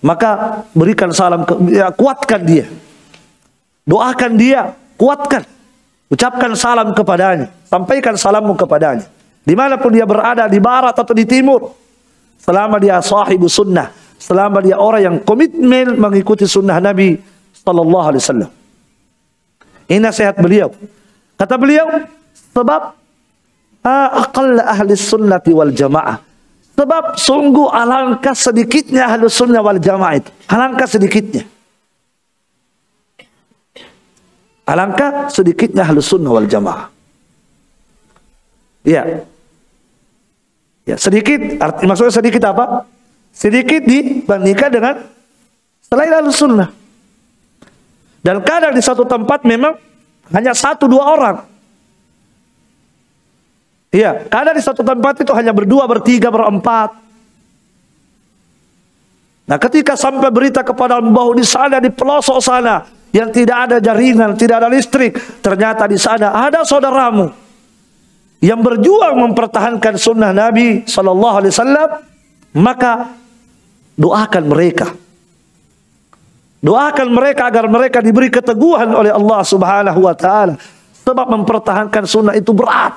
[0.03, 2.67] Maka berikan salam, ke, ya, kuatkan dia,
[3.87, 5.47] doakan dia, kuatkan,
[6.11, 9.07] ucapkan salam kepadanya, sampaikan salammu kepadanya.
[9.43, 11.75] Di mana pun dia berada, di barat atau di timur,
[12.39, 17.19] selama dia sahibu sunnah, selama dia orang yang komitmen mengikuti sunnah Nabi
[17.51, 18.51] sallallahu alaihi wasallam.
[19.91, 20.71] Ini nasihat beliau.
[21.35, 22.07] Kata beliau,
[22.55, 22.95] sebab
[23.83, 26.23] aqall ahli sunnati wal jamaah.
[26.73, 30.31] Sebab sungguh alangkah sedikitnya ahli sunnah wal jamaah itu.
[30.49, 31.45] Alangkah sedikitnya.
[34.71, 36.87] Alangkah sedikitnya ahli sunnah wal jamaah.
[38.87, 39.27] Iya.
[40.83, 42.83] Ya, sedikit arti maksudnya sedikit apa?
[43.31, 44.95] Sedikit dibandingkan dengan
[45.87, 46.69] selain ahli sunnah.
[48.23, 49.79] Dan kadang di satu tempat memang
[50.35, 51.37] hanya satu dua orang.
[53.93, 56.97] Iya, kadang di satu tempat itu hanya berdua, bertiga, berempat.
[59.43, 64.33] Nah, ketika sampai berita kepada bahwa di sana di pelosok sana yang tidak ada jaringan,
[64.39, 67.42] tidak ada listrik, ternyata di sana ada saudaramu
[68.43, 71.89] yang berjuang mempertahankan sunnah Nabi Sallallahu Alaihi Wasallam,
[72.59, 73.15] maka
[73.95, 74.93] doakan mereka,
[76.63, 80.55] Doakan mereka agar mereka diberi keteguhan oleh Allah Subhanahu wa taala.
[81.03, 82.95] Sebab mempertahankan sunnah itu berat.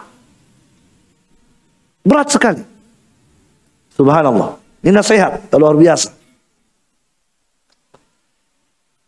[2.06, 2.62] Berat sekali.
[3.98, 4.62] Subhanallah.
[4.86, 6.14] Ini nasihat luar biasa.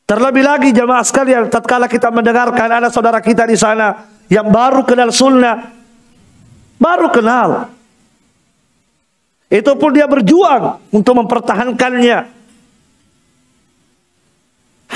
[0.10, 5.14] Terlebih lagi jamaah sekalian, tatkala kita mendengarkan ada saudara kita di sana yang baru kenal
[5.14, 5.70] sunnah,
[6.78, 7.50] baru kenal.
[9.48, 12.36] Itu pun dia berjuang untuk mempertahankannya.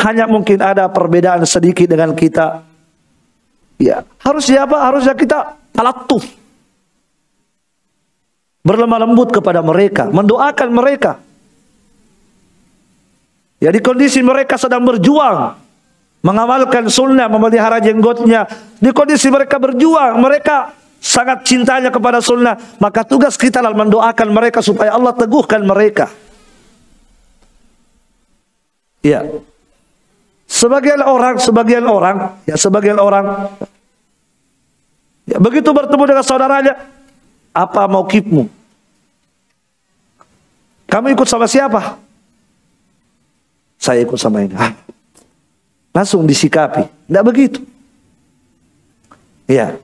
[0.02, 2.66] Hanya mungkin ada perbedaan sedikit dengan kita.
[3.80, 4.78] Ya, harusnya apa?
[4.91, 6.26] Harusnya kita talatuf.
[8.62, 11.18] Berlemah lembut kepada mereka, mendoakan mereka.
[13.62, 15.62] Ya di kondisi mereka sedang berjuang
[16.22, 18.45] mengamalkan sunnah, memelihara jenggotnya.
[18.78, 24.61] Di kondisi mereka berjuang, mereka sangat cintanya kepada sunnah, maka tugas kita adalah mendoakan mereka
[24.61, 26.14] supaya Allah teguhkan mereka.
[29.02, 29.26] Ya.
[30.45, 33.49] Sebagian orang, sebagian orang, ya sebagian orang
[35.26, 36.73] ya, begitu bertemu dengan saudaranya,
[37.49, 38.45] apa mau kipmu?
[40.86, 41.98] Kamu ikut sama siapa?
[43.82, 44.53] Saya ikut sama ini.
[45.95, 46.86] Langsung disikapi.
[47.10, 47.64] Tidak begitu.
[49.49, 49.80] Ya.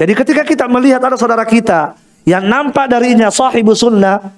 [0.00, 1.92] Jadi ketika kita melihat ada saudara kita
[2.24, 4.32] yang nampak darinya sahibu sunnah,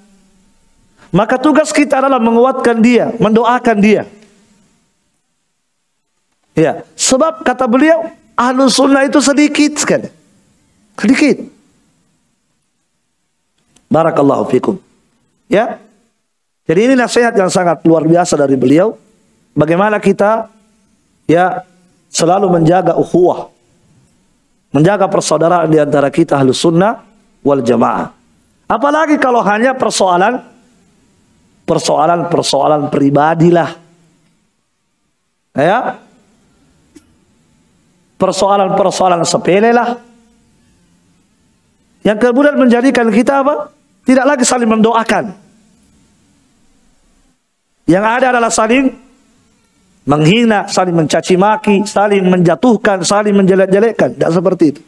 [1.14, 4.02] maka tugas kita adalah menguatkan dia, mendoakan dia.
[6.59, 10.10] Ya, sebab kata beliau ahlu sunnah itu sedikit sekali.
[10.98, 11.47] Sedikit.
[13.86, 14.82] Barakallahu fikum.
[15.47, 15.78] Ya.
[16.66, 18.98] Jadi ini nasihat yang sangat luar biasa dari beliau.
[19.55, 20.48] Bagaimana kita
[21.30, 21.62] ya
[22.10, 23.52] selalu menjaga ukhuwah.
[24.72, 27.04] Menjaga persaudaraan di antara kita ahlu sunnah
[27.44, 28.08] wal jamaah.
[28.64, 30.40] Apalagi kalau hanya persoalan
[31.68, 33.70] persoalan-persoalan pribadilah.
[35.52, 36.00] Ya,
[38.16, 40.00] persoalan-persoalan sepele lah.
[42.00, 43.68] Yang kemudian menjadikan kita apa?
[44.08, 45.36] Tidak lagi saling mendoakan.
[47.84, 48.94] Yang ada adalah saling
[50.06, 54.18] menghina, saling mencaci maki, saling menjatuhkan, saling menjelek-jelekkan.
[54.18, 54.82] Tidak seperti itu.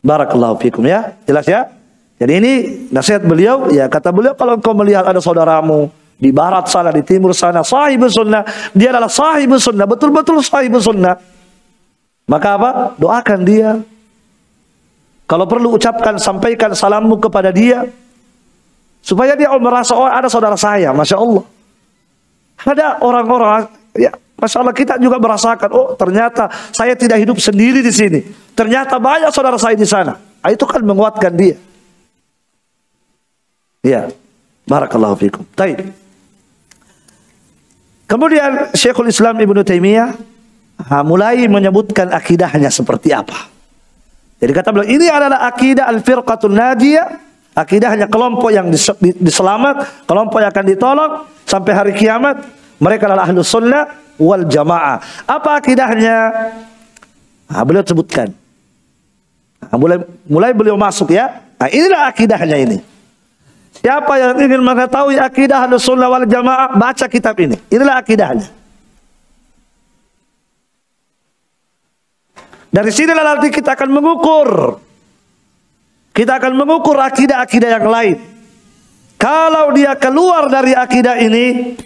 [0.00, 1.16] Barakallahu fikum ya.
[1.28, 1.68] Jelas ya?
[2.18, 2.52] Jadi ini
[2.90, 5.86] nasihat beliau, ya kata beliau kalau engkau melihat ada saudaramu
[6.18, 8.42] di barat sana, di timur sana, sahib sunnah,
[8.74, 11.14] dia adalah sahib sunnah, betul-betul sahib sunnah.
[12.26, 12.70] Maka apa?
[12.98, 13.78] Doakan dia.
[15.28, 17.86] Kalau perlu ucapkan, sampaikan salammu kepada dia.
[18.98, 21.44] Supaya dia merasa, oh ada saudara saya, Masya Allah.
[22.64, 27.90] Ada orang-orang, ya Masya Allah kita juga merasakan, oh ternyata saya tidak hidup sendiri di
[27.90, 28.20] sini.
[28.54, 30.14] Ternyata banyak saudara saya di sana.
[30.38, 31.58] Ah, itu kan menguatkan dia.
[33.82, 34.10] Ya,
[34.68, 35.42] Barakallahu fikum.
[35.56, 35.80] Taib.
[38.04, 40.12] Kemudian Syekhul Islam Ibnu Taimiyah
[41.02, 43.48] mulai menyebutkan akidahnya seperti apa.
[44.38, 47.27] Jadi kata beliau, ini adalah akidah al-firqatul najiyah,
[47.58, 48.70] akidahnya kelompok yang
[49.18, 51.12] diselamat, kelompok yang akan ditolong
[51.42, 52.46] sampai hari kiamat.
[52.78, 55.02] Mereka adalah ahlu sunnah wal jamaah.
[55.26, 56.30] Apa akidahnya?
[57.50, 58.30] Nah, beliau sebutkan.
[59.58, 59.98] Nah, mulai,
[60.30, 61.42] mulai beliau masuk ya.
[61.58, 62.78] Nah, inilah akidahnya ini.
[63.82, 67.58] Siapa yang ingin mengetahui akidah ahlu sunnah wal jamaah, baca kitab ini.
[67.66, 68.46] Inilah akidahnya.
[72.68, 74.78] Dari sinilah nanti kita akan mengukur.
[76.18, 78.18] Kita akan mengukur akidah-akidah yang lain.
[79.14, 81.78] Kalau dia keluar dari akidah ini.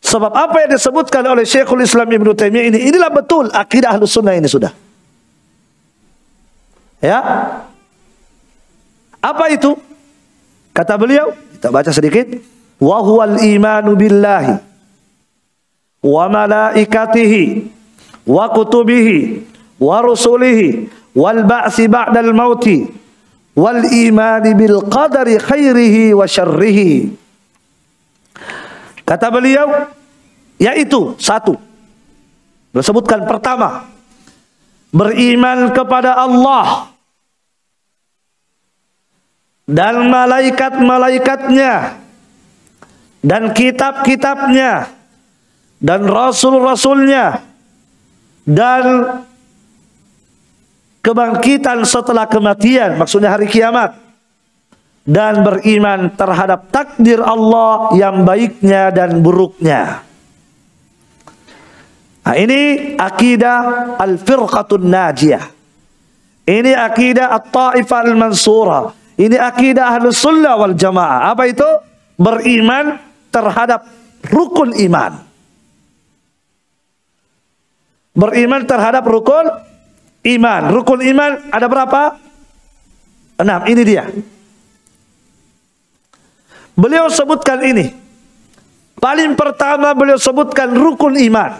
[0.00, 4.32] Sebab apa yang disebutkan oleh Syekhul Islam Ibn Taimiyah ini, inilah betul akidah Ahlus Sunnah
[4.32, 4.72] ini sudah.
[7.04, 7.20] Ya.
[9.20, 9.76] Apa itu?
[10.72, 12.32] Kata beliau, kita baca sedikit.
[12.80, 13.04] Wa
[13.44, 14.56] imanu billahi
[16.00, 17.68] wa malaikatihi
[18.24, 19.44] wa kutubihi
[19.78, 22.86] wa rusulihi wal ba'si ba'dal mauti
[23.58, 27.10] wal imani bil qadari khairihi wa syarrihi.
[29.02, 29.88] Kata beliau
[30.60, 31.56] yaitu satu
[32.74, 33.88] disebutkan pertama
[34.92, 36.92] beriman kepada Allah
[39.68, 41.98] dan malaikat-malaikatnya
[43.20, 44.88] dan kitab-kitabnya
[45.78, 47.44] dan rasul-rasulnya
[48.48, 48.84] dan
[51.04, 53.96] kebangkitan setelah kematian maksudnya hari kiamat
[55.08, 60.04] dan beriman terhadap takdir Allah yang baiknya dan buruknya
[62.22, 65.44] nah, ini akidah al-firqatun najiyah
[66.48, 71.34] ini akidah at-ta'ifah al-mansurah Ini akidah ahlus sunnah wal jamaah.
[71.34, 71.66] Apa itu?
[72.14, 73.02] Beriman
[73.34, 73.82] terhadap
[74.30, 75.18] rukun iman.
[78.14, 79.50] Beriman terhadap rukun
[80.36, 80.68] iman.
[80.68, 82.02] Rukun iman ada berapa?
[83.38, 83.60] Enam.
[83.64, 84.04] Ini dia.
[86.78, 87.90] Beliau sebutkan ini.
[88.98, 91.58] Paling pertama beliau sebutkan rukun iman.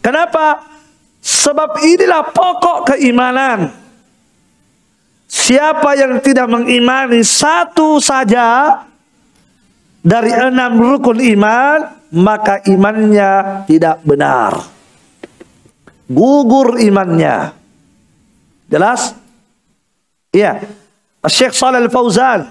[0.00, 0.64] Kenapa?
[1.20, 3.68] Sebab inilah pokok keimanan.
[5.28, 8.80] Siapa yang tidak mengimani satu saja
[10.00, 14.79] dari enam rukun iman, maka imannya tidak benar.
[16.10, 17.54] Gugur imannya.
[18.66, 19.14] Jelas?
[20.34, 20.66] Iya.
[21.30, 22.50] Syekh Shalal Fauzan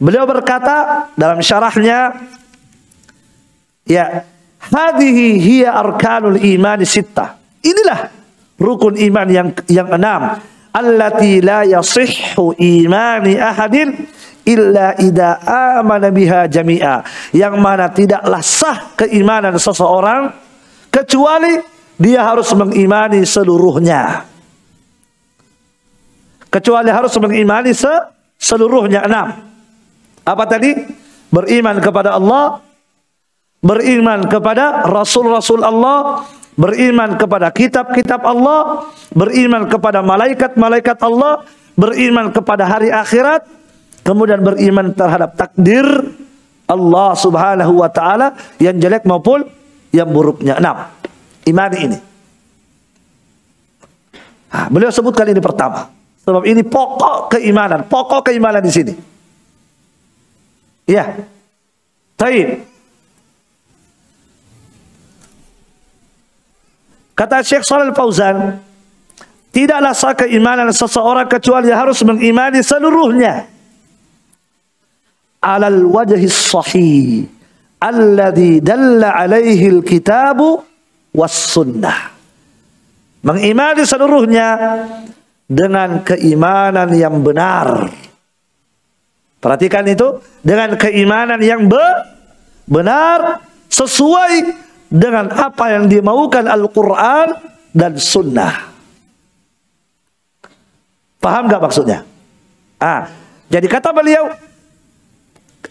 [0.00, 2.16] beliau berkata dalam syarahnya
[3.84, 4.24] ya
[4.62, 7.36] hadhihi hiya arkanul iman sittah.
[7.60, 8.08] Inilah
[8.56, 10.40] rukun iman yang yang enam
[10.72, 14.06] allati la yasihhu imani ahadin
[14.46, 15.42] illa ida
[15.76, 17.02] amana biha jami'a
[17.34, 20.32] yang mana tidaklah sah keimanan seseorang
[20.88, 24.24] kecuali dia harus mengimani seluruhnya
[26.48, 27.90] kecuali harus mengimani se
[28.38, 29.34] seluruhnya enam
[30.22, 30.72] apa tadi
[31.28, 32.62] beriman kepada Allah
[33.60, 36.24] beriman kepada rasul-rasul Allah
[36.58, 41.46] beriman kepada kitab-kitab Allah, beriman kepada malaikat-malaikat Allah,
[41.78, 43.46] beriman kepada hari akhirat,
[44.02, 45.86] kemudian beriman terhadap takdir
[46.66, 49.46] Allah Subhanahu wa taala yang jelek maupun
[49.94, 50.58] yang buruknya.
[50.58, 50.97] Enam.
[51.48, 51.98] Imani ini.
[54.48, 55.88] Nah, beliau sebutkan ini pertama.
[56.24, 58.94] Sebab ini pokok keimanan, pokok keimanan di sini.
[60.84, 61.16] Ya.
[62.20, 62.64] Taib.
[67.16, 68.60] Kata Syekh Shalal Fauzan,
[69.50, 73.48] tidaklah sah keimanan seseorang kecuali harus mengimani seluruhnya.
[75.42, 77.26] Alal wajhi sahih
[77.78, 80.67] alladhi dalla alaihi alkitabu
[81.18, 82.14] was sunnah.
[83.26, 84.54] Mengimani seluruhnya
[85.50, 87.90] dengan keimanan yang benar.
[89.42, 91.82] Perhatikan itu dengan keimanan yang be
[92.70, 94.54] benar sesuai
[94.86, 97.34] dengan apa yang dimaukan Al-Quran
[97.74, 98.70] dan Sunnah.
[101.18, 102.06] Paham gak maksudnya?
[102.78, 103.10] Ah,
[103.50, 104.30] jadi kata beliau,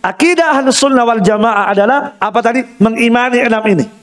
[0.03, 2.61] akidah ahli sunnah wal jamaah adalah apa tadi?
[2.83, 3.96] Mengimani enam ini.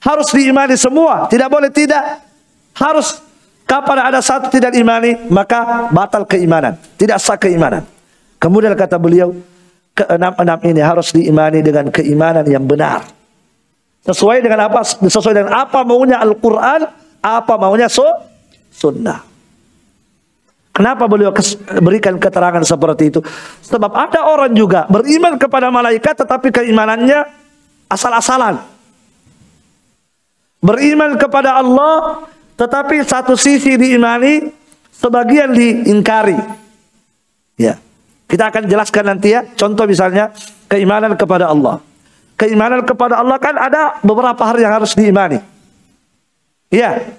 [0.00, 2.24] Harus diimani semua, tidak boleh tidak.
[2.72, 3.20] Harus
[3.68, 7.84] kapan ada satu tidak imani, maka batal keimanan, tidak sah keimanan.
[8.40, 9.36] Kemudian kata beliau,
[9.92, 13.04] keenam-enam ini harus diimani dengan keimanan yang benar.
[14.00, 14.80] Sesuai dengan apa?
[14.88, 16.88] Sesuai dengan apa maunya Al-Quran,
[17.20, 18.08] apa maunya so,
[18.72, 19.20] sunnah.
[20.72, 21.28] Kenapa beliau
[21.84, 23.20] berikan keterangan seperti itu?
[23.68, 27.28] Sebab ada orang juga beriman kepada malaikat tetapi keimanannya
[27.92, 28.69] asal-asalan.
[30.60, 32.24] Beriman kepada Allah
[32.60, 34.52] tetapi satu sisi diimani,
[34.92, 36.36] sebagian diingkari.
[37.56, 37.80] Ya.
[38.28, 40.30] Kita akan jelaskan nanti ya, contoh misalnya
[40.68, 41.80] keimanan kepada Allah
[42.40, 45.44] keimanan kepada Allah kan ada beberapa hal yang harus diimani.
[46.72, 47.12] Iya,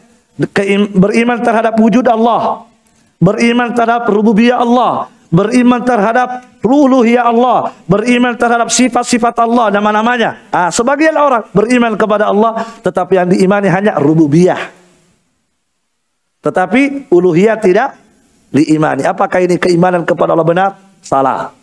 [0.97, 2.65] beriman terhadap wujud Allah,
[3.22, 10.51] beriman terhadap rububiyah Allah, beriman terhadap uluhiyah Allah, beriman terhadap sifat-sifat Allah nama-namanya.
[10.51, 14.59] Ah, sebagian orang beriman kepada Allah tetapi yang diimani hanya rububiyah.
[16.43, 17.95] Tetapi uluhiyah tidak
[18.51, 19.07] diimani.
[19.07, 20.69] Apakah ini keimanan kepada Allah benar?
[21.01, 21.55] Salah.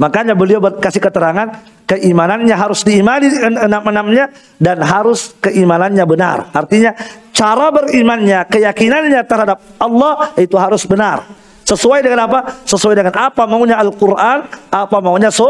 [0.00, 6.48] Makanya beliau kasih keterangan keimanannya harus diimani enam-enamnya dan harus keimanannya benar.
[6.56, 6.96] Artinya
[7.34, 11.43] cara berimannya, keyakinannya terhadap Allah itu harus benar.
[11.64, 12.60] Sesuai dengan apa?
[12.68, 15.48] Sesuai dengan apa maunya Al-Quran, apa maunya su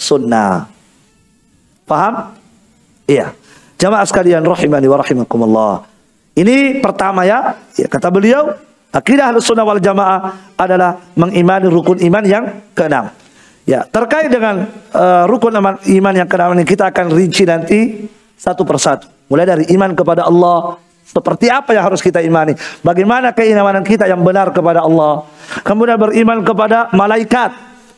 [0.00, 0.66] sunnah.
[1.84, 2.32] Paham?
[3.04, 3.36] Iya.
[3.76, 5.74] Jamaah sekalian rahimani wa rahimakumullah.
[6.32, 8.56] Ini pertama ya, ya kata beliau,
[8.88, 13.12] akidah Ahlussunnah wal Jamaah adalah mengimani rukun iman yang keenam.
[13.68, 14.66] Ya, terkait dengan
[14.96, 18.08] uh, rukun iman yang keenam ini kita akan rinci nanti
[18.38, 19.10] satu persatu.
[19.28, 22.56] Mulai dari iman kepada Allah, seperti apa yang harus kita imani?
[22.80, 25.26] Bagaimana keimanan kita yang benar kepada Allah?
[25.66, 27.52] Kemudian beriman kepada malaikat.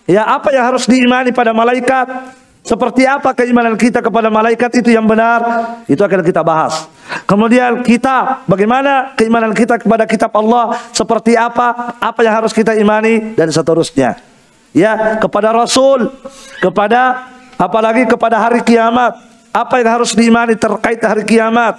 [0.05, 2.35] Ya, apa yang harus diimani pada malaikat?
[2.65, 5.41] Seperti apa keimanan kita kepada malaikat itu yang benar?
[5.85, 6.89] Itu akan kita bahas.
[7.29, 10.81] Kemudian kitab, bagaimana keimanan kita kepada kitab Allah?
[10.93, 11.97] Seperti apa?
[12.01, 14.35] Apa yang harus kita imani dan seterusnya
[14.75, 16.11] ya kepada Rasul,
[16.59, 19.15] kepada apalagi kepada hari kiamat.
[19.55, 21.79] Apa yang harus diimani terkait hari kiamat?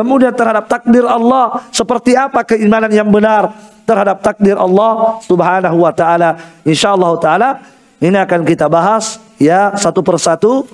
[0.00, 3.52] Kemudian terhadap takdir Allah, seperti apa keimanan yang benar
[3.84, 6.40] terhadap takdir Allah Subhanahu wa taala.
[6.64, 7.60] Insyaallah taala
[8.00, 10.64] ini akan kita bahas ya satu persatu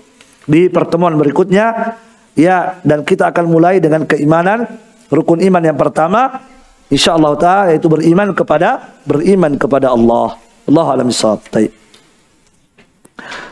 [0.46, 1.98] di pertemuan berikutnya
[2.38, 4.62] ya dan kita akan mulai dengan keimanan
[5.10, 6.46] rukun iman yang pertama
[6.86, 10.38] insyaallah taala yaitu beriman kepada beriman kepada Allah.
[10.70, 11.10] Allah alam.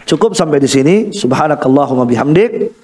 [0.07, 0.95] Cukup sampai di sini.
[1.11, 2.84] Subhanakallahumma bihamdik.